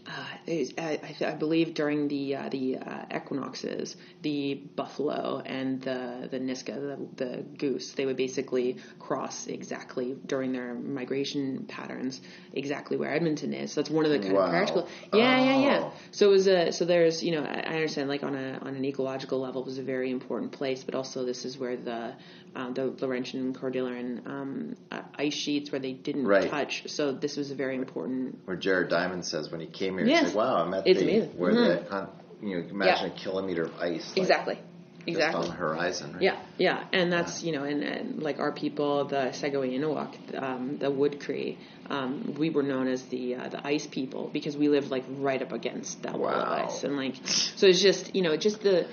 uh, 0.07 0.25
I, 0.47 0.69
I, 0.79 1.27
I, 1.27 1.33
believe 1.33 1.75
during 1.75 2.09
the 2.09 2.37
uh, 2.37 2.49
the 2.49 2.77
uh, 2.77 3.05
equinoxes, 3.15 3.97
the 4.23 4.55
buffalo 4.55 5.43
and 5.45 5.81
the 5.83 6.29
the 6.31 6.39
Niska, 6.39 6.75
the, 6.75 7.25
the 7.25 7.43
goose, 7.43 7.93
they 7.93 8.07
would 8.07 8.17
basically 8.17 8.77
cross 8.99 9.47
exactly 9.47 10.17
during 10.27 10.53
their 10.53 10.75
migration 10.75 11.65
patterns, 11.67 12.21
exactly 12.53 12.97
where 12.97 13.13
Edmonton 13.15 13.53
is. 13.55 13.73
So 13.73 13.81
that's 13.81 13.91
one 13.91 14.05
of 14.05 14.11
the 14.11 14.19
kind 14.19 14.35
Wow. 14.35 14.45
of 14.45 14.51
practical. 14.51 14.89
Yeah, 15.13 15.45
yeah, 15.45 15.61
yeah. 15.61 15.81
Oh. 15.85 15.93
So 16.11 16.29
it 16.29 16.33
was 16.33 16.47
a 16.47 16.73
so 16.73 16.85
there's 16.85 17.23
you 17.23 17.33
know 17.33 17.45
I 17.45 17.61
I 17.61 17.75
understand 17.75 18.09
like 18.09 18.23
on 18.23 18.35
a 18.35 18.59
on 18.63 18.75
an 18.75 18.85
ecological 18.85 19.41
level 19.41 19.63
it 19.63 19.67
was 19.67 19.79
a 19.79 19.83
very 19.83 20.11
important 20.11 20.53
place, 20.53 20.85
but 20.85 20.95
also 20.95 21.25
this 21.25 21.45
is 21.45 21.59
where 21.59 21.77
the 21.77 22.15
um, 22.55 22.75
the 22.75 22.85
Laurentian 23.01 23.41
and 23.41 23.57
Cordilleran 23.57 24.27
um, 24.27 24.77
uh, 24.91 25.03
ice 25.17 25.35
sheets 25.35 25.71
where 25.73 25.81
they 25.81 25.93
didn't 25.93 26.27
Right. 26.27 26.51
touch. 26.51 26.85
So 26.87 27.13
this 27.13 27.37
was 27.37 27.51
a 27.51 27.55
very 27.55 27.77
important. 27.77 28.39
Where 28.45 28.57
Jared 28.57 28.89
Diamond 28.89 29.25
says 29.25 29.51
when 29.51 29.61
he 29.61 29.67
came 29.67 29.99
here, 29.99 30.07
Yes. 30.07 30.27
he's 30.27 30.35
like, 30.35 30.47
"Wow, 30.47 30.57
I'm 30.65 30.75
at 30.75 30.87
It's 30.87 30.99
the 31.01 31.05
amazing. 31.07 31.39
where 31.39 31.53
Mhm. 31.53 31.89
the 31.91 32.47
you 32.47 32.57
know 32.61 32.69
imagine 32.69 33.07
a 33.11 33.15
kilometer 33.15 33.65
of 33.65 33.75
ice 33.81 34.11
like, 34.17 34.19
Exactly. 34.19 34.59
Exactly. 35.07 35.41
on 35.43 35.49
the 35.49 35.55
horizon." 35.55 36.13
Right? 36.15 36.23
Yeah, 36.23 36.37
yeah, 36.59 36.85
and 36.93 37.13
that's 37.13 37.43
you 37.43 37.53
know, 37.53 37.65
and, 37.65 37.83
and 37.83 38.23
like 38.23 38.39
our 38.39 38.53
people, 38.53 39.05
the 39.05 39.31
Segoe 39.33 39.63
Innuwak, 39.69 40.15
um, 40.41 40.79
the 40.79 40.91
Wood 40.91 41.21
Cree, 41.21 41.59
um, 41.91 42.35
we 42.39 42.51
were 42.51 42.63
known 42.63 42.87
as 42.89 43.03
the 43.07 43.35
uh, 43.35 43.49
the 43.49 43.67
ice 43.67 43.87
people 43.87 44.31
because 44.33 44.57
we 44.57 44.69
lived 44.69 44.91
like 44.91 45.05
right 45.09 45.43
up 45.43 45.53
against 45.53 46.03
that 46.05 46.19
wall 46.19 46.31
of 46.31 46.49
ice, 46.49 46.85
and 46.85 46.97
like 46.97 47.17
so 47.27 47.67
it's 47.67 47.83
just 47.83 48.15
you 48.15 48.23
know 48.23 48.37
just 48.37 48.63
the 48.63 48.87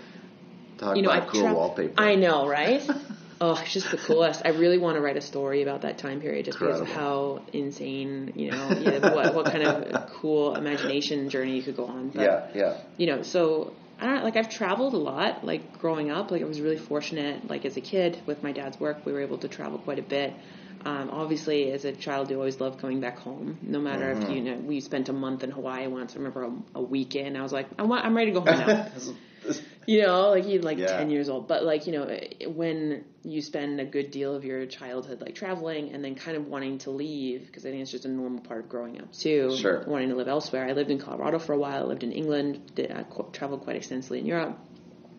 Talk 0.77 0.95
you 0.97 1.03
know 1.03 1.11
about 1.11 1.27
I 1.27 1.31
cool 1.31 1.41
tra- 1.41 1.53
wallpaper. 1.53 1.93
I 2.01 2.15
know, 2.15 2.47
right? 2.47 2.81
oh, 3.41 3.59
it's 3.59 3.73
just 3.73 3.91
the 3.91 3.97
coolest. 3.97 4.43
I 4.45 4.49
really 4.49 4.77
want 4.77 4.95
to 4.95 5.01
write 5.01 5.17
a 5.17 5.21
story 5.21 5.63
about 5.63 5.81
that 5.81 5.97
time 5.97 6.21
period 6.21 6.45
just 6.45 6.59
because 6.59 6.79
of 6.79 6.87
how 6.87 7.41
insane 7.51 8.31
you 8.35 8.51
know 8.51 8.69
yeah, 8.79 9.13
what 9.13 9.33
what 9.35 9.45
kind 9.47 9.63
of 9.63 10.09
cool 10.11 10.55
imagination 10.55 11.29
journey 11.29 11.57
you 11.57 11.63
could 11.63 11.75
go 11.75 11.85
on. 11.85 12.09
But, 12.09 12.21
Yeah, 12.21 12.47
yeah. 12.53 12.77
you 12.97 13.07
know, 13.07 13.23
so 13.23 13.73
I 13.99 14.05
don't 14.05 14.23
like 14.23 14.37
I've 14.37 14.49
traveled 14.49 14.93
a 14.93 14.97
lot, 14.97 15.43
like 15.43 15.79
growing 15.79 16.11
up. 16.11 16.31
Like 16.31 16.41
I 16.41 16.45
was 16.45 16.61
really 16.61 16.77
fortunate, 16.77 17.49
like 17.49 17.65
as 17.65 17.75
a 17.75 17.81
kid 17.81 18.21
with 18.25 18.43
my 18.43 18.51
dad's 18.51 18.79
work, 18.79 19.05
we 19.05 19.11
were 19.11 19.21
able 19.21 19.39
to 19.39 19.47
travel 19.47 19.79
quite 19.79 19.99
a 19.99 20.03
bit. 20.03 20.33
Um, 20.83 21.09
obviously, 21.11 21.71
as 21.71 21.85
a 21.85 21.91
child, 21.91 22.29
you 22.31 22.37
always 22.37 22.59
loved 22.59 22.79
coming 22.79 22.99
back 23.01 23.19
home. 23.19 23.57
No 23.61 23.79
matter 23.79 24.11
if 24.11 24.29
you 24.29 24.41
know, 24.41 24.55
we 24.55 24.79
spent 24.81 25.09
a 25.09 25.13
month 25.13 25.43
in 25.43 25.51
Hawaii 25.51 25.87
once. 25.87 26.13
I 26.13 26.17
remember 26.17 26.43
a, 26.45 26.51
a 26.75 26.81
weekend. 26.81 27.37
I 27.37 27.41
was 27.43 27.51
like, 27.53 27.67
I 27.77 27.83
want, 27.83 28.05
I'm 28.05 28.15
ready 28.15 28.31
to 28.31 28.39
go 28.39 28.45
home 28.45 28.59
now. 28.67 28.87
you 29.87 30.01
know, 30.01 30.29
like 30.29 30.47
you're 30.47 30.61
like 30.61 30.77
Yeah. 30.77 30.97
10 30.97 31.09
years 31.09 31.29
old. 31.29 31.47
But 31.47 31.63
like, 31.63 31.87
you 31.87 31.93
know, 31.93 32.19
when 32.47 33.03
you 33.23 33.41
spend 33.41 33.79
a 33.79 33.85
good 33.85 34.11
deal 34.11 34.35
of 34.35 34.43
your 34.43 34.65
childhood 34.65 35.21
like 35.21 35.35
traveling 35.35 35.91
and 35.91 36.03
then 36.03 36.15
kind 36.15 36.35
of 36.37 36.47
wanting 36.47 36.79
to 36.79 36.91
leave, 36.91 37.45
because 37.47 37.65
I 37.65 37.69
think 37.69 37.81
it's 37.81 37.91
just 37.91 38.05
a 38.05 38.09
normal 38.09 38.41
part 38.41 38.61
of 38.61 38.69
growing 38.69 38.99
up 38.99 39.11
too. 39.13 39.55
Sure. 39.57 39.83
Wanting 39.85 40.09
to 40.09 40.15
live 40.15 40.27
elsewhere. 40.27 40.65
I 40.67 40.73
lived 40.73 40.89
in 40.91 40.99
Colorado 40.99 41.39
for 41.39 41.53
a 41.53 41.57
while, 41.57 41.83
I 41.83 41.85
lived 41.85 42.03
in 42.03 42.11
England, 42.11 42.71
did, 42.75 42.91
I 42.91 43.03
qu- 43.03 43.29
traveled 43.33 43.61
quite 43.61 43.75
extensively 43.75 44.19
in 44.19 44.25
Europe. 44.25 44.57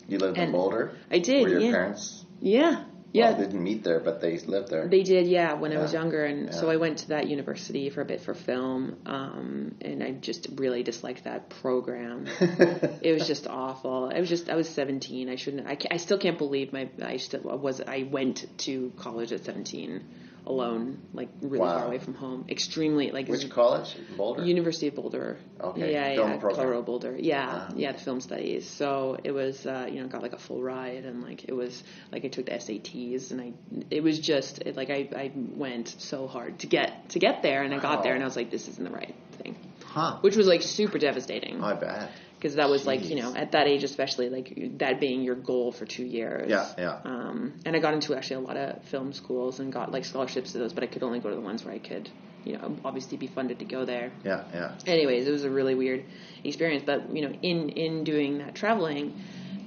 You 0.08 0.18
lived 0.18 0.36
in 0.36 0.44
And 0.44 0.52
Boulder. 0.52 0.96
I 1.10 1.18
did, 1.20 1.42
Were 1.42 1.48
your 1.48 1.60
yeah. 1.60 1.70
parents? 1.70 2.24
Yeah. 2.40 2.84
Yeah. 3.12 3.30
Yeah. 3.30 3.36
they 3.36 3.44
didn't 3.44 3.62
meet 3.62 3.84
there, 3.84 4.00
but 4.00 4.20
they 4.20 4.38
lived 4.38 4.70
there. 4.70 4.88
They 4.88 5.02
did, 5.02 5.26
yeah, 5.26 5.54
when 5.54 5.72
I 5.72 5.80
was 5.80 5.92
younger, 5.92 6.24
and 6.24 6.54
so 6.54 6.70
I 6.70 6.76
went 6.76 6.98
to 6.98 7.08
that 7.08 7.28
university 7.28 7.90
for 7.90 8.00
a 8.00 8.04
bit 8.04 8.22
for 8.22 8.34
film, 8.34 8.96
um, 9.06 9.74
and 9.80 10.02
I 10.02 10.12
just 10.12 10.48
really 10.56 10.82
disliked 10.82 11.24
that 11.24 11.48
program. 11.48 12.26
it 12.40 13.12
was 13.12 13.26
just 13.26 13.46
awful. 13.46 14.10
I 14.14 14.20
was 14.20 14.28
just 14.28 14.48
I 14.48 14.56
was 14.56 14.68
17. 14.68 15.28
I 15.28 15.36
shouldn't. 15.36 15.66
I, 15.66 15.76
I 15.90 15.98
still 15.98 16.18
can't 16.18 16.38
believe 16.38 16.72
my 16.72 16.88
I 17.02 17.18
still 17.18 17.40
was 17.42 17.80
I 17.80 18.08
went 18.10 18.46
to 18.58 18.92
college 18.96 19.32
at 19.32 19.44
17 19.44 20.02
alone, 20.46 20.98
like 21.14 21.28
really 21.40 21.60
Wow. 21.60 21.78
far 21.78 21.86
away 21.86 21.98
from 21.98 22.14
home. 22.14 22.44
Extremely 22.48 23.10
like 23.12 23.28
Which 23.28 23.48
college? 23.48 23.94
Boulder. 24.16 24.44
University 24.44 24.88
of 24.88 24.96
Boulder. 24.96 25.36
Okay, 25.60 25.92
Yeah, 25.92 26.14
film 26.14 26.30
yeah, 26.30 26.36
program. 26.38 26.56
Colorado 26.56 26.82
Boulder. 26.82 27.16
Yeah, 27.18 27.46
Wow. 27.46 27.68
yeah, 27.76 27.92
the 27.92 27.98
film 28.00 28.20
studies. 28.20 28.68
So 28.68 29.16
it 29.22 29.30
was, 29.30 29.64
uh, 29.66 29.88
you 29.90 30.00
know, 30.00 30.08
got 30.08 30.22
like 30.22 30.32
a 30.32 30.38
full 30.38 30.60
ride, 30.62 31.04
and 31.04 31.22
like 31.22 31.44
it 31.44 31.52
was 31.54 31.82
like 32.10 32.24
I 32.24 32.28
took 32.28 32.46
the 32.46 32.52
SATs, 32.52 33.30
and 33.30 33.40
I, 33.40 33.52
it 33.90 34.02
was 34.02 34.18
just 34.18 34.58
it, 34.62 34.76
like 34.76 34.90
I, 34.90 35.08
I 35.14 35.32
went 35.34 35.88
so 35.98 36.26
hard 36.26 36.58
to 36.60 36.66
get 36.66 37.10
to 37.10 37.18
get 37.20 37.42
there, 37.42 37.62
and 37.62 37.72
I 37.72 37.78
got 37.78 38.02
there, 38.02 38.14
and 38.14 38.22
I 38.22 38.26
was 38.26 38.36
like, 38.36 38.50
this 38.50 38.66
isn't 38.68 38.82
the 38.84 38.90
right 38.90 39.14
thing, 39.38 39.56
huh? 39.84 40.18
which 40.22 40.36
was 40.36 40.46
like 40.46 40.62
super 40.62 40.98
devastating 40.98 41.60
My 41.60 41.74
bad. 41.74 42.08
Because 42.42 42.56
that 42.56 42.68
was 42.68 42.84
like 42.84 43.08
you 43.08 43.14
know 43.14 43.32
at 43.36 43.52
that 43.52 43.68
age 43.68 43.84
especially 43.84 44.28
like 44.28 44.52
that 44.78 44.98
being 44.98 45.22
your 45.22 45.36
goal 45.36 45.70
for 45.70 45.86
two 45.86 46.04
years. 46.04 46.50
Yeah, 46.50 46.68
yeah. 46.76 46.98
Um, 47.04 47.54
and 47.64 47.76
I 47.76 47.78
got 47.78 47.94
into 47.94 48.16
actually 48.16 48.44
a 48.44 48.46
lot 48.48 48.56
of 48.56 48.82
film 48.84 49.12
schools 49.12 49.60
and 49.60 49.72
got 49.72 49.92
like 49.92 50.04
scholarships 50.04 50.52
to 50.52 50.58
those, 50.58 50.72
but 50.72 50.82
I 50.82 50.88
could 50.88 51.04
only 51.04 51.20
go 51.20 51.28
to 51.28 51.36
the 51.36 51.40
ones 51.40 51.64
where 51.64 51.72
I 51.72 51.78
could, 51.78 52.10
you 52.44 52.58
know, 52.58 52.76
obviously 52.84 53.16
be 53.16 53.28
funded 53.28 53.60
to 53.60 53.64
go 53.64 53.84
there 53.84 54.10
Yeah, 54.24 54.44
yeah. 54.52 54.74
anyways, 54.86 55.28
it 55.28 55.30
was 55.30 55.44
a 55.44 55.50
really 55.50 55.76
weird 55.76 56.04
experience. 56.42 56.82
But 56.84 57.14
you 57.14 57.22
know, 57.22 57.32
in 57.42 57.68
in 57.68 58.02
doing 58.02 58.38
that 58.38 58.56
traveling, 58.56 59.14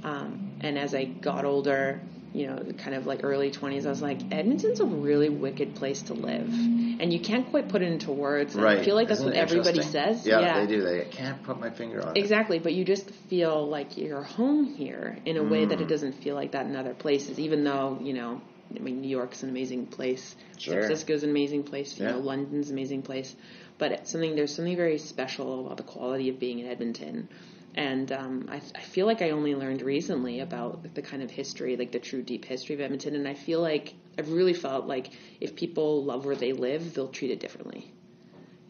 um, 0.03 0.57
and 0.59 0.77
as 0.77 0.93
I 0.93 1.05
got 1.05 1.45
older, 1.45 2.01
you 2.35 2.47
know, 2.47 2.57
kind 2.77 2.95
of 2.95 3.05
like 3.07 3.21
early 3.23 3.49
twenties, 3.49 3.85
I 3.85 3.89
was 3.89 4.01
like, 4.01 4.19
Edmonton's 4.31 4.79
a 4.81 4.85
really 4.85 5.29
wicked 5.29 5.75
place 5.75 6.01
to 6.03 6.13
live, 6.13 6.47
and 6.49 7.13
you 7.13 7.19
can't 7.19 7.49
quite 7.49 7.69
put 7.69 7.81
it 7.81 7.91
into 7.91 8.11
words. 8.11 8.55
And 8.55 8.63
Right. 8.63 8.79
I 8.79 8.83
feel 8.83 8.95
like 8.95 9.07
that's 9.07 9.21
Isn't 9.21 9.31
what 9.33 9.39
everybody 9.39 9.81
says. 9.81 10.25
Yeah, 10.27 10.59
they 10.59 10.67
do. 10.67 10.81
They 10.81 11.05
can't 11.09 11.41
put 11.43 11.59
my 11.59 11.69
finger 11.69 12.01
on 12.05 12.15
it. 12.15 12.19
Exactly, 12.19 12.59
but 12.59 12.73
you 12.73 12.83
just 12.83 13.09
feel 13.29 13.67
like 13.67 13.97
you're 13.97 14.23
home 14.23 14.65
here 14.65 15.17
in 15.25 15.37
a 15.37 15.43
way 15.43 15.65
Mm. 15.65 15.69
that 15.69 15.81
it 15.81 15.87
doesn't 15.87 16.13
feel 16.13 16.35
like 16.35 16.51
that 16.51 16.65
in 16.65 16.75
other 16.75 16.93
places, 16.93 17.39
even 17.39 17.63
though, 17.63 17.97
you 18.01 18.13
know, 18.13 18.41
I 18.75 18.79
mean, 18.79 18.99
New 19.01 19.07
York's 19.07 19.43
an 19.43 19.49
amazing 19.49 19.85
place. 19.85 20.35
Sure. 20.57 20.73
San 20.73 20.81
Francisco's 20.83 21.23
an 21.23 21.29
amazing 21.29 21.63
place. 21.63 21.97
You 21.97 22.05
Yeah. 22.05 22.11
know, 22.13 22.19
London's 22.19 22.69
an 22.69 22.75
amazing 22.75 23.03
place. 23.03 23.33
But 23.77 23.91
it's 23.91 24.11
something, 24.11 24.35
there's 24.35 24.55
something 24.55 24.75
very 24.75 24.97
special 24.97 25.65
about 25.65 25.77
the 25.77 25.83
quality 25.83 26.29
of 26.29 26.39
being 26.39 26.59
in 26.59 26.67
Edmonton. 26.67 27.27
And 27.75 28.11
um, 28.13 28.47
I, 28.49 28.61
I 28.73 28.81
feel 28.81 29.05
like 29.05 29.21
I 29.21 29.31
only 29.31 29.53
learned 29.53 29.81
recently 29.81 30.39
about 30.39 30.95
the 30.95 31.01
kind 31.01 31.21
of 31.21 31.29
history, 31.29 31.75
like 31.75 31.91
the 31.91 31.99
true 31.99 32.21
deep 32.21 32.45
history 32.45 32.73
of 32.73 32.81
Edmonton. 32.81 33.15
And 33.15 33.27
I 33.27 33.33
feel 33.33 33.61
like 33.61 33.93
I've 34.17 34.31
really 34.31 34.53
felt 34.53 34.87
like 34.87 35.11
if 35.41 35.55
people 35.55 36.03
love 36.03 36.25
where 36.25 36.37
they 36.37 36.53
live, 36.53 36.93
they'll 36.93 37.09
treat 37.09 37.31
it 37.31 37.39
differently. 37.41 37.91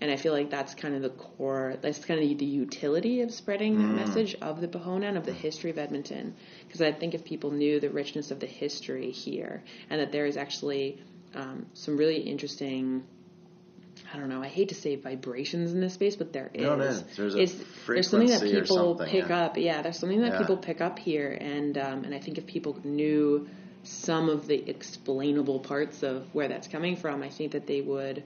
And 0.01 0.11
I 0.11 0.17
feel 0.17 0.33
like 0.33 0.49
that's 0.49 0.75
kind 0.75 0.95
of 0.95 1.01
the 1.03 1.09
core, 1.09 1.77
that's 1.81 2.03
kind 2.03 2.19
of 2.19 2.37
the 2.37 2.45
utility 2.45 3.21
of 3.21 3.31
spreading 3.31 3.77
that 3.77 4.07
message 4.07 4.35
of 4.41 4.59
the 4.59 4.67
Pehonan, 4.67 5.15
of 5.15 5.25
the 5.25 5.31
history 5.31 5.69
of 5.69 5.77
Edmonton. 5.77 6.35
Because 6.67 6.81
I 6.81 6.91
think 6.91 7.13
if 7.13 7.23
people 7.23 7.51
knew 7.51 7.79
the 7.79 7.89
richness 7.89 8.29
of 8.31 8.39
the 8.39 8.47
history 8.47 9.11
here, 9.11 9.63
and 9.89 10.01
that 10.01 10.11
there 10.11 10.25
is 10.25 10.35
actually 10.35 11.01
um, 11.33 11.67
some 11.73 11.95
really 11.95 12.17
interesting, 12.17 13.03
I 14.15 14.17
don't 14.17 14.29
know, 14.29 14.41
I 14.41 14.47
hate 14.47 14.69
to 14.69 14.75
say 14.75 14.95
vibrations 14.95 15.73
in 15.73 15.81
this 15.81 15.93
space, 15.93 16.15
but 16.15 16.31
there 16.31 16.49
is. 16.53 16.61
No, 16.61 16.75
no, 16.77 16.85
there's 17.17 17.33
there's 17.85 18.09
something 18.09 18.29
that 18.29 18.41
people 18.41 18.95
pick 18.95 19.27
yeah. 19.27 19.43
up. 19.43 19.57
Yeah, 19.57 19.81
there's 19.81 19.99
something 19.99 20.21
that 20.21 20.33
Yeah. 20.33 20.39
people 20.39 20.55
pick 20.55 20.79
up 20.79 20.97
here. 20.97 21.31
And, 21.31 21.77
um, 21.77 22.05
and 22.05 22.15
I 22.15 22.19
think 22.19 22.37
if 22.37 22.45
people 22.45 22.79
knew 22.85 23.47
some 23.83 24.29
of 24.29 24.47
the 24.47 24.69
explainable 24.69 25.59
parts 25.59 26.01
of 26.01 26.33
where 26.33 26.47
that's 26.47 26.69
coming 26.69 26.95
from, 26.95 27.23
I 27.23 27.29
think 27.29 27.51
that 27.51 27.67
they 27.67 27.81
would 27.81 28.23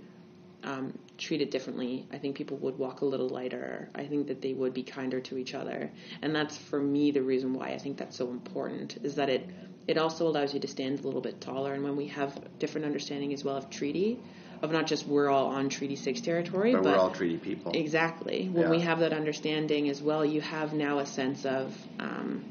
um, 0.64 0.94
treat 1.18 1.42
it 1.42 1.50
differently. 1.50 2.06
I 2.12 2.20
think 2.20 2.36
people 2.36 2.58
would 2.58 2.78
walk 2.78 3.02
a 3.02 3.06
little 3.06 3.30
lighter. 3.30 3.90
I 3.96 4.06
think 4.06 4.28
that 4.28 4.42
they 4.44 4.54
would 4.54 4.76
be 4.76 4.84
kinder 4.84 5.22
to 5.22 5.38
each 5.38 5.56
other, 5.56 5.92
and 6.22 6.36
that's 6.36 6.56
for 6.56 6.80
me 6.80 7.12
the 7.12 7.24
reason 7.24 7.54
why 7.54 7.70
I 7.70 7.80
think 7.80 7.98
that's 7.98 8.18
so 8.18 8.30
important. 8.30 8.98
Is 9.04 9.16
that 9.16 9.30
it 9.30 9.50
it 9.88 9.98
also 9.98 10.28
allows 10.28 10.54
you 10.54 10.60
to 10.60 10.68
stand 10.68 11.00
a 11.00 11.04
little 11.04 11.22
bit 11.22 11.42
taller, 11.42 11.74
and 11.74 11.84
when 11.84 11.96
we 11.96 12.08
have 12.08 12.38
different 12.60 12.86
understanding 12.86 13.34
as 13.34 13.44
well 13.44 13.56
of 13.56 13.70
treaty, 13.70 14.20
of 14.62 14.72
not 14.72 14.88
just 14.88 15.08
we're 15.08 15.30
all 15.30 15.48
on 15.48 15.70
Treaty 15.70 15.96
Six 15.96 16.22
territory, 16.22 16.74
But 16.74 16.84
but, 16.84 16.94
we're 16.94 17.00
all 17.00 17.12
treaty 17.12 17.38
people. 17.38 17.72
Exactly. 17.74 18.50
When 18.52 18.64
Yeah. 18.64 18.70
we 18.70 18.80
have 18.82 19.00
that 19.00 19.14
understanding 19.14 19.90
as 19.90 20.02
well, 20.02 20.26
you 20.26 20.42
have 20.42 20.74
now 20.74 21.00
a 21.00 21.06
sense 21.06 21.46
of 21.46 21.76
um, 22.00 22.44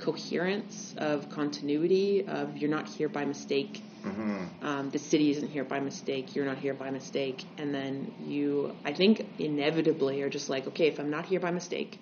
coherence, 0.00 0.94
of 0.96 1.30
continuity, 1.30 2.24
of 2.26 2.56
you're 2.56 2.70
not 2.70 2.88
here 2.88 3.08
by 3.08 3.24
mistake. 3.24 3.82
Mm-hmm. 4.04 4.66
Um, 4.66 4.90
the 4.90 4.98
city 4.98 5.30
isn't 5.32 5.48
here 5.48 5.64
by 5.64 5.80
mistake. 5.80 6.34
You're 6.36 6.46
not 6.46 6.58
here 6.58 6.74
by 6.74 6.90
mistake. 6.90 7.44
And 7.58 7.74
then 7.74 8.12
you, 8.26 8.74
I 8.84 8.92
think, 8.92 9.26
inevitably 9.38 10.22
are 10.22 10.30
just 10.30 10.48
like, 10.48 10.66
okay, 10.68 10.86
if 10.86 10.98
I'm 11.00 11.10
not 11.10 11.26
here 11.26 11.40
by 11.40 11.50
mistake, 11.50 11.98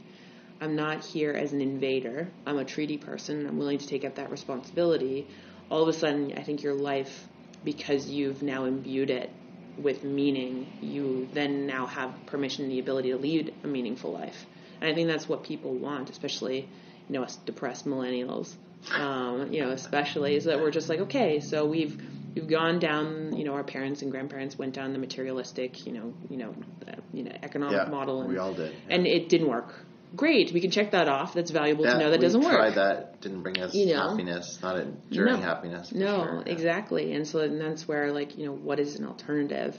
I'm 0.60 0.76
not 0.76 1.04
here 1.04 1.32
as 1.32 1.52
an 1.52 1.60
invader. 1.60 2.28
I'm 2.46 2.58
a 2.58 2.64
treaty 2.64 2.98
person. 2.98 3.46
I'm 3.46 3.58
willing 3.58 3.78
to 3.78 3.86
take 3.86 4.04
up 4.04 4.16
that 4.16 4.30
responsibility. 4.30 5.26
All 5.70 5.82
of 5.82 5.88
a 5.88 5.92
sudden, 5.92 6.34
I 6.36 6.42
think 6.42 6.62
your 6.62 6.74
life, 6.74 7.26
because 7.66 8.08
you've 8.08 8.42
now 8.42 8.64
imbued 8.64 9.10
it 9.10 9.28
with 9.76 10.02
meaning, 10.04 10.66
you 10.80 11.28
then 11.34 11.66
now 11.66 11.84
have 11.84 12.14
permission 12.24 12.64
and 12.64 12.72
the 12.72 12.78
ability 12.78 13.10
to 13.10 13.18
lead 13.18 13.52
a 13.62 13.66
meaningful 13.66 14.12
life. 14.12 14.46
And 14.80 14.88
I 14.88 14.94
think 14.94 15.08
that's 15.08 15.28
what 15.28 15.42
people 15.44 15.74
want, 15.74 16.08
especially, 16.08 16.60
you 17.08 17.12
know, 17.12 17.22
us 17.24 17.36
depressed 17.44 17.86
millennials. 17.86 18.54
Um, 18.94 19.52
you 19.52 19.62
know, 19.62 19.70
especially 19.70 20.36
is 20.36 20.44
that 20.44 20.60
we're 20.60 20.70
just 20.70 20.88
like, 20.88 21.00
okay, 21.00 21.40
so 21.40 21.66
we've 21.66 22.00
we've 22.34 22.46
gone 22.48 22.78
down. 22.78 23.36
You 23.36 23.44
know, 23.44 23.54
our 23.54 23.64
parents 23.64 24.02
and 24.02 24.10
grandparents 24.12 24.56
went 24.56 24.74
down 24.74 24.92
the 24.92 24.98
materialistic, 24.98 25.86
you 25.86 25.92
know, 25.92 26.14
you 26.30 26.36
know, 26.36 26.54
uh, 26.86 26.92
you 27.12 27.24
know, 27.24 27.32
economic 27.42 27.76
Yeah, 27.84 27.90
model, 27.90 28.20
and 28.20 28.30
we 28.30 28.38
all 28.38 28.54
did, 28.54 28.72
yeah. 28.72 28.94
and 28.94 29.06
it 29.06 29.28
didn't 29.28 29.48
work. 29.48 29.74
Great, 30.16 30.52
we 30.52 30.60
can 30.60 30.70
check 30.70 30.92
that 30.92 31.08
off. 31.08 31.34
That's 31.34 31.50
valuable 31.50 31.84
to 31.84 31.98
know 31.98 32.10
that 32.10 32.20
doesn't 32.20 32.40
work. 32.40 32.52
tried 32.54 32.74
that. 32.76 33.20
Didn't 33.20 33.42
bring 33.42 33.58
us 33.60 33.74
You 33.74 33.94
know? 33.94 34.08
happiness. 34.08 34.58
Not 34.62 34.78
enduring 34.80 35.34
No. 35.34 35.40
happiness. 35.40 35.92
No, 35.92 36.24
sure. 36.24 36.42
Yeah. 36.46 36.52
exactly. 36.52 37.12
And 37.12 37.26
so 37.26 37.40
and 37.40 37.60
that's 37.60 37.86
where 37.86 38.12
like, 38.12 38.36
you 38.38 38.46
know, 38.46 38.52
what 38.52 38.80
is 38.80 38.96
an 38.98 39.06
alternative? 39.06 39.76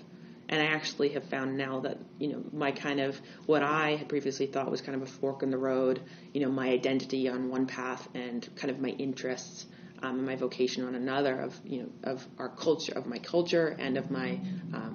And 0.50 0.62
I 0.62 0.66
actually 0.68 1.10
have 1.10 1.26
found 1.26 1.58
now 1.58 1.82
that, 1.82 1.98
you 2.20 2.30
know, 2.32 2.42
my 2.54 2.72
kind 2.72 3.02
of, 3.02 3.20
what 3.48 3.64
I 3.64 3.98
had 3.98 4.08
previously 4.08 4.46
thought 4.48 4.72
was 4.72 4.80
kind 4.80 4.96
of 4.96 5.02
a 5.02 5.12
fork 5.12 5.44
in 5.44 5.50
the 5.52 5.58
road, 5.58 6.00
you 6.34 6.40
know, 6.40 6.50
my 6.50 6.70
identity 6.70 7.28
on 7.28 7.50
one 7.50 7.66
path 7.66 8.08
and 8.14 8.48
kind 8.56 8.72
of 8.72 8.80
my 8.80 8.90
interests 8.90 9.66
um, 10.02 10.18
and 10.20 10.26
my 10.26 10.38
vocation 10.38 10.86
on 10.86 10.96
another 10.96 11.38
of, 11.42 11.60
you 11.66 11.82
know, 11.82 11.90
of 12.04 12.26
our 12.38 12.48
culture, 12.48 12.94
of 12.96 13.08
my 13.08 13.18
culture 13.18 13.76
and 13.78 13.98
of 13.98 14.10
my, 14.10 14.40
um, 14.74 14.87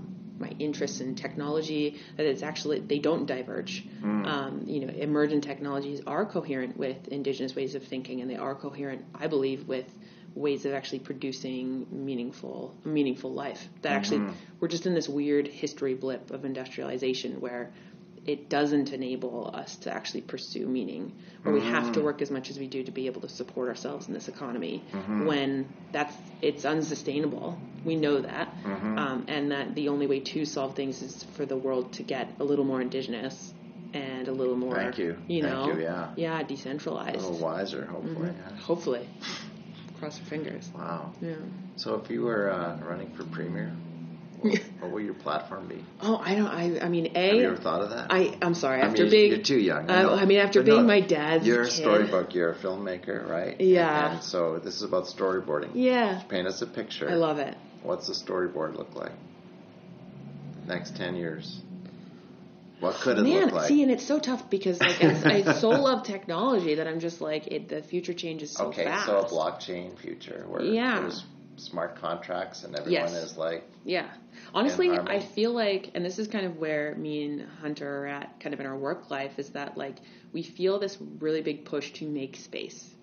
my 0.42 0.50
interests 0.58 1.00
in 1.00 1.14
technology, 1.14 1.98
that 2.16 2.26
it's 2.26 2.42
actually, 2.42 2.80
they 2.80 2.98
don't 2.98 3.24
diverge. 3.24 3.84
Mm. 4.02 4.26
Um, 4.26 4.62
you 4.66 4.84
know, 4.84 4.92
emergent 4.92 5.44
technologies 5.44 6.02
are 6.06 6.26
coherent 6.26 6.76
with 6.76 7.08
indigenous 7.08 7.56
ways 7.56 7.74
of 7.74 7.82
thinking 7.84 8.20
and 8.20 8.30
they 8.30 8.36
are 8.36 8.54
coherent, 8.54 9.04
I 9.14 9.28
believe, 9.28 9.66
with 9.66 9.86
ways 10.34 10.64
of 10.64 10.72
actually 10.72 10.98
producing 11.00 11.86
meaningful 11.90 12.74
meaningful 12.84 13.32
life. 13.32 13.68
That 13.82 13.90
mm-hmm. 13.90 13.96
actually 13.96 14.34
we're 14.60 14.68
just 14.68 14.86
in 14.86 14.94
this 14.94 15.08
weird 15.08 15.46
history 15.46 15.94
blip 15.94 16.30
of 16.30 16.44
industrialization 16.44 17.40
where 17.40 17.72
it 18.26 18.48
doesn't 18.48 18.92
enable 18.92 19.50
us 19.52 19.76
to 19.76 19.92
actually 19.92 20.20
pursue 20.20 20.66
meaning, 20.66 21.12
where 21.42 21.54
mm-hmm. 21.54 21.64
we 21.64 21.70
have 21.72 21.84
to 21.84 21.90
mm-hmm. 21.90 22.04
work 22.04 22.22
as 22.22 22.30
much 22.30 22.50
as 22.50 22.58
we 22.58 22.66
do 22.66 22.82
to 22.84 22.92
be 22.92 23.06
able 23.06 23.20
to 23.22 23.28
support 23.28 23.68
ourselves 23.68 24.06
in 24.08 24.14
this 24.14 24.28
economy. 24.28 24.82
Mm-hmm. 24.92 25.26
When 25.26 25.68
that's 25.90 26.14
it's 26.40 26.64
unsustainable, 26.64 27.58
we 27.84 27.96
know 27.96 28.20
that, 28.20 28.54
mm-hmm. 28.62 28.98
um, 28.98 29.24
and 29.28 29.50
that 29.50 29.74
the 29.74 29.88
only 29.88 30.06
way 30.06 30.20
to 30.20 30.44
solve 30.44 30.76
things 30.76 31.02
is 31.02 31.24
for 31.36 31.46
the 31.46 31.56
world 31.56 31.92
to 31.94 32.02
get 32.02 32.28
a 32.38 32.44
little 32.44 32.64
more 32.64 32.80
indigenous 32.80 33.52
and 33.92 34.28
a 34.28 34.32
little 34.32 34.56
more, 34.56 34.74
Thank 34.74 34.98
you, 34.98 35.18
you 35.28 35.42
Thank 35.42 35.54
know, 35.54 35.72
you, 35.74 35.82
yeah, 35.82 36.12
yeah, 36.16 36.42
decentralized, 36.42 37.16
a 37.16 37.20
little 37.20 37.38
wiser, 37.38 37.84
hopefully, 37.86 38.30
mm-hmm. 38.30 38.54
yeah. 38.54 38.62
hopefully 38.62 39.08
cross 40.02 40.18
your 40.18 40.26
fingers. 40.26 40.68
Wow. 40.74 41.12
Yeah. 41.20 41.34
So 41.76 41.94
if 41.94 42.10
you 42.10 42.22
were 42.22 42.50
uh, 42.50 42.76
running 42.78 43.12
for 43.12 43.22
premier, 43.24 43.72
what, 44.80 44.90
will 44.90 45.00
your 45.00 45.14
platform 45.14 45.68
be? 45.68 45.84
Oh, 46.00 46.16
I 46.16 46.34
don't. 46.34 46.46
I. 46.48 46.80
I 46.80 46.88
mean, 46.88 47.12
a. 47.14 47.26
Have 47.26 47.36
you 47.36 47.46
ever 47.48 47.56
thought 47.56 47.82
of 47.82 47.90
that? 47.90 48.08
I. 48.10 48.36
I'm 48.42 48.54
sorry. 48.54 48.80
I 48.80 48.86
after 48.86 49.02
mean, 49.02 49.10
being, 49.10 49.30
you're 49.32 49.42
too 49.42 49.58
young. 49.58 49.90
I, 49.90 50.04
uh, 50.04 50.16
I 50.16 50.24
mean, 50.24 50.38
after 50.38 50.60
but 50.60 50.66
being 50.66 50.80
no, 50.82 50.86
my 50.86 51.00
dad's. 51.00 51.46
You're 51.46 51.62
a 51.62 51.66
kid, 51.66 51.72
storybook. 51.72 52.34
You're 52.34 52.52
a 52.52 52.56
filmmaker, 52.56 53.28
right? 53.28 53.60
Yeah. 53.60 54.04
And, 54.06 54.14
and 54.16 54.24
so 54.24 54.58
this 54.58 54.76
is 54.76 54.82
about 54.82 55.04
storyboarding. 55.04 55.70
Yeah. 55.74 56.14
Just 56.14 56.28
paint 56.28 56.46
us 56.46 56.62
a 56.62 56.66
picture. 56.66 57.08
I 57.08 57.14
love 57.14 57.38
it. 57.38 57.56
What's 57.82 58.06
the 58.06 58.14
storyboard 58.14 58.76
look 58.76 58.94
like? 58.94 59.12
Next 60.66 60.96
ten 60.96 61.16
years. 61.16 61.60
What 62.82 62.96
could 62.96 63.16
it 63.16 63.22
Man, 63.22 63.44
look 63.44 63.52
like? 63.52 63.68
see, 63.68 63.82
and 63.84 63.92
it's 63.92 64.04
so 64.04 64.18
tough 64.18 64.50
because 64.50 64.80
like 64.80 65.04
I, 65.04 65.44
I 65.48 65.52
so 65.60 65.68
love 65.88 66.04
technology 66.04 66.74
that 66.74 66.88
I'm 66.88 66.98
just 66.98 67.20
like 67.20 67.46
it, 67.46 67.68
the 67.68 67.80
future 67.80 68.12
changes 68.12 68.50
so 68.50 68.66
okay, 68.66 68.84
fast. 68.84 69.08
Okay, 69.08 69.20
so 69.20 69.24
a 69.26 69.30
blockchain 69.30 69.96
future 69.96 70.44
where 70.48 70.62
Yeah. 70.62 71.00
there's 71.00 71.22
smart 71.62 71.96
contracts 71.96 72.64
and 72.64 72.74
everyone 72.76 73.12
Yes. 73.12 73.22
is 73.22 73.36
like, 73.38 73.64
Yeah. 73.84 74.08
Honestly. 74.54 74.90
I 74.90 75.20
feel 75.20 75.52
like, 75.52 75.90
and 75.94 76.04
this 76.04 76.18
is 76.18 76.28
kind 76.28 76.46
of 76.46 76.56
where 76.58 76.94
me 76.96 77.24
and 77.24 77.48
Hunter 77.60 78.04
are 78.04 78.06
at 78.06 78.40
kind 78.40 78.54
of 78.54 78.60
in 78.60 78.66
our 78.66 78.76
work 78.76 79.10
life, 79.10 79.38
is 79.38 79.50
that 79.50 79.76
like 79.76 79.96
we 80.32 80.42
feel 80.42 80.78
this 80.78 80.98
really 81.18 81.42
big 81.42 81.64
push 81.64 81.92
to 81.92 82.06
make 82.06 82.36
space 82.36 82.94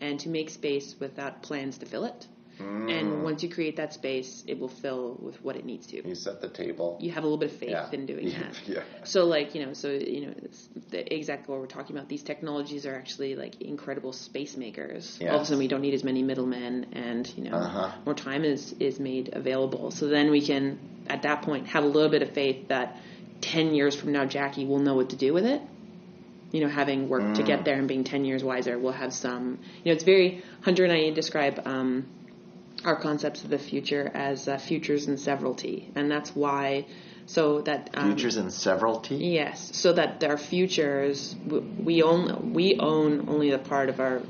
and 0.00 0.18
to 0.20 0.28
make 0.28 0.50
space 0.50 0.96
without 0.98 1.42
plans 1.42 1.78
to 1.78 1.86
fill 1.86 2.04
it. 2.04 2.26
Mm, 2.60 2.90
And 2.90 3.22
once 3.22 3.42
you 3.42 3.48
create 3.48 3.76
that 3.76 3.92
space, 3.92 4.44
it 4.46 4.58
will 4.58 4.68
fill 4.82 5.16
with 5.20 5.42
what 5.44 5.56
it 5.56 5.64
needs 5.64 5.86
to. 5.88 5.96
you 6.06 6.14
set 6.14 6.40
the 6.40 6.48
table. 6.48 6.98
You 7.00 7.10
have 7.12 7.24
a 7.24 7.26
little 7.26 7.38
bit 7.38 7.50
of 7.52 7.58
faith 7.58 7.70
yeah. 7.70 7.90
in 7.92 8.06
doing 8.06 8.28
that. 8.38 8.54
Yeah. 8.66 8.82
So 9.04 9.24
like 9.24 9.54
you 9.54 9.64
know, 9.66 9.72
so 9.74 9.88
you 9.90 10.26
know, 10.26 10.34
it's 10.42 10.68
the, 10.90 11.00
exactly 11.14 11.50
what 11.52 11.60
we're 11.60 11.66
talking 11.78 11.96
about. 11.96 12.08
These 12.08 12.22
technologies 12.22 12.86
are 12.86 12.94
actually 12.94 13.34
like 13.36 13.60
incredible 13.60 14.12
space 14.12 14.56
makers. 14.56 15.18
All 15.22 15.36
of 15.36 15.42
a 15.42 15.44
sudden, 15.44 15.58
we 15.58 15.68
don't 15.68 15.80
need 15.82 15.94
as 15.94 16.04
many 16.04 16.22
middlemen, 16.22 16.86
and 16.92 17.32
you 17.36 17.44
know, 17.50 17.56
Uh-huh. 17.56 17.90
more 18.06 18.14
time 18.14 18.44
is 18.44 18.74
is 18.80 19.00
made 19.00 19.30
available. 19.32 19.90
So 19.90 20.08
then 20.08 20.30
we 20.30 20.40
can, 20.50 20.78
at 21.08 21.22
that 21.22 21.42
point, 21.42 21.66
have 21.68 21.84
a 21.84 21.88
little 21.96 22.10
bit 22.10 22.22
of 22.22 22.30
faith 22.32 22.68
that 22.68 22.96
ten 23.40 23.74
years 23.74 23.94
from 23.96 24.12
now, 24.12 24.24
Jackie 24.26 24.66
will 24.66 24.78
know 24.80 24.94
what 24.94 25.10
to 25.10 25.16
do 25.16 25.32
with 25.32 25.46
it. 25.46 25.60
You 26.52 26.60
know, 26.62 26.68
having 26.68 27.08
worked 27.08 27.36
to 27.36 27.42
Mm. 27.42 27.46
get 27.46 27.64
there 27.64 27.76
and 27.78 27.86
being 27.88 28.04
ten 28.04 28.24
years 28.24 28.42
wiser, 28.42 28.78
we'll 28.78 28.92
have 29.04 29.12
some. 29.12 29.58
You 29.82 29.86
know, 29.90 29.92
it's 29.96 30.04
very 30.04 30.42
Hunter 30.62 30.84
and 30.84 30.92
I 30.92 31.10
describe. 31.10 31.62
Um, 31.64 32.06
our 32.84 32.96
concepts 32.96 33.44
of 33.44 33.50
the 33.50 33.58
future 33.58 34.10
as 34.14 34.48
uh, 34.48 34.58
futures 34.58 35.06
and 35.06 35.18
severalty, 35.18 35.90
and 35.94 36.10
that's 36.10 36.34
why. 36.34 36.86
So 37.26 37.60
that 37.62 37.90
um, 37.94 38.08
Futures 38.08 38.36
and 38.38 38.52
severalty. 38.52 39.16
Yes, 39.16 39.70
so 39.76 39.92
that 39.92 40.24
our 40.24 40.36
futures 40.36 41.36
we- 41.46 41.60
we 41.60 42.02
own 42.02 42.52
we 42.52 42.76
own 42.80 43.28
only 43.28 43.50
the 43.50 43.58
part 43.58 43.88
of 43.88 44.00
our 44.00 44.22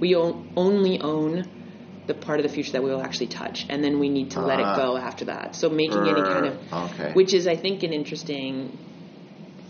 we 0.00 0.14
own, 0.16 0.48
only 0.56 1.00
own 1.00 1.46
the 2.06 2.14
part 2.14 2.40
of 2.40 2.42
the 2.42 2.48
future 2.48 2.72
that 2.72 2.82
we 2.82 2.90
will 2.90 3.02
actually 3.02 3.28
touch, 3.28 3.66
and 3.68 3.84
then 3.84 4.00
we 4.00 4.08
need 4.08 4.30
to 4.32 4.40
let 4.40 4.58
Ah. 4.58 4.72
it 4.72 4.76
go 4.76 4.96
after 4.96 5.26
that. 5.26 5.54
So 5.54 5.68
making 5.70 6.08
any 6.08 6.22
kind 6.22 6.46
of 6.46 6.54
Okay. 6.72 7.12
which 7.12 7.32
is 7.34 7.46
I 7.46 7.54
think 7.54 7.82
an 7.84 7.92
interesting 7.92 8.76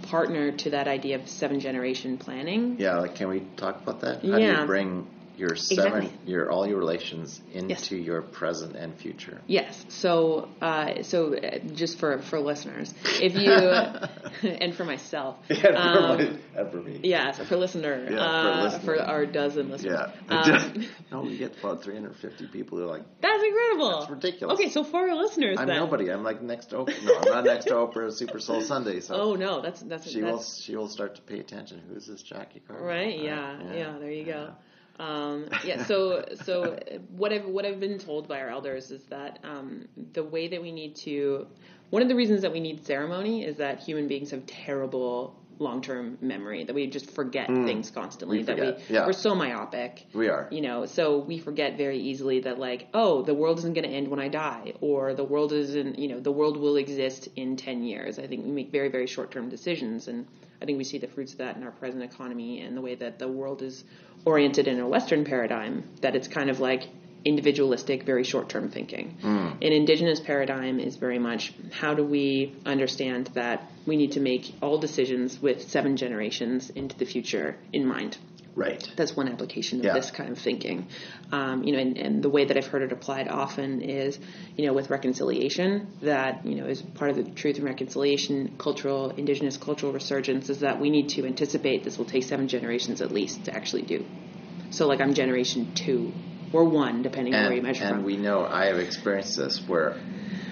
partner 0.03 0.51
to 0.53 0.71
that 0.71 0.89
idea 0.89 1.17
of 1.17 1.29
seven 1.29 1.61
generation 1.61 2.17
planning. 2.17 2.77
Yeah, 2.79 2.99
like 3.01 3.15
can 3.17 3.29
we 3.29 3.41
talk 3.57 3.83
about 3.83 4.01
that? 4.01 4.25
How 4.25 4.39
do 4.39 4.43
you 4.45 4.67
bring 4.67 5.07
your 5.37 5.57
seven 5.57 6.03
Exactly. 6.05 6.33
your 6.33 6.51
all 6.51 6.67
your 6.67 6.79
relations 6.79 7.41
into 7.53 7.69
Yes. 7.71 7.91
your 7.91 8.23
present 8.23 8.77
and 8.77 8.95
future? 8.99 9.41
Yes. 9.47 9.85
So, 9.89 10.49
uh, 10.61 11.03
so 11.03 11.35
uh, 11.35 11.59
just 11.75 11.99
for 11.99 12.19
for 12.23 12.41
listeners, 12.41 12.93
if 13.21 13.35
you 13.35 13.51
and 14.51 14.75
for 14.75 14.85
myself, 14.85 15.37
Yeah, 15.49 15.57
for, 15.63 15.77
um, 15.77 16.19
my, 16.19 16.61
and 16.61 16.71
for 16.71 16.77
me. 16.83 17.01
yeah, 17.05 17.33
so 17.33 17.45
for 17.45 17.57
listener, 17.57 18.07
Yeah, 18.11 18.17
for 18.17 18.23
uh, 18.51 18.63
listener. 18.65 18.81
for 18.85 19.01
our 19.03 19.27
dozen 19.27 19.71
listeners, 19.71 20.11
Yeah. 20.29 20.29
um, 20.75 20.87
no, 21.11 21.23
we 21.23 21.39
get 21.39 21.59
about 21.59 21.83
350 21.83 22.47
people 22.49 22.79
who 22.79 22.85
are 22.85 22.89
like, 22.89 23.03
that's 23.21 23.43
incredible. 23.43 24.01
That's 24.01 24.11
ridiculous. 24.11 24.55
Okay, 24.61 24.69
so 24.71 24.85
for 24.85 25.09
our 25.09 25.15
listeners, 25.17 25.57
I'm 25.59 25.67
then. 25.69 25.77
nobody. 25.77 26.11
I'm 26.11 26.23
like 26.23 26.43
next 26.43 26.67
to 26.67 26.77
Oprah. 26.77 27.05
No, 27.05 27.17
I'm 27.19 27.29
not 27.33 27.45
next 27.45 27.65
to 27.67 27.75
Oprah 27.75 28.13
Super 28.13 28.41
Soul 28.41 28.61
Sunday. 28.63 29.01
So 29.01 29.15
Oh 29.15 29.35
no, 29.37 29.63
that's 29.63 29.81
that's 29.83 30.11
she 30.11 30.23
will 30.23 30.43
she 30.43 30.77
will 30.77 30.89
start 30.89 31.15
to 31.17 31.23
pay 31.23 31.39
attention. 31.41 31.81
Who 31.89 31.95
is 31.97 32.07
this 32.07 32.23
Jackie 32.23 32.61
Carter? 32.67 32.83
right. 32.85 33.19
Yeah, 33.19 33.59
yeah, 33.73 33.99
There 33.99 34.11
you 34.11 34.25
go. 34.25 34.51
Um, 34.99 35.49
yeah. 35.65 35.85
So 35.85 36.25
so 36.45 36.79
what 37.11 37.33
I've 37.33 37.47
what 37.47 37.65
I've 37.65 37.81
been 37.81 37.99
told 37.99 38.29
by 38.29 38.41
our 38.41 38.49
elders 38.51 38.91
is 38.91 39.03
that 39.05 39.39
um, 39.45 39.89
the 40.13 40.23
way 40.25 40.49
that 40.49 40.61
we 40.61 40.73
need 40.73 40.97
to 40.97 41.47
one 41.91 42.03
of 42.03 42.09
the 42.09 42.15
reasons 42.15 42.43
that 42.43 42.53
we 42.53 42.61
need 42.61 42.85
ceremony 42.87 43.45
is 43.45 43.57
that 43.57 43.81
human 43.81 44.09
beings 44.09 44.31
have 44.31 44.47
terrible 44.47 45.37
long 45.59 45.83
term 45.83 46.17
memory 46.23 46.65
that 46.65 46.75
we 46.75 46.87
just 46.87 47.11
forget 47.11 47.47
things 47.47 47.91
constantly 47.91 48.39
We 48.39 48.45
that 48.45 48.57
forget, 48.59 48.81
we 48.89 48.95
yeah. 48.95 49.05
we're 49.07 49.13
so 49.13 49.35
myopic 49.35 50.07
We 50.15 50.29
are. 50.29 50.49
you 50.51 50.63
know 50.63 50.87
so 50.87 51.19
we 51.19 51.39
forget 51.39 51.77
very 51.77 51.99
easily 51.99 52.41
that 52.41 52.59
like 52.59 52.89
oh 52.95 53.21
the 53.23 53.35
world 53.35 53.59
isn't 53.59 53.75
going 53.75 53.87
to 53.87 53.95
end 53.95 54.09
when 54.09 54.21
i 54.21 54.29
die 54.29 54.73
or 54.81 55.13
the 55.13 55.25
world 55.25 55.53
isn't 55.53 55.99
you 55.99 56.09
know 56.09 56.19
the 56.19 56.33
world 56.33 56.57
will 56.57 56.77
exist 56.77 57.29
in 57.37 57.57
10 57.57 57.83
years 57.85 58.19
i 58.19 58.27
think 58.27 58.43
we 58.47 58.51
make 58.51 58.73
very 58.73 58.89
very 58.89 59.07
short 59.07 59.31
term 59.31 59.51
decisions 59.51 60.09
and 60.09 60.27
i 60.61 60.65
think 60.65 60.79
we 60.79 60.85
see 60.85 60.99
the 60.99 61.09
fruits 61.09 61.33
of 61.33 61.39
that 61.39 61.57
in 61.57 61.63
our 61.63 61.71
present 61.71 62.03
economy 62.03 62.61
and 62.61 62.77
the 62.77 62.81
way 62.81 62.95
that 62.95 63.19
the 63.19 63.29
world 63.29 63.63
is 63.63 63.85
oriented 64.25 64.69
in 64.69 64.79
a 64.81 64.89
western 64.89 65.25
paradigm 65.25 65.85
that 66.01 66.15
it's 66.15 66.29
kind 66.29 66.51
of 66.51 66.61
like 66.61 66.89
individualistic 67.25 68.05
very 68.05 68.25
short 68.25 68.49
term 68.49 68.71
thinking 68.71 69.17
mm. 69.23 69.53
an 69.53 69.73
indigenous 69.73 70.21
paradigm 70.21 70.81
is 70.81 70.97
very 70.97 71.19
much 71.19 71.53
how 71.71 71.95
do 71.95 72.05
we 72.05 72.55
understand 72.65 73.27
that 73.35 73.71
we 73.87 73.97
need 73.97 74.13
to 74.13 74.21
make 74.21 74.55
all 74.63 74.79
decisions 74.79 75.41
with 75.41 75.69
seven 75.69 75.97
generations 75.97 76.71
into 76.71 76.97
the 76.97 77.05
future 77.05 77.57
in 77.73 77.87
mind 77.87 78.17
Right. 78.57 78.87
that's 78.97 79.17
one 79.17 79.29
application 79.29 79.79
of 79.79 79.85
Yeah. 79.87 79.95
this 79.95 80.11
kind 80.11 80.31
of 80.31 80.39
thinking. 80.39 80.89
Um, 81.33 81.63
you 81.63 81.73
know, 81.73 81.79
and, 81.79 81.97
and 81.97 82.23
the 82.23 82.29
way 82.29 82.45
that 82.45 82.57
I've 82.57 82.67
heard 82.67 82.83
it 82.83 82.93
applied 82.93 83.29
often 83.29 83.81
is, 83.81 84.19
you 84.57 84.67
know, 84.67 84.73
with 84.73 84.91
reconciliation, 84.91 85.87
that, 86.03 86.45
you 86.45 86.57
know, 86.57 86.67
is 86.67 86.83
part 86.83 87.11
of 87.11 87.17
the 87.17 87.23
truth 87.23 87.57
and 87.57 87.65
reconciliation 87.65 88.57
cultural, 88.59 89.11
indigenous 89.11 89.57
cultural 89.57 89.93
resurgence 89.93 90.51
is 90.51 90.61
that 90.61 90.81
we 90.81 90.91
need 90.91 91.11
to 91.11 91.25
anticipate 91.27 91.85
this 91.85 91.97
will 91.97 92.05
take 92.05 92.25
seven 92.25 92.49
generations 92.49 93.01
at 93.01 93.13
least 93.13 93.45
to 93.45 93.55
actually 93.55 93.83
do. 93.83 94.05
So, 94.71 94.87
like, 94.87 95.01
I'm 95.01 95.15
generation 95.15 95.73
two 95.75 96.13
or 96.53 96.65
one, 96.65 97.03
depending 97.03 97.35
on 97.35 97.45
where 97.45 97.55
you 97.55 97.63
measure 97.63 97.83
and 97.85 97.89
from. 97.91 97.99
And 97.99 98.07
we 98.07 98.17
know 98.17 98.45
I 98.45 98.67
have 98.67 98.79
experienced 98.79 99.37
this 99.37 99.63
where 99.67 100.01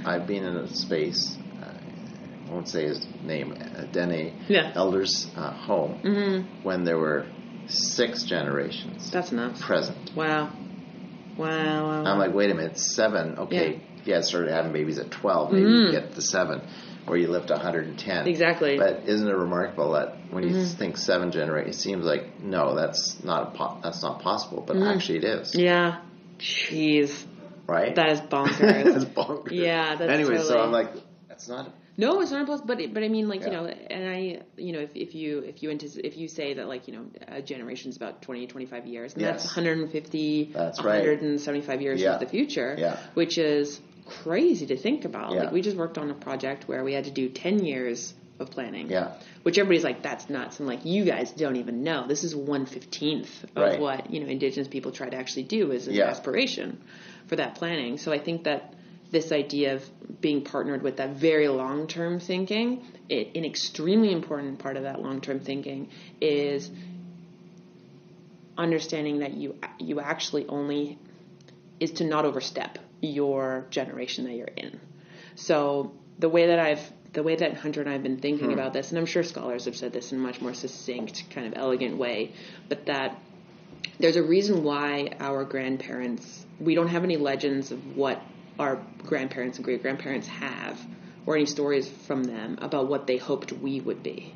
I've 0.04 0.26
been 0.26 0.44
in 0.44 0.56
a 0.56 0.68
space. 0.68 1.36
I 1.60 2.50
won't 2.50 2.68
say 2.68 2.84
his 2.86 3.06
name. 3.22 3.52
Uh, 3.52 3.84
Dene 3.92 4.32
Yeah. 4.48 4.72
Elders 4.74 5.26
uh, 5.36 5.52
home 5.52 6.00
mm-hmm. 6.02 6.62
when 6.62 6.84
there 6.84 6.96
were 6.96 7.26
six 7.68 8.24
generations 8.24 9.10
That's 9.10 9.32
nuts. 9.32 9.60
present. 9.62 10.14
Wow. 10.14 10.50
Wow. 11.36 11.46
wow, 11.46 11.86
wow. 12.04 12.04
I'm 12.10 12.18
like, 12.18 12.34
wait 12.34 12.50
a 12.50 12.54
minute, 12.54 12.78
seven. 12.78 13.38
Okay, 13.38 13.74
Yeah. 14.04 14.16
yeah, 14.16 14.20
started 14.22 14.50
having 14.50 14.72
babies 14.72 14.98
at 14.98 15.10
12. 15.10 15.52
Maybe 15.52 15.66
Mhm. 15.66 15.86
you 15.86 15.90
get 15.92 16.12
the 16.12 16.22
seven, 16.22 16.62
or 17.06 17.16
you 17.16 17.28
live 17.28 17.46
to 17.46 17.54
110. 17.54 18.26
Exactly. 18.26 18.76
But 18.76 19.02
isn't 19.06 19.28
it 19.28 19.34
remarkable 19.36 19.92
that 19.92 20.16
when 20.30 20.42
you 20.42 20.50
Mhm. 20.50 20.74
think 20.76 20.96
seven 20.96 21.30
generations, 21.30 21.76
it 21.76 21.80
seems 21.80 22.04
like 22.04 22.42
no, 22.42 22.74
that's 22.74 23.22
not 23.22 23.42
a 23.54 23.56
po- 23.56 23.78
that's 23.82 24.02
not 24.02 24.20
possible, 24.20 24.64
but 24.66 24.76
Mhm. 24.76 24.94
actually 24.94 25.18
it 25.18 25.24
is, 25.24 25.54
yeah. 25.54 25.98
Jeez. 26.38 27.24
right? 27.68 27.94
That 27.94 28.10
is 28.12 28.20
bonkers. 28.22 28.58
that's 28.92 29.04
bonkers. 29.04 29.52
Yeah, 29.52 29.94
that's 29.96 30.10
anyway. 30.10 30.38
So 30.38 30.58
I'm 30.58 30.72
like, 30.72 30.90
that's 31.28 31.48
not. 31.48 31.70
No, 32.00 32.20
it's 32.20 32.30
not 32.30 32.40
impossible. 32.40 32.68
But 32.68 32.80
it- 32.80 32.94
but 32.94 33.02
I 33.02 33.08
mean, 33.08 33.28
like 33.28 33.42
you 33.42 33.50
know, 33.50 33.66
and 33.66 34.08
I 34.08 34.40
you 34.56 34.72
know, 34.72 34.78
if 34.78 34.94
if 34.94 35.14
you 35.14 35.40
if 35.40 35.62
you 35.62 35.68
antici- 35.70 36.00
if 36.04 36.16
you 36.16 36.28
say 36.28 36.54
that 36.54 36.68
like 36.68 36.86
you 36.88 36.94
know, 36.94 37.04
a 37.26 37.42
generation 37.42 37.90
is 37.90 37.96
about 37.96 38.22
20, 38.22 38.46
25 38.46 38.86
years, 38.86 39.14
and 39.14 39.22
that's 39.24 39.44
Yes. 39.44 39.56
150, 39.56 40.50
That's 40.54 40.82
right. 40.82 41.00
175 41.00 41.82
years 41.82 42.00
Yeah. 42.00 42.14
into 42.14 42.24
the 42.24 42.30
future, 42.30 42.76
Yeah. 42.78 42.96
which 43.14 43.36
is 43.36 43.80
crazy 44.06 44.66
to 44.66 44.76
think 44.76 45.04
about. 45.04 45.32
Yeah. 45.32 45.40
Like 45.44 45.52
we 45.52 45.60
just 45.60 45.76
worked 45.76 45.98
on 45.98 46.08
a 46.10 46.14
project 46.14 46.68
where 46.68 46.82
we 46.84 46.92
had 46.94 47.04
to 47.04 47.10
do 47.10 47.28
10 47.28 47.64
years 47.64 48.14
of 48.38 48.50
planning. 48.52 48.88
Yeah. 48.88 49.14
Which 49.42 49.58
everybody's 49.58 49.82
like, 49.82 50.02
that's 50.02 50.30
nuts. 50.30 50.60
And 50.60 50.68
like, 50.68 50.84
you 50.84 51.04
guys 51.04 51.32
don't 51.32 51.56
even 51.56 51.82
know. 51.82 52.06
This 52.06 52.22
is 52.22 52.36
one 52.36 52.66
fifteenth 52.66 53.42
of 53.56 53.62
Right. 53.64 53.80
what, 53.80 54.12
you 54.12 54.20
know, 54.20 54.26
indigenous 54.28 54.68
people 54.68 54.92
try 54.92 55.08
to 55.10 55.16
actually 55.16 55.42
do 55.42 55.72
as 55.72 55.88
an 55.88 55.94
Yeah. 55.94 56.04
aspiration 56.04 56.78
for 57.26 57.34
that 57.36 57.56
planning. 57.56 57.98
So 57.98 58.12
I 58.12 58.18
think 58.18 58.44
that 58.44 58.72
this 59.10 59.32
idea 59.32 59.74
of 59.74 60.20
being 60.20 60.42
partnered 60.42 60.82
with 60.82 60.98
that 60.98 61.10
very 61.10 61.48
long 61.48 61.86
term 61.86 62.20
thinking, 62.20 62.84
it, 63.08 63.34
an 63.34 63.44
extremely 63.44 64.12
important 64.12 64.58
part 64.58 64.76
of 64.76 64.82
that 64.82 65.00
long 65.00 65.20
term 65.20 65.40
thinking 65.40 65.88
is 66.20 66.70
understanding 68.56 69.20
that 69.20 69.34
you 69.34 69.56
you 69.78 70.00
actually 70.00 70.46
only 70.48 70.98
is 71.80 71.92
to 71.92 72.04
not 72.04 72.24
overstep 72.24 72.78
your 73.00 73.66
generation 73.70 74.24
that 74.24 74.34
you're 74.34 74.46
in. 74.46 74.80
So 75.36 75.92
the 76.18 76.28
way 76.28 76.48
that 76.48 76.58
I've 76.58 76.92
the 77.12 77.22
way 77.22 77.36
that 77.36 77.54
Hunter 77.54 77.80
and 77.80 77.88
I 77.88 77.94
have 77.94 78.02
been 78.02 78.18
thinking 78.18 78.48
hmm. 78.48 78.52
about 78.52 78.72
this, 78.72 78.90
and 78.90 78.98
I'm 78.98 79.06
sure 79.06 79.22
scholars 79.22 79.64
have 79.64 79.76
said 79.76 79.92
this 79.92 80.12
in 80.12 80.18
a 80.18 80.20
much 80.20 80.40
more 80.40 80.52
succinct, 80.52 81.24
kind 81.30 81.46
of 81.46 81.54
elegant 81.56 81.96
way, 81.96 82.32
but 82.68 82.86
that 82.86 83.18
there's 83.98 84.16
a 84.16 84.22
reason 84.22 84.62
why 84.64 85.16
our 85.20 85.44
grandparents 85.44 86.44
we 86.60 86.74
don't 86.74 86.88
have 86.88 87.04
any 87.04 87.16
legends 87.16 87.70
of 87.70 87.96
what 87.96 88.20
our 88.58 88.80
grandparents 89.04 89.58
and 89.58 89.64
great 89.64 89.82
grandparents 89.82 90.26
have 90.28 90.78
or 91.26 91.36
any 91.36 91.46
stories 91.46 91.88
from 91.88 92.24
them 92.24 92.58
about 92.60 92.88
what 92.88 93.06
they 93.06 93.16
hoped 93.16 93.52
we 93.52 93.80
would 93.80 94.02
be. 94.02 94.34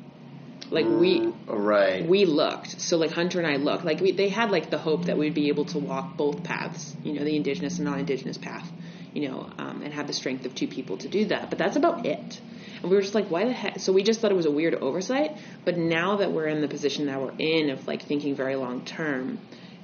Like 0.69 0.85
we 0.87 1.33
Right. 1.47 2.07
we 2.07 2.25
looked. 2.25 2.81
So 2.81 2.97
like 2.97 3.11
Hunter 3.11 3.39
and 3.39 3.47
I 3.47 3.57
looked. 3.57 3.85
Like 3.85 3.99
we, 3.99 4.11
they 4.11 4.29
had 4.29 4.49
like 4.49 4.69
the 4.69 4.77
hope 4.77 5.05
that 5.05 5.17
we'd 5.17 5.33
be 5.33 5.49
able 5.49 5.65
to 5.65 5.79
walk 5.79 6.17
both 6.17 6.43
paths, 6.43 6.95
you 7.03 7.13
know, 7.13 7.23
the 7.23 7.35
indigenous 7.35 7.77
and 7.77 7.85
non-indigenous 7.85 8.37
path, 8.37 8.71
you 9.13 9.29
know, 9.29 9.49
um, 9.57 9.81
and 9.83 9.93
have 9.93 10.07
the 10.07 10.13
strength 10.13 10.45
of 10.45 10.55
two 10.55 10.67
people 10.67 10.97
to 10.97 11.07
do 11.07 11.25
that. 11.25 11.49
But 11.49 11.59
that's 11.59 11.75
about 11.75 12.05
it. 12.05 12.41
And 12.81 12.89
we 12.89 12.95
were 12.95 13.01
just 13.01 13.15
like, 13.15 13.27
why 13.27 13.45
the 13.45 13.53
heck? 13.53 13.79
So 13.79 13.93
we 13.93 14.03
just 14.03 14.19
thought 14.19 14.31
it 14.31 14.35
was 14.35 14.45
a 14.45 14.51
weird 14.51 14.75
oversight. 14.75 15.37
But 15.63 15.77
now 15.77 16.17
that 16.17 16.31
we're 16.31 16.47
in 16.47 16.61
the 16.61 16.67
position 16.67 17.05
that 17.05 17.21
we're 17.21 17.35
in 17.37 17.69
of 17.69 17.87
like 17.87 18.03
thinking 18.03 18.35
very 18.35 18.55
long 18.55 18.83
term, 18.83 19.39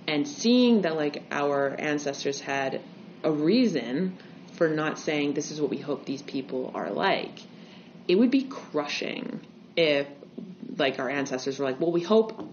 and 0.08 0.28
seeing 0.28 0.82
that 0.82 0.96
like 0.96 1.24
our 1.32 1.76
ancestors 1.80 2.42
had 2.42 2.82
a 3.24 3.32
reason 3.32 4.18
for 4.60 4.68
not 4.68 5.00
saying 5.00 5.34
this 5.34 5.52
is 5.52 5.62
what 5.62 5.70
we 5.70 5.78
hope 5.78 6.04
these 6.04 6.22
people 6.22 6.70
are 6.76 6.92
like, 6.92 7.40
it 8.10 8.16
would 8.16 8.30
be 8.30 8.44
crushing 8.44 9.40
if 9.78 10.06
like 10.76 11.00
our 11.00 11.10
ancestors 11.10 11.58
were 11.58 11.64
like, 11.64 11.80
well, 11.80 11.94
we 11.94 12.02
hope 12.02 12.46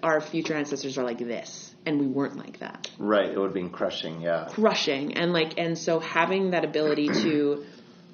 our 0.00 0.20
future 0.20 0.54
ancestors 0.54 0.96
are 0.96 1.02
like 1.02 1.18
this, 1.18 1.74
and 1.84 1.98
we 1.98 2.06
weren't 2.06 2.36
like 2.36 2.60
that. 2.60 2.88
Right. 3.00 3.30
It 3.30 3.36
would 3.36 3.46
have 3.46 3.54
been 3.54 3.70
crushing. 3.70 4.20
Yeah. 4.20 4.46
Crushing, 4.48 5.16
and 5.16 5.32
like, 5.32 5.58
and 5.58 5.76
so 5.76 5.98
having 5.98 6.52
that 6.52 6.64
ability 6.64 7.08
to 7.08 7.64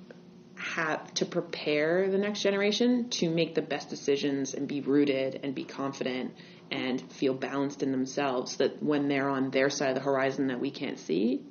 have 0.55 1.13
to 1.15 1.27
prepare 1.27 2.11
the 2.11 2.17
next 2.17 2.41
generation 2.41 3.11
to 3.11 3.29
make 3.29 3.55
the 3.55 3.63
best 3.63 3.91
decisions 3.91 4.55
and 4.55 4.67
be 4.67 4.81
rooted 4.81 5.41
and 5.43 5.55
be 5.55 5.65
confident 5.65 6.33
and 6.71 7.03
feel 7.13 7.35
balanced 7.35 7.83
in 7.83 7.93
themselves 7.93 8.57
that 8.57 8.83
when 8.83 9.09
they're 9.09 9.29
on 9.29 9.51
their 9.51 9.69
side 9.69 9.91
of 9.91 9.95
the 9.95 10.01
horizon 10.01 10.47
that 10.47 10.61
we 10.61 10.71
can't 10.71 10.99
see 10.99 11.43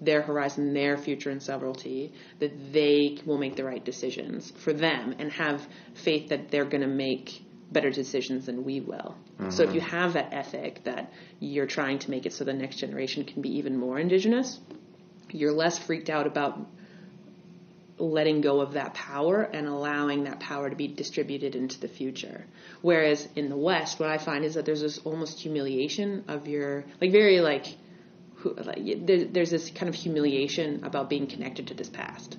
their 0.00 0.22
horizon 0.22 0.74
their 0.74 0.96
future 0.96 1.30
and 1.30 1.42
sovereignty 1.42 2.12
that 2.38 2.72
they 2.72 3.18
will 3.24 3.38
make 3.38 3.56
the 3.56 3.64
right 3.64 3.84
decisions 3.84 4.52
for 4.56 4.72
them 4.72 5.14
and 5.18 5.32
have 5.32 5.66
faith 5.94 6.28
that 6.28 6.50
they're 6.50 6.64
going 6.64 6.80
to 6.80 6.86
make 6.86 7.42
better 7.70 7.90
decisions 7.90 8.46
than 8.46 8.64
we 8.64 8.80
will 8.80 9.16
so 9.50 9.62
if 9.62 9.68
mm-hmm. 9.68 9.74
you 9.76 9.80
have 9.80 10.12
that 10.12 10.32
ethic 10.32 10.84
that 10.84 11.12
you're 11.40 11.66
trying 11.66 11.98
to 11.98 12.10
make 12.10 12.26
it 12.26 12.32
so 12.32 12.44
the 12.44 12.52
next 12.52 12.76
generation 12.76 13.24
can 13.24 13.42
be 13.42 13.56
even 13.56 13.76
more 13.76 13.98
indigenous 13.98 14.60
you're 15.30 15.52
less 15.52 15.78
freaked 15.78 16.10
out 16.10 16.26
about 16.26 16.58
letting 17.98 18.40
go 18.40 18.60
of 18.60 18.72
that 18.72 18.94
power 18.94 19.42
and 19.42 19.66
allowing 19.66 20.24
that 20.24 20.40
power 20.40 20.68
to 20.68 20.76
be 20.76 20.88
distributed 20.88 21.54
into 21.54 21.78
the 21.80 21.88
future. 21.88 22.44
Whereas 22.82 23.28
in 23.36 23.48
the 23.48 23.56
West, 23.56 24.00
what 24.00 24.10
I 24.10 24.18
find 24.18 24.44
is 24.44 24.54
that 24.54 24.64
there's 24.64 24.80
this 24.80 24.98
almost 24.98 25.40
humiliation 25.40 26.24
of 26.28 26.48
your, 26.48 26.84
like 27.00 27.12
very 27.12 27.40
like, 27.40 27.66
who, 28.44 28.54
like 28.62 29.06
there, 29.06 29.24
there's 29.24 29.50
this 29.50 29.70
kind 29.70 29.88
of 29.88 29.94
humiliation 29.94 30.84
about 30.84 31.08
being 31.08 31.26
connected 31.26 31.68
to 31.68 31.74
this 31.74 31.88
past, 31.88 32.36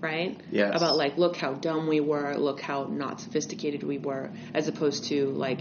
right? 0.00 0.40
Yes. 0.50 0.76
About 0.76 0.96
like, 0.96 1.18
look 1.18 1.36
how 1.36 1.54
dumb 1.54 1.88
we 1.88 2.00
were, 2.00 2.36
look 2.36 2.60
how 2.60 2.84
not 2.84 3.20
sophisticated 3.20 3.82
we 3.82 3.98
were, 3.98 4.30
as 4.54 4.68
opposed 4.68 5.04
to 5.04 5.26
like, 5.32 5.60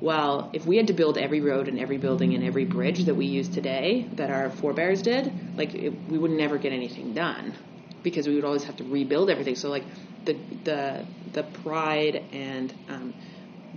well, 0.00 0.50
if 0.52 0.66
we 0.66 0.76
had 0.76 0.88
to 0.88 0.94
build 0.94 1.16
every 1.16 1.40
road 1.40 1.68
and 1.68 1.78
every 1.78 1.98
building 1.98 2.34
and 2.34 2.42
every 2.42 2.64
bridge 2.64 3.04
that 3.04 3.14
we 3.14 3.26
use 3.26 3.48
today, 3.48 4.08
that 4.14 4.30
our 4.30 4.50
forebears 4.50 5.02
did, 5.02 5.32
like 5.56 5.74
it, 5.74 5.92
we 6.08 6.18
would 6.18 6.30
never 6.32 6.58
get 6.58 6.72
anything 6.72 7.14
done 7.14 7.54
because 8.02 8.26
we 8.26 8.34
would 8.34 8.44
always 8.44 8.64
have 8.64 8.76
to 8.76 8.84
rebuild 8.84 9.30
everything. 9.30 9.54
So 9.54 9.68
like 9.68 9.84
the 10.24 10.34
the 10.64 11.06
the 11.32 11.42
pride 11.42 12.22
and 12.32 12.72
um, 12.88 13.14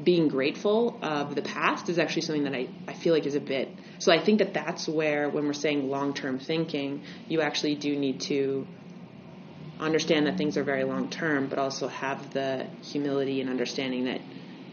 being 0.01 0.27
grateful 0.27 0.97
of 1.01 1.35
the 1.35 1.41
past 1.41 1.89
is 1.89 1.99
actually 1.99 2.23
something 2.23 2.45
that 2.45 2.55
I, 2.55 2.67
I 2.87 2.93
feel 2.93 3.13
like 3.13 3.25
is 3.25 3.35
a 3.35 3.39
bit. 3.39 3.69
So 3.99 4.11
I 4.11 4.19
think 4.19 4.39
that 4.39 4.53
that's 4.53 4.87
where 4.87 5.29
when 5.29 5.45
we're 5.45 5.53
saying 5.53 5.89
long 5.89 6.13
term 6.13 6.39
thinking, 6.39 7.03
you 7.27 7.41
actually 7.41 7.75
do 7.75 7.95
need 7.95 8.21
to 8.21 8.65
understand 9.79 10.27
that 10.27 10.37
things 10.37 10.57
are 10.57 10.63
very 10.63 10.83
long 10.83 11.09
term, 11.09 11.47
but 11.47 11.59
also 11.59 11.87
have 11.87 12.33
the 12.33 12.67
humility 12.81 13.41
and 13.41 13.49
understanding 13.49 14.05
that 14.05 14.21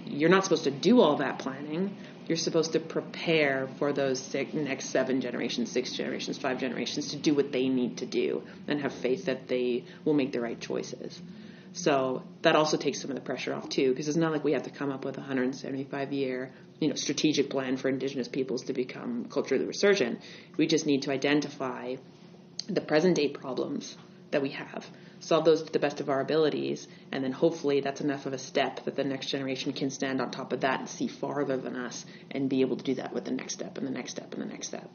you're 0.06 0.30
not 0.30 0.44
supposed 0.44 0.64
to 0.64 0.70
do 0.70 1.00
all 1.00 1.16
that 1.16 1.38
planning. 1.38 1.96
You're 2.26 2.36
supposed 2.36 2.72
to 2.72 2.80
prepare 2.80 3.68
for 3.78 3.92
those 3.92 4.20
six, 4.20 4.54
next 4.54 4.90
seven 4.90 5.20
generations, 5.20 5.70
six 5.72 5.92
generations, 5.92 6.38
five 6.38 6.58
generations 6.58 7.10
to 7.10 7.16
do 7.16 7.34
what 7.34 7.50
they 7.50 7.68
need 7.68 7.98
to 7.98 8.06
do 8.06 8.42
and 8.68 8.80
have 8.80 8.92
faith 8.92 9.26
that 9.26 9.48
they 9.48 9.84
will 10.04 10.14
make 10.14 10.32
the 10.32 10.40
right 10.40 10.58
choices. 10.60 11.20
So 11.72 12.24
that 12.42 12.56
also 12.56 12.76
takes 12.76 13.00
some 13.00 13.10
of 13.10 13.14
the 13.14 13.22
pressure 13.22 13.54
off 13.54 13.68
too, 13.68 13.90
because 13.90 14.08
it's 14.08 14.16
not 14.16 14.32
like 14.32 14.42
we 14.42 14.52
have 14.52 14.64
to 14.64 14.70
come 14.70 14.90
up 14.90 15.04
with 15.04 15.16
a 15.16 15.20
175 15.20 16.12
year, 16.12 16.52
you 16.80 16.88
know, 16.88 16.94
strategic 16.94 17.50
plan 17.50 17.76
for 17.76 17.88
indigenous 17.88 18.28
peoples 18.28 18.64
to 18.64 18.72
become 18.72 19.26
culturally 19.26 19.64
resurgent. 19.64 20.20
We 20.56 20.66
just 20.66 20.86
need 20.86 21.02
to 21.02 21.12
identify 21.12 21.96
the 22.66 22.80
present 22.80 23.16
day 23.16 23.28
problems 23.28 23.96
that 24.30 24.42
we 24.42 24.50
have, 24.50 24.86
solve 25.20 25.44
those 25.44 25.62
to 25.62 25.72
the 25.72 25.78
best 25.78 26.00
of 26.00 26.08
our 26.08 26.20
abilities, 26.20 26.86
and 27.10 27.22
then 27.22 27.32
hopefully 27.32 27.80
that's 27.80 28.00
enough 28.00 28.26
of 28.26 28.32
a 28.32 28.38
step 28.38 28.84
that 28.84 28.96
the 28.96 29.04
next 29.04 29.26
generation 29.26 29.72
can 29.72 29.90
stand 29.90 30.20
on 30.20 30.30
top 30.30 30.52
of 30.52 30.60
that 30.60 30.80
and 30.80 30.88
see 30.88 31.08
farther 31.08 31.56
than 31.56 31.76
us 31.76 32.04
and 32.30 32.48
be 32.48 32.60
able 32.60 32.76
to 32.76 32.84
do 32.84 32.94
that 32.94 33.12
with 33.12 33.24
the 33.24 33.32
next 33.32 33.54
step 33.54 33.78
and 33.78 33.86
the 33.86 33.90
next 33.90 34.12
step 34.12 34.32
and 34.34 34.42
the 34.42 34.46
next 34.46 34.68
step. 34.68 34.88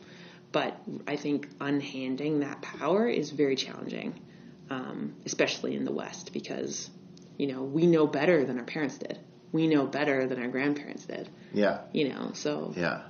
But 0.52 0.80
I 1.08 1.18
think 1.18 1.50
unhanding 1.58 2.42
that 2.42 2.62
power 2.62 3.08
is 3.08 3.32
very 3.32 3.56
challenging, 3.56 4.22
um, 4.70 5.16
especially 5.26 5.76
in 5.76 5.86
the 5.86 5.92
West, 5.92 6.32
because 6.34 6.90
you 7.38 7.48
know 7.48 7.64
we 7.64 7.86
know 7.88 8.08
better 8.08 8.46
than 8.46 8.58
our 8.58 8.66
parents 8.66 8.98
did. 8.98 9.20
We 9.52 9.68
know 9.68 9.86
better 9.86 10.28
than 10.28 10.42
our 10.42 10.48
grandparents 10.50 11.06
did. 11.06 11.30
Yeah. 11.54 11.82
You 11.94 12.10
know, 12.10 12.32
so 12.34 12.74
Yeah. 12.76 13.04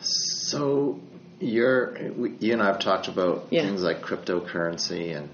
So 0.00 1.00
you're 1.40 2.12
we, 2.16 2.34
you 2.38 2.52
and 2.52 2.62
I 2.62 2.66
have 2.66 2.78
talked 2.78 3.08
about 3.08 3.46
Yeah. 3.50 3.62
things 3.62 3.82
like 3.82 4.00
cryptocurrency 4.02 5.16
and 5.16 5.28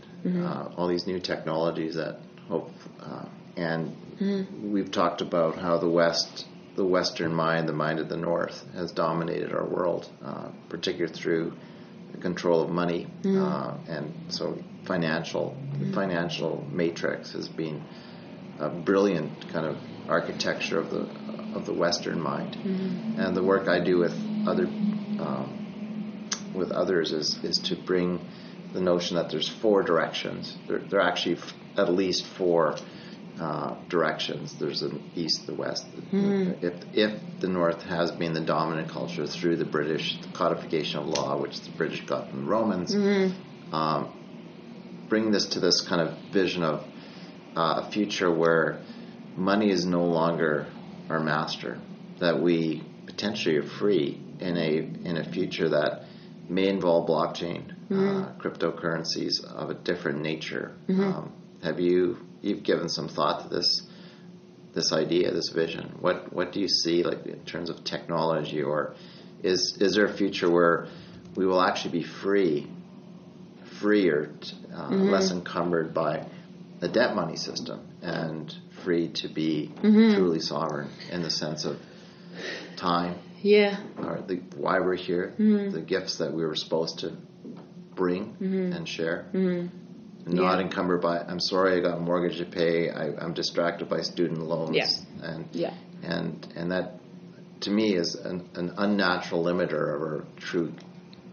uh, 0.45 0.69
all 0.77 0.89
these 0.89 1.07
new 1.07 1.21
technologies 1.21 1.95
that 1.95 2.19
hope, 2.49 2.73
uh, 3.01 3.27
and 3.57 3.95
we've 4.73 4.91
talked 4.91 5.21
about 5.21 5.57
how 5.57 5.79
the 5.79 5.89
West, 5.89 6.47
the 6.75 6.85
Western 6.85 7.33
mind, 7.33 7.69
the 7.69 7.73
mind 7.73 8.01
of 8.01 8.09
the 8.09 8.17
North, 8.17 8.65
has 8.75 8.91
dominated 8.91 9.53
our 9.53 9.65
world, 9.65 10.09
uh, 10.25 10.49
particularly 10.69 11.15
through 11.15 11.53
control 12.21 12.63
of 12.63 12.71
money, 12.71 13.07
uh, 13.25 13.77
and 13.89 14.13
so 14.29 14.59
financial, 14.85 15.57
the 15.79 15.93
financial 15.93 16.67
matrix 16.71 17.33
has 17.33 17.49
been 17.49 17.83
a 18.59 18.69
brilliant 18.69 19.49
kind 19.53 19.67
of 19.67 19.79
architecture 20.09 20.79
of 20.79 20.91
the 20.91 21.09
of 21.55 21.67
the 21.67 21.73
Western 21.73 22.21
mind. 22.21 22.57
And 23.19 23.37
the 23.37 23.43
work 23.43 23.69
I 23.69 23.81
do 23.81 23.99
with 23.99 24.15
other 24.47 24.67
um, 24.67 26.29
with 26.55 26.71
others 26.71 27.13
is 27.13 27.43
is 27.45 27.57
to 27.65 27.77
bring 27.77 28.21
the 28.73 28.81
notion 28.81 29.17
that 29.17 29.31
there's 29.31 29.49
four 29.49 29.83
directions. 29.83 30.57
There, 30.67 30.79
there 30.79 31.01
are 31.01 31.09
actually 31.09 31.37
f- 31.37 31.55
at 31.77 31.93
least 31.93 32.27
four 32.27 32.77
uh, 33.41 33.75
directions. 33.89 34.55
There's 34.59 34.83
an 34.83 35.11
east, 35.15 35.47
the 35.47 35.55
west. 35.55 35.87
If 36.63 36.75
if 36.95 37.21
the 37.41 37.49
North 37.49 37.83
has 37.83 38.11
been 38.13 38.33
the 38.33 38.41
dominant 38.41 38.89
culture 38.91 39.27
through 39.27 39.57
the 39.57 39.65
British 39.65 40.19
codification 40.33 41.01
of 41.01 41.07
law, 41.07 41.37
which 41.41 41.61
the 41.61 41.71
British 41.71 42.05
got 42.07 42.31
from 42.31 42.45
the 42.45 42.51
Romans, 42.51 42.95
um, 43.73 44.13
bring 45.09 45.31
this 45.31 45.47
to 45.47 45.61
this 45.61 45.81
kind 45.83 46.01
of 46.01 46.17
vision 46.33 46.63
of 46.63 46.85
uh, 47.57 47.83
a 47.87 47.91
future 47.91 48.31
where 48.33 48.81
money 49.37 49.71
is 49.71 49.85
no 49.85 50.05
longer 50.05 50.67
our 51.11 51.21
master, 51.21 51.79
that 52.21 52.41
we 52.41 52.83
potentially 53.07 53.57
are 53.57 53.63
free 53.63 54.21
in 54.41 54.57
a 54.57 54.79
in 55.09 55.17
a 55.19 55.25
future 55.31 55.69
that 55.69 56.05
may 56.49 56.69
involve 56.69 57.09
blockchain, 57.09 57.73
uh, 57.91 58.33
cryptocurrencies 58.41 59.45
of 59.45 59.71
a 59.71 59.75
different 59.75 60.21
nature. 60.23 60.73
Um, 61.05 61.33
have 61.63 61.81
you 61.81 62.19
you've 62.43 62.63
given 62.63 62.89
some 62.89 63.09
thought 63.09 63.43
to 63.43 63.49
this 63.57 63.83
this 64.75 64.93
idea, 64.93 65.33
this 65.33 65.49
vision? 65.51 65.97
What 66.01 66.33
what 66.33 66.53
do 66.53 66.61
you 66.61 66.69
see 66.69 67.03
like 67.03 67.25
in 67.27 67.41
terms 67.45 67.71
of 67.71 67.83
technology, 67.85 68.63
or 68.63 68.95
is 69.43 69.79
is 69.81 69.95
there 69.95 70.07
a 70.07 70.13
future 70.13 70.51
where 70.51 70.87
we 71.35 71.47
will 71.47 71.63
actually 71.63 71.93
be 71.93 72.03
free 72.05 72.67
freer, 73.81 74.31
uh, 74.75 74.89
Mm-hmm. 74.91 75.11
less 75.11 75.31
encumbered 75.31 75.93
by 75.93 76.27
the 76.81 76.89
debt 76.89 77.15
money 77.15 77.37
system, 77.37 77.81
and 78.03 78.55
free 78.85 79.09
to 79.09 79.29
be 79.29 79.71
Mm-hmm. 79.83 80.15
truly 80.15 80.41
sovereign 80.41 80.89
in 81.11 81.23
the 81.23 81.31
sense 81.31 81.65
of 81.65 81.79
time, 82.77 83.17
Yeah. 83.43 83.79
or 83.99 84.23
the, 84.27 84.37
why 84.57 84.81
we're 84.81 84.95
here, 84.97 85.35
Mm-hmm. 85.39 85.71
the 85.71 85.81
gifts 85.81 86.19
that 86.19 86.33
we 86.33 86.45
were 86.45 86.55
supposed 86.57 87.01
to 87.01 87.13
bring 87.95 88.37
and 88.75 88.87
share. 88.89 89.27
Not. 90.27 90.59
Yeah. 90.59 90.65
encumbered 90.67 91.01
by. 91.03 91.19
I'm 91.21 91.39
sorry, 91.41 91.79
I 91.79 91.81
got 91.81 91.99
a 91.99 92.01
mortgage 92.01 92.39
to 92.39 92.45
pay. 92.45 92.91
I, 92.91 93.15
I'm 93.23 93.33
distracted 93.33 93.89
by 93.89 94.01
student 94.03 94.41
loans. 94.43 94.75
Yeah. 94.77 94.89
And 95.23 95.49
Yeah. 95.53 95.75
and 96.03 96.47
and 96.57 96.73
that 96.73 96.99
to 97.61 97.71
me 97.71 97.95
is 97.95 98.15
an, 98.17 98.49
an 98.55 98.75
unnatural 98.77 99.45
limiter 99.45 99.95
of 99.95 100.03
our 100.03 100.25
true 100.37 100.73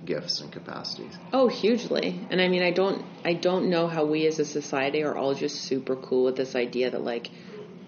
gifts 0.05 0.41
and 0.41 0.51
capacities. 0.51 1.13
Oh, 1.31 1.47
hugely. 1.47 2.19
And 2.29 2.39
I 2.41 2.47
mean, 2.49 2.61
I 2.61 2.71
don't, 2.71 3.03
I 3.25 3.33
don't 3.33 3.69
know 3.69 3.87
how 3.87 4.05
we 4.05 4.27
as 4.27 4.37
a 4.39 4.45
society 4.45 5.01
are 5.03 5.15
all 5.15 5.33
just 5.33 5.61
super 5.61 5.95
cool 5.95 6.25
with 6.25 6.35
this 6.35 6.55
idea 6.55 6.91
that 6.91 7.01
like 7.03 7.29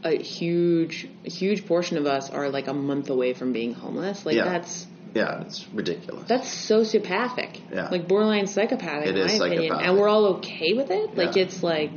a 0.04 0.18
huge, 0.22 1.08
a 1.26 1.30
huge 1.30 1.66
portion 1.68 1.98
of 1.98 2.06
us 2.06 2.30
are 2.30 2.50
like 2.50 2.68
a 2.68 2.74
month 2.74 3.10
away 3.10 3.34
from 3.34 3.52
being 3.54 3.74
homeless. 3.74 4.26
Like 4.26 4.36
Yeah. 4.38 4.46
that's 4.46 4.88
Yeah, 5.14 5.42
it's 5.42 5.66
ridiculous. 5.74 6.28
that's 6.28 6.48
sociopathic. 6.70 7.55
Yeah. 7.72 7.90
Like 7.90 8.08
borderline 8.08 8.48
psychopathic, 8.48 9.10
It 9.10 9.18
in 9.18 9.40
my 9.40 9.48
opinion. 9.48 9.74
And 9.80 9.98
we're 9.98 10.08
all 10.10 10.26
okay 10.38 10.74
with 10.74 10.92
it. 10.92 11.16
Like 11.16 11.36
it's 11.38 11.64
like. 11.64 11.92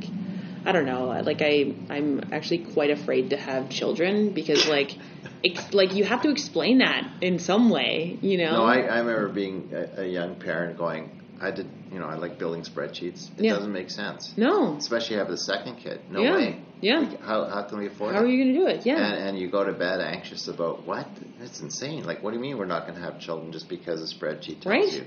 I 0.65 0.73
don't 0.73 0.85
know. 0.85 1.05
Like 1.23 1.41
I, 1.41 1.73
I'm 1.89 2.33
actually 2.33 2.65
quite 2.73 2.89
afraid 2.91 3.29
to 3.29 3.37
have 3.37 3.69
children 3.69 4.33
because, 4.33 4.67
like, 4.67 4.91
ex- 5.43 5.73
like 5.73 5.93
you 5.95 6.03
have 6.03 6.21
to 6.23 6.29
explain 6.31 6.79
that 6.79 7.09
in 7.21 7.39
some 7.39 7.69
way, 7.69 8.17
you 8.21 8.37
know. 8.37 8.51
no, 8.51 8.63
I, 8.65 8.79
I 8.81 8.99
remember 8.99 9.29
being 9.29 9.71
a, 9.73 10.01
a 10.01 10.05
young 10.05 10.35
parent 10.35 10.77
going, 10.77 11.11
I 11.39 11.51
did, 11.51 11.65
you 11.93 11.97
know, 11.97 12.07
I 12.07 12.15
like 12.15 12.37
building 12.37 12.63
spreadsheets. 12.63 13.29
It 13.37 13.45
Yeah. 13.45 13.53
doesn't 13.53 13.71
make 13.71 13.89
sense. 13.89 14.33
no. 14.35 14.75
Especially 14.75 15.15
have 15.15 15.29
the 15.29 15.37
second 15.37 15.77
kid. 15.77 16.01
No 16.11 16.21
Yeah. 16.21 16.35
way. 16.35 16.61
Yeah. 16.81 16.99
Like, 16.99 17.21
how, 17.21 17.45
how 17.45 17.63
can 17.63 17.77
we 17.77 17.87
afford 17.87 18.11
it? 18.11 18.17
How 18.17 18.23
it? 18.23 18.25
are 18.25 18.29
you 18.29 18.43
going 18.43 18.53
to 18.53 18.59
do 18.59 18.67
it? 18.67 18.85
Yeah. 18.85 18.97
and, 19.13 19.29
and 19.29 19.39
you 19.39 19.49
go 19.49 19.63
to 19.63 19.71
bed 19.71 20.01
anxious 20.01 20.49
about 20.49 20.85
what? 20.85 21.07
That's 21.39 21.61
insane. 21.61 22.03
Like, 22.03 22.21
what 22.21 22.31
do 22.31 22.35
you 22.35 22.41
mean 22.41 22.57
we're 22.57 22.65
not 22.65 22.85
going 22.85 22.95
to 22.99 23.01
have 23.01 23.17
children 23.21 23.53
just 23.53 23.69
because 23.69 24.01
a 24.01 24.13
spreadsheet 24.13 24.59
tells 24.59 24.65
Right. 24.65 24.91
you? 24.91 25.03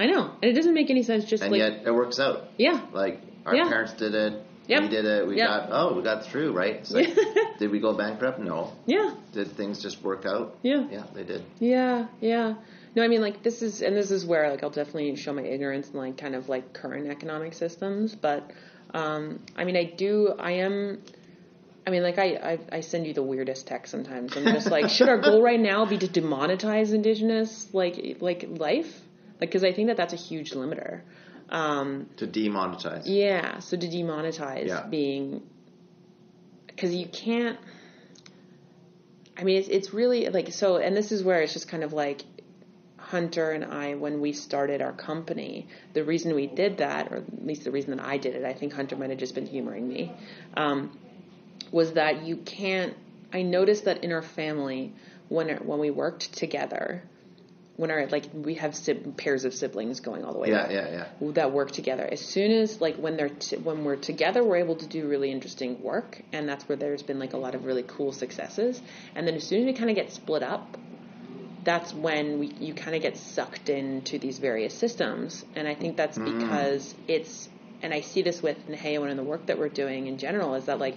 I 0.00 0.06
know, 0.06 0.30
and 0.42 0.50
it 0.50 0.54
doesn't 0.54 0.74
make 0.74 0.90
any 0.90 1.02
sense. 1.02 1.24
Just 1.24 1.42
And 1.42 1.52
like, 1.52 1.58
yet 1.60 1.82
it 1.86 1.90
works 1.92 2.18
out. 2.18 2.48
yeah, 2.58 2.80
Like 2.92 3.20
our 3.46 3.54
Yeah. 3.54 3.68
parents 3.68 3.92
did 3.94 4.14
it. 4.14 4.42
Yep. 4.66 4.82
We 4.82 4.88
did 4.88 5.04
it. 5.04 5.26
We 5.26 5.36
Yep. 5.36 5.46
got 5.48 5.68
oh, 5.72 5.94
we 5.94 6.02
got 6.02 6.24
through, 6.24 6.52
right? 6.52 6.84
Like, 6.90 7.08
did 7.58 7.70
we 7.70 7.80
go 7.80 7.92
bankrupt? 7.92 8.38
No. 8.40 8.72
yeah, 8.86 9.14
Did 9.32 9.48
things 9.52 9.82
just 9.82 10.02
work 10.02 10.24
out? 10.26 10.56
yeah, 10.62 10.86
Yeah, 10.90 11.04
they 11.14 11.22
did. 11.22 11.42
yeah, 11.58 12.06
yeah. 12.20 12.54
No, 12.96 13.02
I 13.02 13.08
mean, 13.08 13.20
like 13.20 13.42
this 13.42 13.60
is, 13.60 13.82
and 13.82 13.94
this 13.96 14.10
is 14.10 14.24
where 14.24 14.50
like 14.50 14.62
I'll 14.62 14.70
definitely 14.70 15.14
show 15.16 15.32
my 15.32 15.42
ignorance 15.42 15.90
in 15.90 15.98
like 15.98 16.16
kind 16.16 16.34
of 16.34 16.48
like 16.48 16.72
current 16.72 17.08
economic 17.08 17.52
systems. 17.54 18.14
But 18.14 18.50
um, 18.94 19.40
I 19.56 19.64
mean, 19.64 19.76
I 19.76 19.84
do, 19.84 20.32
I 20.38 20.52
am. 20.52 21.02
I 21.86 21.90
mean, 21.90 22.02
like 22.02 22.18
I, 22.18 22.28
I, 22.52 22.58
I 22.78 22.80
send 22.80 23.06
you 23.06 23.12
the 23.12 23.22
weirdest 23.22 23.66
text 23.66 23.90
sometimes. 23.92 24.34
I'm 24.36 24.44
just 24.46 24.70
like, 24.70 24.88
should 24.88 25.08
our 25.10 25.18
goal 25.20 25.42
right 25.42 25.60
now 25.60 25.84
be 25.84 25.98
to 25.98 26.08
demonetize 26.08 26.94
indigenous 26.94 27.68
like 27.74 28.16
like 28.20 28.46
life? 28.48 28.90
Like, 29.40 29.50
because 29.50 29.64
I 29.64 29.72
think 29.72 29.88
that 29.88 29.96
that's 29.96 30.12
a 30.12 30.16
huge 30.16 30.52
limiter. 30.52 31.02
Um, 31.50 32.08
To 32.16 32.26
demonetize. 32.26 33.02
Yeah, 33.04 33.58
so 33.58 33.76
to 33.76 33.86
demonetize 33.86 34.68
Yeah. 34.68 34.86
being 34.86 35.42
because 36.66 36.94
you 36.94 37.06
can't. 37.06 37.58
I 39.36 39.42
mean, 39.44 39.58
it's 39.58 39.68
it's 39.68 39.92
really 39.92 40.28
like 40.28 40.52
so, 40.52 40.76
and 40.76 40.96
this 40.96 41.12
is 41.12 41.22
where 41.22 41.40
it's 41.42 41.52
just 41.52 41.68
kind 41.68 41.82
of 41.82 41.92
like 41.92 42.22
Hunter 42.96 43.50
and 43.50 43.64
I 43.64 43.94
when 43.94 44.20
we 44.20 44.32
started 44.32 44.80
our 44.80 44.92
company. 44.92 45.66
The 45.92 46.04
reason 46.04 46.34
we 46.34 46.46
did 46.46 46.78
that, 46.78 47.12
or 47.12 47.16
at 47.16 47.46
least 47.46 47.64
the 47.64 47.70
reason 47.70 47.96
that 47.96 48.04
I 48.04 48.16
did 48.16 48.34
it, 48.34 48.44
I 48.44 48.54
think 48.54 48.72
Hunter 48.72 48.96
might 48.96 49.10
have 49.10 49.18
just 49.18 49.34
been 49.34 49.46
humoring 49.46 49.88
me, 49.88 50.12
um, 50.56 50.96
was 51.70 51.92
that 51.92 52.22
you 52.24 52.36
can't. 52.36 52.96
I 53.32 53.42
noticed 53.42 53.84
that 53.84 54.02
in 54.04 54.12
our 54.12 54.22
family 54.22 54.92
when 55.28 55.48
when 55.58 55.78
we 55.78 55.90
worked 55.90 56.32
together. 56.32 57.02
When 57.76 57.90
our 57.90 58.06
like 58.06 58.26
we 58.32 58.54
have 58.54 58.74
sib- 58.74 59.16
pairs 59.16 59.44
of 59.44 59.52
siblings 59.52 60.00
going 60.00 60.24
all 60.24 60.32
the 60.32 60.38
way 60.38 60.50
Yeah, 60.50 60.62
back 60.62 60.70
yeah, 60.70 61.06
yeah. 61.20 61.32
that 61.32 61.52
work 61.52 61.72
together. 61.72 62.08
As 62.10 62.20
soon 62.20 62.52
as 62.52 62.80
like 62.80 62.96
when 62.96 63.16
they're 63.16 63.30
t- 63.30 63.56
when 63.56 63.84
we're 63.84 63.96
together, 63.96 64.44
we're 64.44 64.58
able 64.58 64.76
to 64.76 64.86
do 64.86 65.08
really 65.08 65.30
interesting 65.30 65.82
work, 65.82 66.22
and 66.32 66.48
that's 66.48 66.68
where 66.68 66.76
there's 66.76 67.02
been 67.02 67.18
like 67.18 67.32
a 67.32 67.36
lot 67.36 67.54
of 67.54 67.64
really 67.64 67.82
cool 67.82 68.12
successes. 68.12 68.80
And 69.14 69.26
then 69.26 69.34
as 69.34 69.44
soon 69.44 69.60
as 69.60 69.66
we 69.66 69.72
kind 69.72 69.90
of 69.90 69.96
get 69.96 70.12
split 70.12 70.42
up, 70.42 70.76
that's 71.64 71.92
when 71.92 72.38
we 72.38 72.46
you 72.46 72.74
kind 72.74 72.94
of 72.94 73.02
get 73.02 73.16
sucked 73.16 73.68
into 73.68 74.18
these 74.18 74.38
various 74.38 74.74
systems. 74.74 75.44
And 75.56 75.66
I 75.66 75.74
think 75.74 75.96
that's 75.96 76.16
hmm. 76.16 76.38
because 76.38 76.94
it's 77.08 77.48
and 77.82 77.92
I 77.92 78.00
see 78.00 78.22
this 78.22 78.42
with 78.42 78.56
Neheo 78.68 79.02
and 79.02 79.10
in 79.10 79.16
the 79.16 79.22
work 79.22 79.46
that 79.46 79.58
we're 79.58 79.68
doing 79.68 80.06
in 80.06 80.18
general 80.18 80.54
is 80.54 80.66
that 80.66 80.78
like 80.78 80.96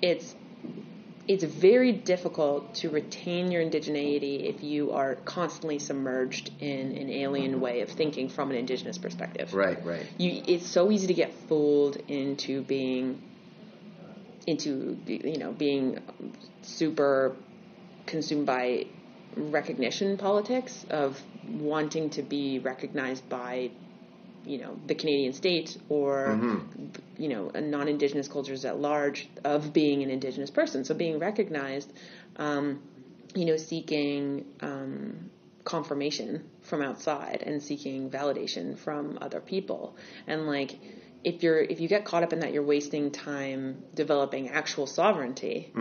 it's 0.00 0.34
it's 1.28 1.44
very 1.44 1.92
difficult 1.92 2.74
to 2.74 2.90
retain 2.90 3.50
your 3.50 3.62
indigeneity 3.62 4.44
if 4.48 4.62
you 4.62 4.92
are 4.92 5.16
constantly 5.24 5.78
submerged 5.78 6.50
in 6.60 6.96
an 6.96 7.10
alien 7.10 7.60
way 7.60 7.80
of 7.80 7.90
thinking 7.90 8.28
from 8.28 8.50
an 8.50 8.56
indigenous 8.56 8.98
perspective. 8.98 9.52
Right, 9.52 9.84
right. 9.84 10.06
You, 10.18 10.42
it's 10.46 10.66
so 10.66 10.90
easy 10.90 11.08
to 11.08 11.14
get 11.14 11.32
fooled 11.48 11.96
into 12.08 12.62
being, 12.62 13.20
into 14.46 14.96
you 15.06 15.38
know 15.38 15.52
being 15.52 16.00
super 16.62 17.34
consumed 18.06 18.46
by 18.46 18.86
recognition 19.36 20.16
politics 20.16 20.86
of 20.90 21.20
wanting 21.48 22.10
to 22.10 22.22
be 22.22 22.58
recognized 22.60 23.28
by 23.28 23.70
you 24.46 24.58
know 24.58 24.78
the 24.86 24.94
Canadian 24.94 25.32
state 25.32 25.76
or 25.88 26.38
you 27.18 27.28
know 27.28 27.50
non-indigenous 27.54 28.28
cultures 28.28 28.64
at 28.64 28.78
large 28.78 29.28
of 29.44 29.72
being 29.72 30.02
an 30.02 30.10
indigenous 30.10 30.50
person. 30.50 30.84
So 30.84 30.94
being 30.94 31.18
recognized, 31.18 31.92
um, 32.36 32.80
you 33.34 33.44
know, 33.44 33.56
seeking 33.56 34.46
um, 34.60 35.30
confirmation 35.64 36.48
from 36.62 36.82
outside 36.82 37.42
and 37.44 37.62
seeking 37.62 38.10
validation 38.10 38.78
from 38.78 39.18
other 39.20 39.40
people, 39.40 39.96
and 40.26 40.46
like 40.46 40.78
if 41.24 41.42
you're 41.42 41.58
if 41.58 41.80
you 41.80 41.88
get 41.88 42.04
caught 42.04 42.22
up 42.22 42.32
in 42.32 42.40
that, 42.40 42.52
you're 42.52 42.62
wasting 42.62 43.10
time 43.10 43.82
developing 43.94 44.48
actual 44.48 44.86
sovereignty 44.86 45.72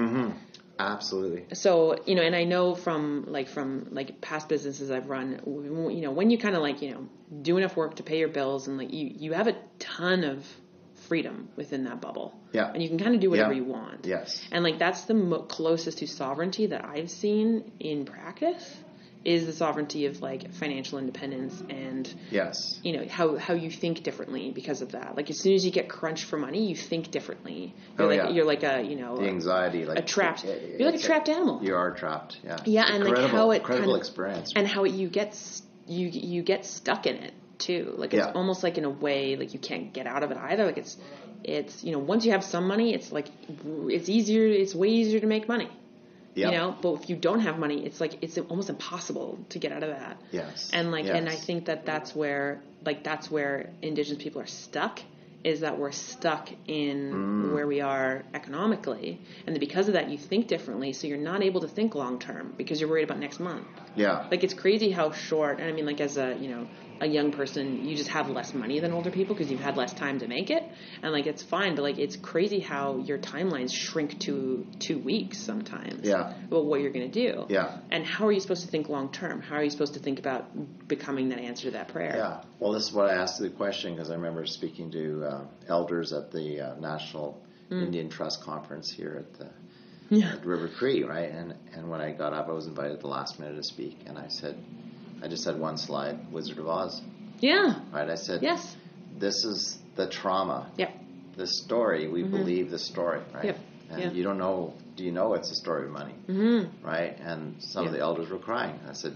Absolutely. 0.78 1.46
so 1.54 1.98
you 2.06 2.16
know 2.16 2.22
and 2.22 2.36
i 2.36 2.44
know 2.44 2.76
from 2.76 3.26
like 3.28 3.48
from 3.48 3.88
like 3.92 4.20
past 4.22 4.50
businesses 4.50 4.92
i've 4.92 5.10
run 5.10 5.40
you 5.46 6.02
know 6.02 6.12
when 6.12 6.30
you 6.30 6.38
kind 6.38 6.56
of 6.56 6.62
like 6.62 6.82
you 6.82 6.92
know 6.92 7.08
do 7.42 7.58
enough 7.58 7.76
work 7.78 7.96
to 7.96 8.04
pay 8.04 8.20
your 8.20 8.28
bills 8.30 8.68
and 8.68 8.78
like 8.78 8.92
you 8.94 9.10
you 9.16 9.34
have 9.34 9.48
a 9.48 9.56
ton 9.80 10.24
of 10.24 10.46
freedom 11.08 11.50
within 11.56 11.84
that 11.86 12.02
bubble 12.02 12.34
Yeah. 12.52 12.72
and 12.74 12.82
you 12.82 12.90
can 12.90 12.98
kind 12.98 13.14
of 13.16 13.22
do 13.22 13.30
whatever 13.30 13.54
Yeah. 13.54 13.60
you 13.60 13.66
want 13.66 14.06
Yes. 14.06 14.42
and 14.52 14.64
like 14.64 14.80
that's 14.80 15.06
the 15.06 15.14
mo- 15.14 15.44
closest 15.44 16.00
to 16.00 16.08
sovereignty 16.08 16.68
that 16.68 16.84
i've 16.84 17.12
seen 17.12 17.72
in 17.80 18.06
practice 18.06 18.76
is 19.26 19.46
the 19.48 19.54
sovereignty 19.54 20.06
of 20.06 20.22
like 20.22 20.54
financial 20.54 21.00
independence 21.00 21.62
and 21.70 22.14
Yes. 22.32 22.80
you 22.84 22.94
know 22.96 23.06
how 23.10 23.38
how 23.38 23.54
you 23.56 23.72
think 23.72 24.04
differently 24.04 24.52
because 24.52 24.82
of 24.84 24.92
that 24.92 25.16
like 25.18 25.30
as 25.32 25.40
soon 25.40 25.54
as 25.54 25.66
you 25.66 25.72
get 25.72 25.90
crunched 25.90 26.26
for 26.26 26.38
money 26.38 26.68
you 26.70 26.76
think 26.76 27.10
differently 27.12 27.74
you're 27.98 28.06
Oh, 28.06 28.10
like 28.10 28.18
yeah. 28.18 28.30
you're 28.30 28.46
like 28.46 28.64
a 28.64 28.82
you 28.84 28.96
know 28.96 29.18
The 29.18 29.28
anxiety, 29.28 29.86
like 29.86 29.98
a 30.00 30.04
trapped 30.04 30.44
it- 30.46 30.80
you're 30.80 30.92
like 30.92 31.00
a 31.00 31.04
trapped 31.04 31.28
animal 31.30 31.60
You 31.64 31.76
are 31.76 31.92
trapped. 31.92 32.38
Yeah. 32.44 32.58
Yeah, 32.66 32.86
and, 32.94 33.04
like, 33.04 33.18
how 33.32 33.52
it 33.52 33.58
incredible 33.58 33.88
kinda- 33.94 34.00
experience. 34.00 34.54
and 34.56 34.68
how 34.68 34.84
it, 34.86 34.92
you 34.94 35.10
get 35.10 35.36
you 35.88 36.08
you 36.08 36.42
get 36.44 36.66
stuck 36.66 37.06
in 37.08 37.16
it 37.16 37.34
too. 37.58 37.94
Like 37.98 38.14
it's 38.14 38.26
Yeah. 38.28 38.32
almost 38.34 38.64
like 38.64 38.78
in 38.78 38.86
a 38.86 38.90
way 38.90 39.36
like 39.38 39.54
you 39.54 39.60
can't 39.60 39.92
get 39.94 40.06
out 40.08 40.22
of 40.24 40.30
it 40.32 40.38
either. 40.38 40.66
Like 40.66 40.78
it's 40.78 40.98
it's 41.44 41.84
you 41.84 41.92
know 41.94 42.00
once 42.00 42.26
you 42.26 42.32
have 42.34 42.44
some 42.44 42.68
money, 42.68 42.94
it's 42.94 43.12
like 43.12 43.28
it's 43.88 44.10
easier. 44.10 44.46
It's 44.48 44.76
way 44.76 44.90
easier 44.90 45.20
to 45.20 45.28
make 45.28 45.48
money. 45.48 45.70
Yep. 46.36 46.52
You 46.52 46.58
know, 46.58 46.76
but 46.82 46.94
if 47.02 47.10
you 47.10 47.16
don't 47.16 47.40
have 47.40 47.58
money, 47.58 47.86
it's 47.86 48.02
like 48.02 48.22
it's 48.22 48.38
almost 48.38 48.70
impossible 48.70 49.40
to 49.50 49.60
get 49.60 49.72
out 49.72 49.84
of 49.84 49.90
that. 49.90 50.22
Yes. 50.32 50.70
And 50.74 50.92
like, 50.92 51.06
and 51.06 51.30
I 51.30 51.36
think 51.36 51.66
that 51.66 51.86
that's 51.86 52.14
where 52.16 52.62
like 52.86 53.04
that's 53.04 53.32
where 53.32 53.70
Indigenous 53.82 54.22
people 54.22 54.42
are 54.42 54.48
stuck. 54.48 55.00
Is 55.46 55.60
that 55.60 55.78
we're 55.78 55.92
stuck 55.92 56.50
in 56.68 57.14
Mm. 57.14 57.54
where 57.54 57.68
we 57.68 57.80
are 57.80 58.24
economically, 58.34 59.22
and 59.46 59.56
that 59.56 59.60
because 59.60 59.88
of 59.88 59.94
that, 59.94 60.10
you 60.10 60.18
think 60.18 60.48
differently. 60.48 60.92
So 60.92 61.06
you're 61.06 61.20
not 61.20 61.44
able 61.44 61.62
to 61.62 61.68
think 61.68 61.94
long 61.94 62.18
term 62.18 62.54
because 62.58 62.82
you're 62.82 62.90
worried 62.90 63.04
about 63.04 63.20
next 63.20 63.40
month. 63.40 63.68
Yeah. 63.96 64.26
Like 64.32 64.44
it's 64.44 64.56
crazy 64.56 64.90
how 64.90 65.12
short. 65.12 65.60
And 65.60 65.70
I 65.70 65.72
mean, 65.72 65.86
like 65.86 66.02
as 66.02 66.18
a 66.18 66.36
you 66.40 66.50
know 66.50 66.68
a 67.02 67.08
young 67.08 67.32
person, 67.32 67.86
you 67.86 67.96
just 67.96 68.10
have 68.10 68.30
less 68.30 68.54
money 68.54 68.80
than 68.80 68.94
older 68.94 69.12
people 69.12 69.36
because 69.36 69.52
you've 69.52 69.62
had 69.62 69.78
less 69.78 69.94
time 69.94 70.20
to 70.20 70.28
make 70.28 70.50
it, 70.50 70.64
and 71.02 71.12
like 71.12 71.28
it's 71.28 71.44
fine. 71.44 71.76
But 71.76 71.84
like 71.84 71.98
it's 71.98 72.16
crazy 72.16 72.60
how 72.60 72.98
your 72.98 73.18
timelines 73.18 73.74
shrink 73.74 74.20
to 74.22 74.66
two 74.80 75.00
weeks 75.00 75.38
sometimes. 75.38 76.08
Yeah. 76.08 76.34
About 76.46 76.66
what 76.66 76.82
you're 76.82 76.92
going 76.92 77.12
to 77.12 77.32
do. 77.32 77.46
Yeah. 77.50 77.78
And 77.92 78.06
how 78.06 78.28
are 78.28 78.32
you 78.32 78.40
supposed 78.40 78.64
to 78.64 78.68
think 78.70 78.90
long 78.90 79.12
term? 79.12 79.42
How 79.42 79.56
are 79.56 79.64
you 79.64 79.70
supposed 79.70 79.94
to 79.96 80.00
think 80.00 80.20
about 80.20 80.88
becoming 80.88 81.30
that 81.30 81.40
answer 81.40 81.66
to 81.66 81.72
that 81.72 81.90
prayer? 81.90 82.16
Yeah. 82.18 82.44
Well, 82.60 82.72
this 82.72 82.84
is 82.84 82.94
what 82.94 83.10
I 83.10 83.16
asked 83.16 83.40
the 83.40 83.50
question 83.50 83.96
because 83.96 84.10
I 84.10 84.16
remember 84.16 84.46
speaking 84.46 84.92
to 84.92 85.26
uh, 85.26 85.42
elders 85.68 86.14
at 86.14 86.32
the 86.32 86.62
uh, 86.62 86.76
National 86.80 87.42
Indian 87.72 88.10
Trust 88.10 88.42
Conference 88.44 88.92
here 88.92 89.18
at 89.20 89.40
the 89.40 89.50
Mm. 90.12 90.22
Yeah. 90.22 90.34
at 90.34 90.46
River 90.46 90.68
Cree, 90.68 91.04
right? 91.04 91.32
And 91.32 91.56
and 91.74 91.90
when 91.90 92.00
I 92.00 92.12
got 92.12 92.32
up, 92.32 92.48
I 92.48 92.52
was 92.52 92.68
invited 92.68 92.94
at 92.94 93.00
the 93.00 93.08
last 93.08 93.40
minute 93.40 93.56
to 93.56 93.64
speak, 93.64 93.98
and 94.06 94.20
I 94.20 94.28
said, 94.28 94.56
I 95.26 95.28
just 95.28 95.44
said 95.44 95.60
one 95.60 95.78
slide, 95.78 96.32
Wizard 96.32 96.60
of 96.60 96.68
Oz, 96.68 97.02
Yeah. 97.40 97.80
right? 97.92 98.08
I 98.08 98.14
said, 98.16 98.44
Yes. 98.44 98.76
this 99.18 99.44
is 99.44 99.80
the 99.96 100.08
trauma. 100.08 100.70
Yep. 100.78 100.92
The 101.36 101.48
story. 101.48 102.08
We 102.08 102.22
believe 102.22 102.70
the 102.70 102.78
story, 102.78 103.22
right? 103.34 103.46
Yep. 103.46 103.58
And 103.90 104.02
Yeah. 104.02 104.12
you 104.12 104.24
don't 104.24 104.38
know. 104.38 104.76
Do 104.96 105.04
you 105.04 105.12
know 105.12 105.34
it's 105.34 105.50
a 105.52 105.56
story 105.56 105.86
of 105.88 105.92
money, 105.92 106.14
Mm-hmm. 106.30 106.86
right? 106.86 107.18
And 107.20 107.56
some 107.60 107.88
of 107.88 107.92
the 107.92 108.00
elders 108.00 108.30
were 108.30 108.38
crying. 108.38 108.80
I 108.88 108.94
said, 108.94 109.16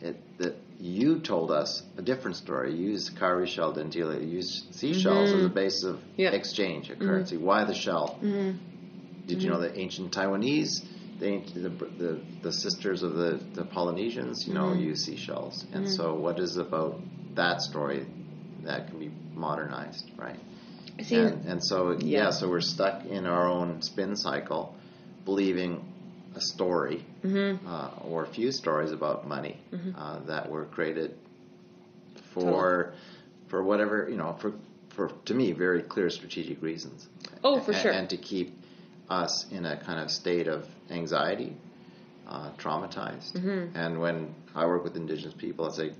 "It 0.00 0.16
that 0.38 0.56
you 0.80 1.20
told 1.20 1.50
us 1.50 1.82
a 1.98 2.02
different 2.02 2.36
story. 2.38 2.74
You 2.74 2.90
used 2.92 3.16
cowrie 3.18 3.46
shell 3.46 3.72
dentalia. 3.74 4.20
You 4.20 4.36
used 4.42 4.74
seashells 4.74 5.30
as 5.30 5.44
a 5.44 5.48
base 5.50 5.84
of 5.84 5.96
Mm-hmm. 5.96 6.22
Mm-hmm. 6.22 6.34
exchange, 6.34 6.90
a 6.90 6.96
currency. 6.96 7.36
Why 7.36 7.64
the 7.64 7.74
shell? 7.74 8.18
Did 8.22 9.42
you 9.42 9.50
know 9.50 9.60
the 9.60 9.78
ancient 9.78 10.12
Taiwanese, 10.12 10.84
the, 11.20 11.38
the, 11.54 11.68
the, 11.68 12.20
the 12.42 12.52
sisters 12.52 13.02
of 13.02 13.14
the, 13.14 13.40
the 13.54 13.64
Polynesians, 13.64 14.46
you 14.46 14.54
know, 14.54 14.68
Mm-hmm. 14.68 14.80
use 14.90 15.04
seashells? 15.04 15.64
And 15.72 15.88
so, 15.88 16.14
what 16.14 16.38
is 16.38 16.56
about 16.56 17.00
that 17.34 17.60
story 17.60 18.06
that 18.64 18.88
can 18.88 18.98
be 18.98 19.10
modernized, 19.34 20.10
right? 20.16 20.38
See, 21.02 21.16
And, 21.16 21.44
and 21.46 21.64
so, 21.64 21.92
yeah. 21.92 22.24
Yeah. 22.24 22.30
so 22.30 22.48
we're 22.48 22.60
stuck 22.60 23.04
in 23.04 23.26
our 23.26 23.48
own 23.48 23.82
spin 23.82 24.16
cycle, 24.16 24.74
believing 25.24 25.84
a 26.34 26.40
story 26.40 27.04
Mm-hmm. 27.24 27.66
uh, 27.66 27.90
or 28.10 28.24
a 28.24 28.28
few 28.28 28.52
stories 28.52 28.92
about 28.92 29.26
money 29.26 29.56
uh, 29.96 30.18
that 30.26 30.50
were 30.50 30.66
created 30.66 31.16
for 32.34 32.92
for 33.48 33.62
whatever 33.62 34.08
you 34.10 34.16
know 34.16 34.36
for 34.40 34.52
for 34.90 35.08
to 35.24 35.34
me 35.34 35.52
very 35.52 35.82
clear 35.82 36.10
strategic 36.10 36.60
reasons. 36.62 37.08
Oh, 37.42 37.60
for 37.60 37.72
sure. 37.72 37.92
And 37.92 38.08
to 38.10 38.16
keep 38.16 38.52
us 39.22 39.46
in 39.50 39.64
a 39.64 39.76
kind 39.86 40.00
of 40.00 40.10
state 40.10 40.48
of 40.48 40.66
anxiety, 40.90 41.56
uh, 42.28 42.50
traumatized. 42.58 43.32
Mm-hmm. 43.34 43.76
And 43.76 44.00
when 44.00 44.34
I 44.54 44.66
work 44.66 44.82
with 44.84 44.96
Indigenous 44.96 45.34
people, 45.34 45.70
I 45.70 45.72
say, 45.74 45.90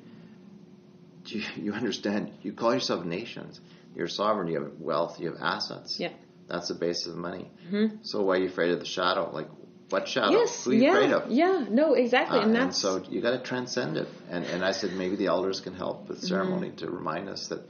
Do 1.25 1.39
you, 1.39 1.45
you 1.57 1.73
understand? 1.73 2.33
You 2.43 2.53
call 2.53 2.73
yourself 2.75 3.05
nations. 3.05 3.61
You're 3.97 4.09
sovereign. 4.09 4.49
You 4.49 4.63
have 4.63 4.73
wealth. 4.81 5.21
You 5.21 5.27
have 5.33 5.41
assets. 5.41 5.99
Yeah. 6.01 6.13
That's 6.49 6.69
the 6.69 6.75
basis 6.75 7.07
of 7.07 7.17
money. 7.17 7.51
So 8.03 8.23
why 8.23 8.35
are 8.37 8.41
you 8.41 8.49
afraid 8.49 8.73
of 8.73 8.81
the 8.81 8.85
shadow? 8.99 9.31
Like, 9.33 9.49
what 9.91 10.09
shadow? 10.09 10.33
yes, 10.33 10.65
Who 10.65 10.71
are 10.71 10.75
you 10.75 10.83
yeah, 10.83 10.91
afraid 10.97 11.13
of? 11.13 11.31
yeah, 11.31 11.65
no, 11.71 11.95
exactly, 11.95 12.39
Uh, 12.41 12.43
and 12.47 12.57
and 12.57 12.75
so 12.75 13.03
you 13.09 13.21
got 13.23 13.31
to 13.39 13.43
transcend 13.43 13.97
it. 13.97 14.09
And, 14.31 14.45
and 14.53 14.65
I 14.65 14.73
said 14.73 14.93
maybe 14.93 15.17
the 15.17 15.27
elders 15.27 15.61
can 15.61 15.75
help 15.75 16.09
with 16.09 16.19
ceremony 16.23 16.69
Mm-hmm. 16.69 16.85
to 16.87 16.91
remind 16.91 17.29
us 17.29 17.49
that 17.49 17.61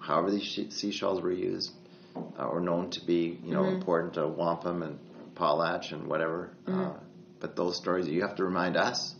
however 0.00 0.30
these 0.30 0.42
she- 0.52 0.70
seashells 0.70 1.20
were 1.22 1.32
used 1.32 1.70
uh, 2.38 2.44
or 2.46 2.60
known 2.60 2.90
to 2.90 3.04
be, 3.04 3.38
you 3.44 3.52
know, 3.52 3.62
Mm-hmm. 3.62 3.76
important 3.76 4.14
to 4.14 4.26
wampum 4.26 4.82
and 4.82 4.98
potlatch 5.34 5.92
and 5.92 6.06
whatever. 6.06 6.50
Mm-hmm. 6.66 6.80
Uh, 6.84 6.92
but 7.40 7.56
those 7.56 7.76
stories, 7.76 8.08
you 8.08 8.22
have 8.22 8.36
to 8.36 8.44
remind 8.44 8.76
us 8.76 9.14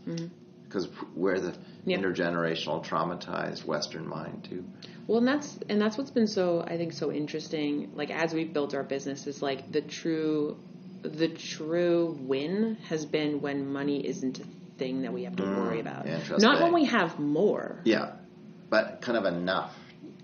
because 0.64 0.88
we're 1.14 1.38
the 1.40 1.54
Yeah. 1.84 1.98
intergenerational 1.98 2.84
traumatized 2.84 3.64
Western 3.66 4.06
mind 4.08 4.46
too. 4.48 4.64
Well, 5.06 5.18
and 5.18 5.28
that's 5.28 5.58
and 5.68 5.80
that's 5.80 5.96
what's 5.96 6.10
been 6.10 6.26
so 6.26 6.62
I 6.66 6.76
think 6.76 6.92
so 6.92 7.12
interesting. 7.12 7.92
Like 7.94 8.10
as 8.10 8.32
we've 8.34 8.52
built 8.52 8.74
our 8.74 8.82
business, 8.82 9.26
is 9.26 9.40
like 9.42 9.70
the 9.70 9.80
true, 9.82 10.56
the 11.02 11.28
true 11.28 12.16
win 12.20 12.76
has 12.88 13.06
been 13.06 13.40
when 13.40 13.72
money 13.72 14.04
isn't 14.04 14.40
a 14.40 14.44
thing 14.78 15.02
that 15.02 15.12
we 15.12 15.24
have 15.24 15.36
to 15.36 15.44
worry 15.44 15.80
about. 15.80 16.06
Not 16.38 16.62
when 16.62 16.72
we 16.74 16.86
have 16.86 17.18
more. 17.20 17.80
Yeah, 17.84 18.16
but 18.68 19.00
kind 19.02 19.16
of 19.16 19.24
enough 19.26 19.72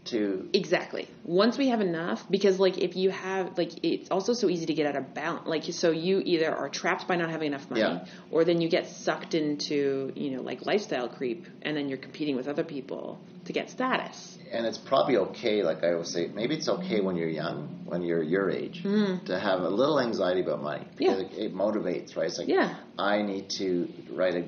to 0.07 0.49
Exactly. 0.53 1.09
Once 1.25 1.57
we 1.59 1.69
have 1.69 1.81
enough, 1.81 2.25
because 2.31 2.59
like 2.59 2.79
if 2.79 2.97
you 2.97 3.11
have 3.11 3.57
like 3.57 3.71
it's 3.85 4.11
also 4.11 4.33
so 4.33 4.49
easy 4.49 4.67
to 4.67 4.75
get 4.75 4.87
out 4.87 4.97
of 4.97 5.15
balance. 5.15 5.47
Like 5.47 5.65
so 5.65 5.91
you 5.91 6.21
either 6.25 6.55
are 6.55 6.69
trapped 6.69 7.07
by 7.07 7.17
not 7.17 7.31
having 7.31 7.49
enough 7.49 7.69
money, 7.71 7.83
Yeah. 7.83 8.05
or 8.31 8.45
then 8.45 8.61
you 8.61 8.69
get 8.69 8.87
sucked 8.89 9.35
into 9.35 10.13
you 10.17 10.31
know 10.31 10.43
like 10.43 10.67
lifestyle 10.67 11.09
creep, 11.09 11.47
and 11.63 11.77
then 11.77 11.89
you're 11.89 11.99
competing 11.99 12.37
with 12.37 12.49
other 12.49 12.65
people 12.65 13.21
to 13.45 13.53
get 13.53 13.71
status. 13.71 14.39
and 14.53 14.67
it's 14.67 14.79
probably 14.79 15.17
okay. 15.17 15.63
Like 15.63 15.83
I 15.83 15.93
always 15.93 16.09
say, 16.11 16.27
maybe 16.33 16.55
it's 16.57 16.69
okay 16.69 17.01
when 17.01 17.17
you're 17.17 17.29
young, 17.29 17.83
when 17.87 18.03
you're 18.03 18.23
your 18.23 18.51
age, 18.51 18.81
hmm. 18.83 19.25
to 19.27 19.39
have 19.39 19.61
a 19.63 19.69
little 19.69 19.99
anxiety 20.01 20.43
about 20.43 20.63
money 20.63 20.87
because. 20.99 21.23
Yeah. 21.23 21.39
it, 21.39 21.47
it 21.47 21.55
motivates, 21.55 22.17
right? 22.17 22.27
It's 22.27 22.39
like 22.39 22.49
Yeah. 22.49 22.77
I 22.99 23.23
need 23.23 23.51
to 23.59 23.89
write 24.11 24.35
a, 24.35 24.45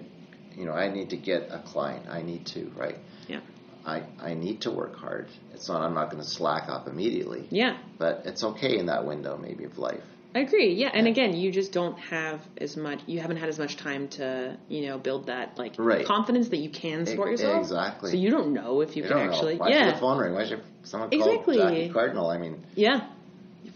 you 0.59 0.65
know, 0.67 0.73
I 0.73 0.93
need 0.93 1.11
to 1.11 1.17
get 1.17 1.49
a 1.51 1.61
client. 1.73 2.07
I 2.09 2.23
need 2.23 2.47
to, 2.55 2.71
right? 2.77 2.97
Yeah. 3.29 3.41
I 3.87 4.03
I 4.21 4.35
need 4.35 4.63
to 4.63 4.71
work 4.71 4.97
hard. 4.97 5.27
It's 5.53 5.69
not. 5.69 5.83
I'm 5.83 5.95
not 5.95 6.11
going 6.11 6.23
to 6.23 6.29
slack 6.29 6.69
off 6.69 6.87
immediately, 6.89 7.47
Yeah. 7.51 7.77
but 7.99 8.23
it's 8.25 8.43
okay 8.45 8.79
in 8.79 8.87
that 8.87 9.07
window 9.07 9.37
maybe 9.37 9.65
of 9.65 9.79
life. 9.79 10.03
I 10.37 10.41
agree. 10.41 10.75
Yeah, 10.75 10.91
and 10.93 11.07
again, 11.07 11.37
you 11.37 11.53
just 11.53 11.71
don't 11.73 11.97
have 11.99 12.41
as 12.59 12.77
much. 12.77 12.99
You 13.07 13.21
haven't 13.21 13.37
had 13.37 13.49
as 13.49 13.57
much 13.59 13.77
time 13.77 14.09
to, 14.19 14.59
you 14.69 14.87
know, 14.87 14.99
build 14.99 15.27
that 15.27 15.57
like 15.59 15.75
Right. 15.79 16.05
confidence 16.05 16.49
that 16.49 16.57
you 16.57 16.71
can 16.71 17.07
support 17.07 17.31
yourself. 17.31 17.61
exactly. 17.63 18.11
So 18.11 18.17
you 18.17 18.31
don't 18.31 18.53
know 18.53 18.81
if 18.81 18.97
you, 18.97 19.05
You 19.05 19.11
can 19.11 19.19
actually. 19.19 19.55
know. 19.55 19.61
Why 19.61 19.71
should 19.71 19.77
yeah. 19.87 19.93
the 19.93 20.01
phone 20.01 20.19
ring? 20.19 20.33
Why 20.35 20.45
should 20.49 20.63
someone 20.83 21.11
Exactly. 21.13 21.57
call 21.59 21.69
Jackie 21.69 21.89
Cardinal? 21.91 22.31
I 22.31 22.39
mean, 22.39 22.65
Yeah. 22.75 23.07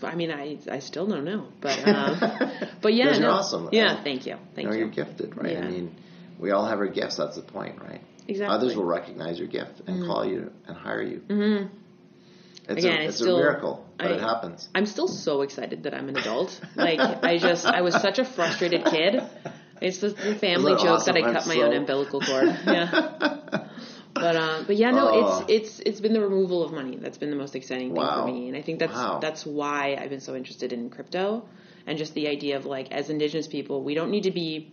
I 0.02 0.14
mean, 0.16 0.30
I 0.32 0.58
I 0.70 0.78
still 0.80 1.06
don't 1.06 1.24
know, 1.24 1.46
but 1.60 1.78
um, 1.88 2.18
but 2.82 2.92
yeah, 2.94 3.12
you're 3.12 3.20
no. 3.20 3.30
awesome. 3.30 3.68
Yeah, 3.72 4.02
thank 4.02 4.26
you, 4.26 4.36
thank 4.54 4.66
you 4.66 4.70
know, 4.70 4.76
you. 4.78 4.84
are 4.86 4.88
gifted, 4.88 5.36
right? 5.36 5.56
I 5.56 5.68
mean, 5.68 5.94
we 6.38 6.50
all 6.52 6.66
have 6.66 6.78
our 6.78 6.86
gifts. 6.88 7.16
That's 7.16 7.36
the 7.36 7.42
point, 7.42 7.80
right? 7.82 8.00
Exactly. 8.28 8.54
Others 8.56 8.76
will 8.76 8.84
recognize 8.84 9.38
your 9.38 9.48
gift 9.48 9.80
and 9.86 10.04
call 10.04 10.24
you 10.24 10.52
and 10.66 10.76
hire 10.76 11.02
you. 11.02 11.22
Mm-hmm. 11.28 11.74
It's, 12.68 12.84
Again, 12.84 12.98
a, 13.00 13.04
it's 13.04 13.08
it's 13.08 13.16
still- 13.16 13.36
a 13.36 13.40
miracle, 13.40 13.84
but 13.96 14.10
it 14.10 14.20
happens. 14.20 14.68
I'm 14.74 14.84
still 14.86 15.08
so 15.08 15.40
excited 15.42 15.84
that 15.84 15.94
I'm 15.94 16.08
an 16.10 16.16
adult. 16.18 16.60
Like 16.76 17.00
I 17.00 17.38
just 17.38 17.64
I 17.64 17.80
was 17.80 17.94
such 17.94 18.18
a 18.18 18.24
frustrated 18.26 18.84
kid. 18.84 19.22
It's 19.80 19.98
the, 19.98 20.08
the 20.10 20.34
family 20.34 20.72
joke 20.74 20.86
awesome? 20.86 21.14
that 21.14 21.24
I 21.24 21.26
I'm 21.28 21.34
cut 21.34 21.46
my 21.46 21.54
so- 21.54 21.62
own 21.62 21.72
umbilical 21.72 22.20
cord. 22.20 22.48
Yeah. 22.66 23.64
But 24.14 24.34
um, 24.36 24.64
but 24.66 24.74
yeah, 24.76 24.90
no, 24.90 25.08
Oh. 25.10 25.44
it's 25.46 25.52
it's 25.76 25.80
it's 25.88 26.00
been 26.00 26.12
the 26.12 26.20
removal 26.20 26.64
of 26.64 26.72
money 26.72 26.96
that's 27.00 27.18
been 27.18 27.30
the 27.30 27.36
most 27.36 27.54
exciting 27.54 27.88
thing 27.94 28.02
Wow. 28.02 28.26
for 28.26 28.32
me, 28.32 28.48
and 28.48 28.56
I 28.56 28.62
think 28.62 28.80
that's 28.80 28.92
Wow. 28.92 29.20
that's 29.22 29.46
why 29.46 29.96
I've 29.98 30.10
been 30.10 30.20
so 30.20 30.34
interested 30.34 30.72
in 30.72 30.90
crypto 30.90 31.48
and 31.86 31.96
just 31.96 32.14
the 32.14 32.26
idea 32.28 32.56
of 32.56 32.66
like 32.66 32.90
as 32.90 33.08
Indigenous 33.10 33.46
people, 33.46 33.82
we 33.84 33.94
don't 33.94 34.10
need 34.10 34.24
to 34.24 34.32
be 34.32 34.72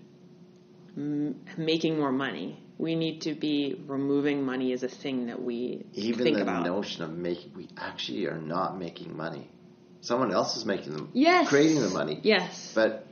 m- 0.97 1.35
making 1.57 1.97
more 1.99 2.11
money. 2.11 2.59
We 2.77 2.95
need 2.95 3.21
to 3.21 3.33
be 3.35 3.81
removing 3.87 4.43
money 4.45 4.73
as 4.73 4.83
a 4.83 4.89
thing 4.89 5.27
that 5.27 5.41
we 5.41 5.85
Even 5.93 6.23
think 6.23 6.37
the 6.37 6.43
about. 6.43 6.65
notion 6.65 7.03
of 7.03 7.11
making, 7.11 7.53
we 7.55 7.69
actually 7.77 8.25
are 8.27 8.37
not 8.39 8.77
making 8.77 9.15
money. 9.15 9.49
Someone 10.01 10.31
else 10.31 10.55
is 10.57 10.65
making 10.65 10.93
them, 10.93 11.09
yes, 11.13 11.47
creating 11.47 11.81
the 11.81 11.89
money. 11.89 12.19
Yes, 12.21 12.73
But 12.75 13.07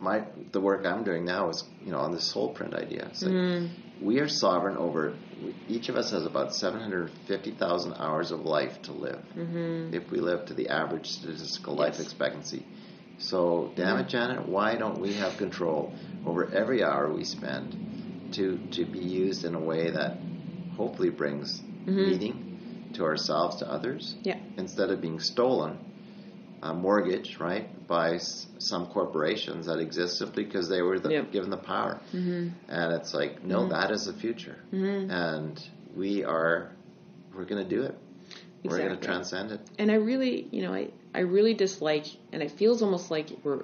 my 0.00 0.24
the 0.52 0.60
work 0.60 0.86
I'm 0.86 1.02
doing 1.04 1.24
now 1.24 1.48
is 1.48 1.64
you 1.84 1.90
know 1.90 1.98
on 1.98 2.12
this 2.12 2.30
soul 2.30 2.50
print 2.54 2.74
idea. 2.74 3.06
It's 3.10 3.22
like 3.22 3.32
Mm-hmm. 3.32 4.06
we 4.06 4.20
are 4.20 4.28
sovereign 4.28 4.76
over. 4.76 5.16
Each 5.68 5.88
of 5.88 5.96
us 5.96 6.10
has 6.12 6.24
about 6.26 6.54
seven 6.54 6.80
hundred 6.80 7.10
fifty 7.26 7.50
thousand 7.50 7.94
hours 7.94 8.30
of 8.30 8.40
life 8.40 8.80
to 8.82 8.92
live 8.92 9.20
Mm-hmm. 9.36 9.94
if 9.94 10.10
we 10.12 10.20
live 10.20 10.46
to 10.46 10.54
the 10.54 10.68
average 10.68 11.06
statistical 11.08 11.74
life 11.74 11.98
expectancy. 11.98 12.64
So, 13.18 13.72
damn 13.74 13.98
it, 13.98 14.08
Janet, 14.08 14.46
why 14.48 14.76
don't 14.76 15.00
we 15.00 15.14
have 15.14 15.36
control 15.38 15.92
over 16.24 16.48
every 16.54 16.84
hour 16.84 17.12
we 17.12 17.24
spend 17.24 17.74
to 18.32 18.58
to 18.72 18.84
be 18.84 18.98
used 19.00 19.44
in 19.44 19.54
a 19.54 19.60
way 19.60 19.90
that 19.90 20.18
hopefully 20.76 21.10
brings 21.10 21.60
meaning 21.86 22.90
to 22.94 23.04
ourselves, 23.04 23.56
to 23.56 23.70
others, 23.70 24.14
Mm-hmm. 24.18 24.28
yeah. 24.28 24.38
instead 24.56 24.90
of 24.90 25.00
being 25.00 25.20
stolen, 25.20 25.78
uh, 26.62 26.72
mortgaged, 26.74 27.40
right, 27.40 27.66
by 27.86 28.14
s- 28.14 28.46
some 28.58 28.86
corporations 28.86 29.66
that 29.66 29.78
exist 29.78 30.18
simply 30.18 30.44
because 30.44 30.68
they 30.68 30.82
were 30.82 30.98
the, 30.98 31.10
Yep. 31.10 31.32
given 31.32 31.50
the 31.50 31.56
power. 31.56 32.00
Mm-hmm. 32.12 32.48
And 32.68 32.92
it's 32.94 33.14
like, 33.14 33.42
no, 33.44 33.68
that 33.68 33.90
is 33.90 34.04
the 34.06 34.12
future, 34.12 34.58
and 34.72 35.60
we 35.96 36.24
are, 36.24 36.72
we're 37.34 37.44
going 37.44 37.62
to 37.62 37.68
do 37.76 37.82
it. 37.82 37.94
We're 38.64 38.78
going 38.78 38.98
to 38.98 39.04
transcend 39.06 39.52
it. 39.52 39.60
and 39.78 39.90
I 39.90 39.94
really, 39.94 40.48
you 40.50 40.62
know, 40.62 40.74
I, 40.74 40.90
I 41.14 41.20
really 41.20 41.54
dislike, 41.54 42.06
and 42.32 42.42
it 42.42 42.50
feels 42.50 42.82
almost 42.82 43.10
like 43.10 43.28
we're 43.44 43.62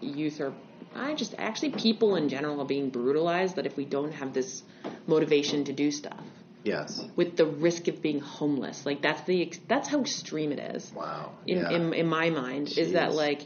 youth 0.00 0.40
are, 0.40 0.52
I 0.94 1.14
just 1.14 1.34
actually 1.38 1.70
people 1.70 2.16
in 2.16 2.28
general 2.28 2.60
are 2.60 2.66
being 2.66 2.90
brutalized. 2.90 3.56
That 3.56 3.66
if 3.66 3.76
we 3.76 3.84
don't 3.84 4.12
have 4.12 4.32
this 4.32 4.62
motivation 5.06 5.64
to 5.64 5.72
do 5.72 5.90
stuff, 5.90 6.20
Yes. 6.64 7.04
with 7.16 7.36
the 7.36 7.46
risk 7.46 7.88
of 7.88 8.02
being 8.02 8.20
homeless, 8.20 8.84
like 8.86 9.00
that's 9.02 9.22
the 9.22 9.52
that's 9.68 9.88
how 9.88 10.00
extreme 10.00 10.52
it 10.52 10.58
is. 10.76 10.92
Wow. 10.94 11.32
In 11.46 11.58
yeah. 11.58 11.70
in, 11.70 11.94
in 11.94 12.06
my 12.06 12.30
mind, 12.30 12.76
is 12.76 12.92
that 12.92 13.12
like. 13.14 13.42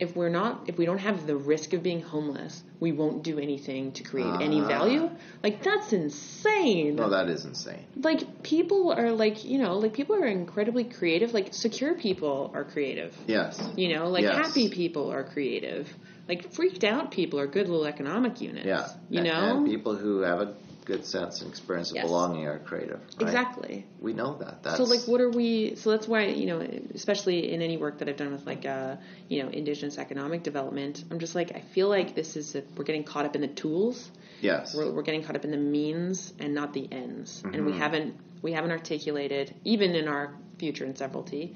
If 0.00 0.16
we're 0.16 0.28
not, 0.28 0.62
if 0.66 0.76
we 0.76 0.86
don't 0.86 0.98
have 0.98 1.24
the 1.24 1.36
risk 1.36 1.72
of 1.72 1.84
being 1.84 2.02
homeless, 2.02 2.64
we 2.80 2.90
won't 2.90 3.22
do 3.22 3.38
anything 3.38 3.92
to 3.92 4.02
create 4.02 4.40
any 4.40 4.60
Ah. 4.60 4.66
value. 4.66 5.08
Like 5.40 5.62
that's 5.62 5.92
insane. 5.92 6.96
no, 6.96 7.10
that 7.10 7.28
is 7.28 7.44
insane. 7.44 7.84
like 8.02 8.42
people 8.42 8.92
are 8.92 9.12
like 9.12 9.44
you 9.44 9.58
know 9.58 9.78
like 9.78 9.92
people 9.92 10.16
are 10.16 10.26
incredibly 10.26 10.82
creative 10.84 11.32
like 11.32 11.54
secure 11.54 11.94
people 11.94 12.50
are 12.54 12.64
creative 12.64 13.14
Yes. 13.28 13.62
you 13.76 13.94
know 13.94 14.08
like 14.08 14.22
Yes. 14.24 14.34
happy 14.46 14.68
people 14.68 15.12
are 15.12 15.22
creative 15.22 15.88
like 16.28 16.52
freaked 16.52 16.84
out 16.84 17.10
people 17.10 17.38
are 17.38 17.46
good 17.46 17.68
little 17.68 17.86
economic 17.86 18.40
units 18.40 18.66
Yeah. 18.66 18.88
you 19.10 19.18
And- 19.20 19.28
know 19.28 19.56
And 19.58 19.66
people 19.66 19.94
who 19.96 20.20
have 20.20 20.40
a 20.40 20.54
good 20.84 21.06
sense 21.06 21.40
and 21.40 21.48
experience 21.50 21.90
of 21.90 21.96
Yes. 21.96 22.04
belonging 22.06 22.46
are 22.46 22.58
creative. 22.58 23.00
right? 23.00 23.22
exactly 23.22 23.86
We 24.00 24.12
know 24.12 24.36
that. 24.40 24.62
That's, 24.62 24.76
so 24.76 24.84
like 24.84 25.00
what 25.06 25.20
are 25.22 25.30
we 25.30 25.76
so 25.76 25.90
that's 25.92 26.06
why 26.06 26.26
you 26.26 26.44
know 26.46 26.60
especially 26.94 27.52
in 27.52 27.62
any 27.62 27.78
work 27.78 27.98
that 27.98 28.08
i've 28.08 28.18
done 28.18 28.32
with 28.32 28.44
like 28.46 28.66
uh 28.66 28.96
you 29.28 29.42
know 29.42 29.48
indigenous 29.48 29.96
economic 29.96 30.42
development 30.42 31.02
i'm 31.10 31.18
just 31.18 31.34
like 31.34 31.52
i 31.56 31.60
feel 31.60 31.88
like 31.88 32.14
this 32.14 32.36
is 32.36 32.54
a, 32.54 32.62
we're 32.76 32.84
getting 32.84 33.04
caught 33.04 33.24
up 33.24 33.34
in 33.34 33.40
the 33.40 33.48
tools 33.48 34.10
Yes. 34.42 34.74
we're, 34.76 34.90
we're 34.92 35.02
getting 35.02 35.22
caught 35.22 35.36
up 35.36 35.44
in 35.46 35.50
the 35.50 35.56
means 35.56 36.34
and 36.38 36.54
not 36.54 36.74
the 36.74 36.86
ends 36.92 37.40
and 37.44 37.54
Mm-hmm. 37.54 37.66
we 37.66 37.72
haven't 37.78 38.16
we 38.42 38.52
haven't 38.52 38.72
articulated 38.72 39.54
even 39.64 39.94
in 39.94 40.06
our 40.06 40.34
future 40.58 40.84
and 40.84 40.96
severalty, 40.98 41.54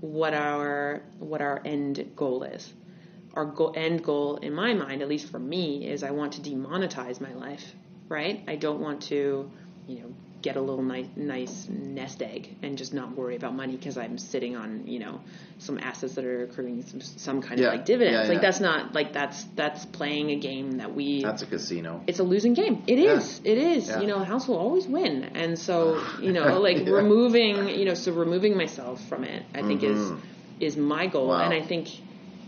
what 0.00 0.32
our 0.34 1.02
what 1.18 1.40
our 1.42 1.60
end 1.64 2.12
goal 2.14 2.44
is. 2.44 2.72
Our 3.38 3.44
go- 3.46 3.70
end 3.70 4.02
goal, 4.02 4.36
in 4.36 4.52
my 4.52 4.74
mind, 4.74 5.00
at 5.00 5.08
least 5.08 5.30
for 5.30 5.38
me, 5.38 5.86
is 5.88 6.02
I 6.02 6.10
want 6.10 6.32
to 6.34 6.40
demonetize 6.40 7.20
my 7.20 7.32
life. 7.34 7.64
Right? 8.08 8.42
I 8.48 8.56
don't 8.56 8.80
want 8.80 9.02
to, 9.12 9.48
you 9.86 9.98
know, 10.00 10.10
get 10.40 10.56
a 10.56 10.60
little 10.60 10.82
nice, 10.82 11.06
nice 11.16 11.66
nest 11.68 12.22
egg 12.22 12.48
and 12.62 12.78
just 12.78 12.94
not 12.94 13.14
worry 13.16 13.36
about 13.36 13.54
money 13.54 13.76
because 13.76 13.98
I'm 13.98 14.18
sitting 14.18 14.56
on 14.56 14.86
you 14.86 14.98
know 15.00 15.20
some 15.58 15.78
assets 15.78 16.14
that 16.14 16.24
are 16.24 16.44
accruing 16.44 16.82
some, 16.86 17.00
some 17.00 17.42
kind 17.42 17.60
Yeah. 17.60 17.66
of 17.68 17.72
like 17.74 17.84
dividends. 17.84 18.14
Yeah, 18.28 18.34
like 18.34 18.42
yeah. 18.42 18.48
that's 18.48 18.60
not 18.60 18.94
like 18.94 19.12
that's 19.12 19.44
that's 19.56 19.84
playing 19.86 20.30
a 20.30 20.36
game 20.36 20.78
that 20.78 20.94
we 20.94 21.22
That's 21.22 21.42
a 21.42 21.46
casino. 21.46 22.02
it's 22.06 22.18
a 22.20 22.24
losing 22.34 22.54
game. 22.54 22.82
It 22.86 22.98
is. 22.98 23.40
It 23.44 23.58
is. 23.58 23.88
You 23.88 24.06
know, 24.06 24.18
house 24.20 24.48
will 24.48 24.58
always 24.58 24.86
win. 24.86 25.24
And 25.34 25.58
so, 25.58 26.02
you 26.20 26.32
know, 26.32 26.60
like 26.68 26.78
removing, 26.86 27.68
you 27.68 27.84
know, 27.84 27.94
so 27.94 28.12
removing 28.12 28.56
myself 28.56 29.04
from 29.08 29.24
it, 29.24 29.42
I 29.54 29.62
think 29.62 29.82
is 29.82 29.98
Mhm. 29.98 30.20
is 30.60 30.76
my 30.76 31.06
goal, 31.08 31.28
Wow. 31.28 31.44
and 31.44 31.52
I 31.52 31.62
think 31.62 31.88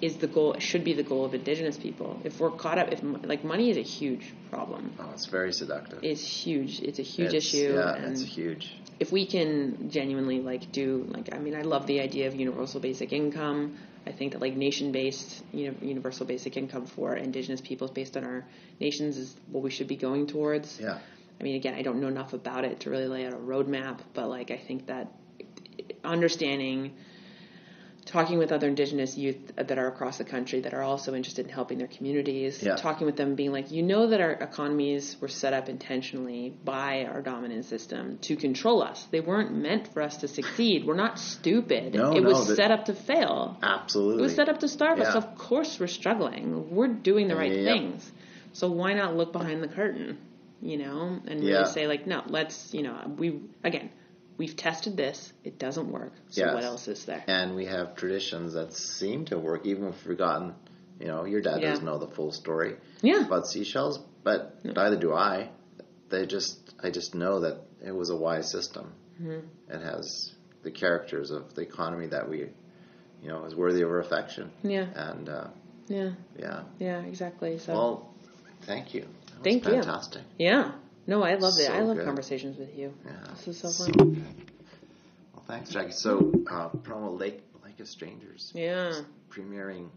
is 0.01 0.17
the 0.17 0.27
goal. 0.27 0.57
Should 0.59 0.85
be 0.85 0.93
the 0.95 1.03
goal 1.03 1.25
of 1.25 1.35
Indigenous 1.35 1.77
people. 1.77 2.21
If 2.25 2.41
we're 2.41 2.51
caught 2.51 2.79
up, 2.79 2.93
if 2.93 3.01
like 3.03 3.45
money 3.45 3.71
is 3.71 3.77
a 3.77 3.83
huge 3.83 4.33
problem. 4.51 4.93
Oh, 4.99 5.11
it's 5.13 5.27
very 5.27 5.53
seductive. 5.53 6.01
It's 6.03 6.25
huge. 6.27 6.81
It's 6.81 6.99
a 6.99 7.03
huge 7.03 7.29
It's- 7.35 7.47
issue. 7.55 7.73
Yeah, 7.75 7.95
and 7.95 8.13
it's 8.13 8.23
huge. 8.23 8.73
if 9.01 9.11
we 9.13 9.25
can 9.27 9.91
genuinely 9.91 10.41
like 10.41 10.71
do 10.73 11.07
like 11.09 11.35
I 11.35 11.39
mean 11.39 11.55
I 11.55 11.63
love 11.63 11.87
the 11.87 12.01
idea 12.01 12.27
of 12.29 12.35
universal 12.35 12.81
basic 12.81 13.13
income. 13.13 13.77
I 14.07 14.13
think 14.13 14.33
that 14.33 14.41
like 14.41 14.57
nation 14.57 14.93
based 14.93 15.43
you 15.53 15.69
know 15.69 15.75
universal 15.83 16.27
basic 16.27 16.57
income 16.57 16.87
for 16.87 17.15
indigenous 17.17 17.61
peoples 17.61 17.91
based 17.91 18.17
on 18.17 18.25
our 18.25 18.45
nations 18.79 19.17
is 19.19 19.35
what 19.53 19.63
we 19.63 19.71
should 19.71 19.89
be 19.89 19.97
going 19.97 20.27
towards. 20.27 20.79
Yeah. 20.81 20.99
I 21.39 21.43
mean 21.45 21.57
again 21.57 21.75
I 21.75 21.83
don't 21.83 22.01
know 22.01 22.09
enough 22.09 22.33
about 22.35 22.65
it 22.65 22.81
to 22.81 22.91
really 22.91 23.07
lay 23.09 23.27
out 23.27 23.33
a 23.33 23.37
roadmap, 23.53 24.01
but 24.15 24.29
like 24.29 24.51
I 24.51 24.59
think 24.59 24.87
that 24.89 25.07
understanding 26.05 26.93
talking 28.11 28.39
with 28.39 28.51
other 28.51 28.67
indigenous 28.69 29.17
youth 29.17 29.37
that 29.57 29.79
are 29.79 29.87
across 29.87 30.19
the 30.19 30.25
country 30.25 30.61
that 30.63 30.75
are 30.75 30.83
also 30.83 31.15
interested 31.15 31.47
in 31.47 31.53
helping 31.53 31.79
their 31.79 31.87
communities 31.97 32.61
Yeah. 32.61 32.75
talking 32.75 33.07
with 33.07 33.17
them 33.17 33.35
being 33.37 33.53
like 33.53 33.71
you 33.71 33.83
know 33.91 34.09
that 34.09 34.21
our 34.21 34.33
economies 34.33 35.17
were 35.21 35.29
set 35.43 35.53
up 35.53 35.69
intentionally 35.69 36.53
by 36.65 37.05
our 37.05 37.23
dominant 37.23 37.65
system 37.67 38.19
to 38.23 38.35
control 38.37 38.83
us 38.83 39.07
they 39.13 39.21
weren't 39.21 39.53
meant 39.55 39.85
for 39.93 40.03
us 40.03 40.17
to 40.23 40.29
succeed 40.29 40.85
we're 40.87 40.97
not 41.07 41.19
stupid 41.21 41.95
No, 41.95 42.13
it 42.17 42.23
no, 42.23 42.29
was 42.31 42.57
set 42.57 42.71
up 42.71 42.87
to 42.87 42.95
fail 42.95 43.57
Absolutely. 43.63 44.19
it 44.21 44.23
was 44.23 44.35
set 44.35 44.49
up 44.49 44.59
to 44.61 44.69
starve 44.69 44.99
us 44.99 45.07
Yeah. 45.15 45.21
so 45.21 45.27
of 45.27 45.39
course 45.39 45.79
we're 45.81 45.87
struggling 46.01 46.75
we're 46.75 46.89
doing 47.11 47.29
the 47.29 47.37
right 47.37 47.53
things 47.53 48.11
so 48.53 48.71
why 48.71 48.95
not 48.95 49.17
look 49.17 49.33
behind 49.33 49.63
the 49.63 49.69
curtain 49.69 50.19
you 50.61 50.77
know 50.79 51.21
and 51.29 51.41
really 51.41 51.53
Yeah. 51.53 51.65
say 51.65 51.87
like 51.87 52.07
no 52.07 52.23
let's 52.27 52.75
you 52.75 52.83
know 52.83 52.97
we 53.17 53.41
again 53.63 53.91
we've 54.41 54.57
tested 54.57 54.97
this 54.97 55.19
it 55.45 55.59
doesn't 55.59 55.89
work 55.93 56.13
so 56.31 56.41
Yes. 56.41 56.55
what 56.55 56.65
else 56.65 56.89
is 56.89 57.05
there 57.05 57.23
and 57.27 57.55
we 57.61 57.67
have 57.67 57.95
traditions 57.95 58.55
that 58.55 58.73
seem 58.73 59.27
to 59.27 59.39
work, 59.39 59.67
even 59.67 59.85
if 59.85 59.95
we've 59.97 60.03
forgotten. 60.13 60.55
You 60.99 61.09
know, 61.11 61.25
your 61.33 61.43
dad 61.49 61.61
Yeah. 61.61 61.71
doesn't 61.71 61.85
know 61.91 61.99
the 62.07 62.13
full 62.17 62.33
story 62.33 62.73
yeah 63.03 63.23
about 63.27 63.47
seashells, 63.47 63.97
but 64.29 64.41
neither 64.65 64.97
do 65.07 65.11
I. 65.13 65.51
They 66.13 66.25
just, 66.27 66.59
I 66.87 66.89
just 66.91 67.15
know 67.15 67.35
that 67.41 67.57
it 67.89 67.95
was 68.03 68.09
a 68.11 68.17
wise 68.27 68.51
system. 68.57 68.87
Mhm. 69.23 69.43
It 69.75 69.81
has 69.91 70.33
the 70.63 70.71
characters 70.71 71.31
of 71.31 71.43
the 71.57 71.63
economy 71.71 72.07
that 72.15 72.25
we, 72.33 72.39
you 73.23 73.29
know, 73.31 73.45
is 73.49 73.55
worthy 73.55 73.83
of 73.83 73.91
our 73.91 74.01
affection. 74.01 74.51
yeah 74.63 74.87
And 75.09 75.29
uh, 75.29 75.49
yeah 75.89 76.13
yeah, 76.39 76.61
yeah 76.79 77.01
exactly 77.13 77.59
so 77.59 77.73
well, 77.75 77.95
thank 78.71 78.95
you. 78.95 79.03
That 79.03 79.45
Thank 79.49 79.65
you. 79.67 79.73
fantastic. 79.73 80.23
yeah 80.39 80.73
no 81.07 81.23
i 81.23 81.35
love 81.35 81.55
it 81.59 81.71
i 81.71 81.81
love 81.81 81.97
good. 81.97 82.07
conversations 82.07 82.57
with 82.59 82.77
you 82.77 82.93
Yeah. 83.05 83.13
this 83.35 83.49
is 83.49 83.59
so 83.59 83.71
fun 83.71 84.25
Well, 85.35 85.45
thanks, 85.47 85.71
Jackie. 85.71 85.93
So, 85.93 86.33
uh, 86.51 86.69
promo 86.71 87.19
Lake 87.19 87.43
Lake 87.65 87.81
of 87.81 87.89
Strangers 87.89 88.53
yeah 88.55 89.01
premiering 89.31 89.89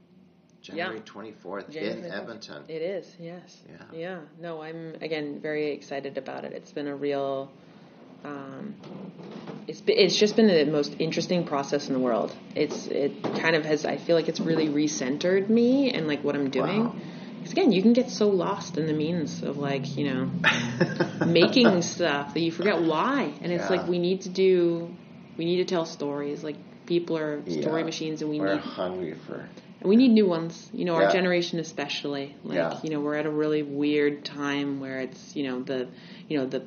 January 0.61 1.01
twenty 1.01 1.33
fourth 1.33 1.69
January 1.69 1.99
in 1.99 2.11
24th. 2.11 2.17
Edmonton. 2.21 2.63
It 2.69 2.81
is, 2.81 3.05
yes. 3.19 3.57
Yeah. 3.69 3.99
Yeah. 3.99 4.19
No, 4.39 4.61
I'm 4.61 4.95
again 5.01 5.39
very 5.41 5.71
excited 5.73 6.17
about 6.17 6.45
it. 6.45 6.53
It's 6.53 6.71
been 6.71 6.87
a 6.87 6.95
real. 6.95 7.51
Um, 8.23 8.73
it's 9.67 9.81
be- 9.81 9.91
it's 9.91 10.15
just 10.17 10.37
been 10.37 10.47
the 10.47 10.63
most 10.63 10.95
interesting 10.99 11.45
process 11.45 11.89
in 11.89 11.93
the 11.93 11.99
world. 11.99 12.33
It's 12.55 12.87
it 12.87 13.21
kind 13.23 13.57
of 13.57 13.65
has. 13.65 13.83
I 13.83 13.97
feel 13.97 14.15
like 14.15 14.29
it's 14.29 14.39
really 14.39 14.69
recentered 14.69 15.49
me 15.49 15.91
and 15.91 16.07
like 16.07 16.23
what 16.23 16.33
I'm 16.35 16.49
doing. 16.49 16.85
Wow. 16.85 16.95
Because 17.43 17.51
again, 17.51 17.73
you 17.73 17.81
can 17.81 17.91
get 17.91 18.09
so 18.09 18.29
lost 18.29 18.77
in 18.77 18.85
the 18.85 18.93
means 18.93 19.43
of 19.43 19.57
like 19.57 19.97
you 19.97 20.05
know 20.05 20.29
making 21.25 21.81
stuff 21.81 22.33
that 22.33 22.39
you 22.39 22.51
forget 22.51 22.79
why. 22.81 23.33
And 23.41 23.51
it's 23.51 23.69
Yeah. 23.69 23.77
like 23.77 23.87
we 23.87 23.99
need 23.99 24.21
to 24.21 24.29
do. 24.29 24.95
We 25.37 25.43
need 25.43 25.57
to 25.57 25.65
tell 25.65 25.85
stories. 25.85 26.41
Like 26.41 26.55
people 26.85 27.17
are 27.17 27.41
story 27.49 27.81
Yeah. 27.81 27.85
machines, 27.85 28.21
and 28.21 28.31
we 28.31 28.39
We're 28.39 28.53
need 28.53 28.61
hungry 28.61 29.13
for 29.27 29.45
and 29.81 29.89
we 29.89 29.97
need 29.97 30.11
new 30.13 30.25
ones. 30.25 30.69
You 30.73 30.85
know, 30.85 30.95
our 30.95 31.11
generation 31.11 31.59
especially. 31.59 32.33
Like, 32.45 32.83
you 32.85 32.89
know, 32.89 33.01
we're 33.01 33.15
at 33.15 33.25
a 33.25 33.29
really 33.29 33.63
weird 33.63 34.23
time 34.23 34.79
where 34.79 35.01
it's, 35.01 35.35
you 35.35 35.43
know, 35.43 35.61
the, 35.61 35.89
you 36.29 36.37
know, 36.37 36.45
the, 36.45 36.63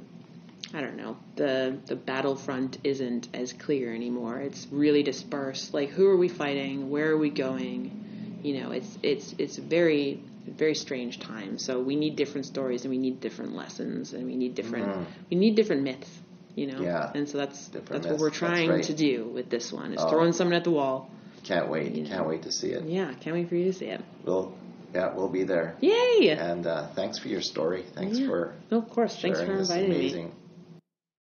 I 0.74 0.82
don't 0.82 0.96
know, 0.98 1.16
the 1.36 1.78
the 1.86 1.96
battlefront 1.96 2.76
isn't 2.84 3.28
as 3.32 3.54
clear 3.54 3.94
anymore. 3.94 4.38
It's 4.40 4.66
really 4.70 5.02
dispersed. 5.02 5.72
Like, 5.72 5.88
who 5.88 6.06
are 6.08 6.16
we 6.18 6.28
fighting? 6.28 6.90
Where 6.90 7.10
are 7.12 7.16
we 7.16 7.30
going? 7.30 8.40
You 8.42 8.60
know, 8.60 8.72
it's 8.72 8.98
it's 9.02 9.34
it's 9.38 9.56
very 9.56 10.20
very 10.46 10.74
strange 10.74 11.18
time. 11.20 11.58
So 11.58 11.80
we 11.80 11.96
need 11.96 12.16
different 12.16 12.46
stories 12.46 12.82
and 12.84 12.90
we 12.90 12.98
need 12.98 13.20
different 13.20 13.54
lessons 13.54 14.12
and 14.12 14.26
we 14.26 14.36
need 14.36 14.54
different 14.54 14.86
Mhm. 14.86 15.04
we 15.30 15.36
need 15.36 15.54
different 15.56 15.82
myths. 15.82 16.10
You 16.54 16.68
know, 16.68 16.80
Yeah. 16.80 17.10
and 17.14 17.28
so 17.28 17.36
that's 17.38 17.68
Different 17.68 18.02
that's 18.02 18.06
what 18.12 18.18
we're 18.20 18.30
trying 18.30 18.70
right. 18.70 18.82
to 18.84 18.94
do 18.94 19.24
with 19.34 19.50
this 19.50 19.72
one. 19.72 19.92
Is 19.92 20.00
Oh. 20.02 20.08
throwing 20.08 20.32
something 20.32 20.56
at 20.56 20.64
the 20.64 20.70
wall. 20.70 21.10
Can't 21.44 21.68
wait. 21.68 21.94
You 21.94 22.04
Can't 22.06 22.22
know. 22.22 22.28
wait 22.28 22.42
to 22.42 22.50
see 22.52 22.68
it. 22.68 22.84
Yeah, 22.84 23.12
can't 23.20 23.36
wait 23.36 23.48
for 23.48 23.56
you 23.56 23.64
to 23.64 23.72
see 23.74 23.86
it. 23.86 24.00
We'll 24.24 24.52
yeah, 24.94 25.14
we'll 25.14 25.28
be 25.28 25.42
there. 25.42 25.76
Yay! 25.80 26.30
And 26.30 26.66
uh, 26.66 26.86
thanks 26.94 27.18
for 27.18 27.28
your 27.28 27.42
story. 27.42 27.84
Thanks 27.94 28.18
Yeah. 28.18 28.26
for 28.28 28.54
No, 28.70 28.78
of 28.78 28.88
course. 28.88 29.14
Thanks 29.20 29.40
for 29.42 29.54
this 29.56 29.68
inviting 29.68 29.90
me. 29.90 29.96
amazing 29.96 30.32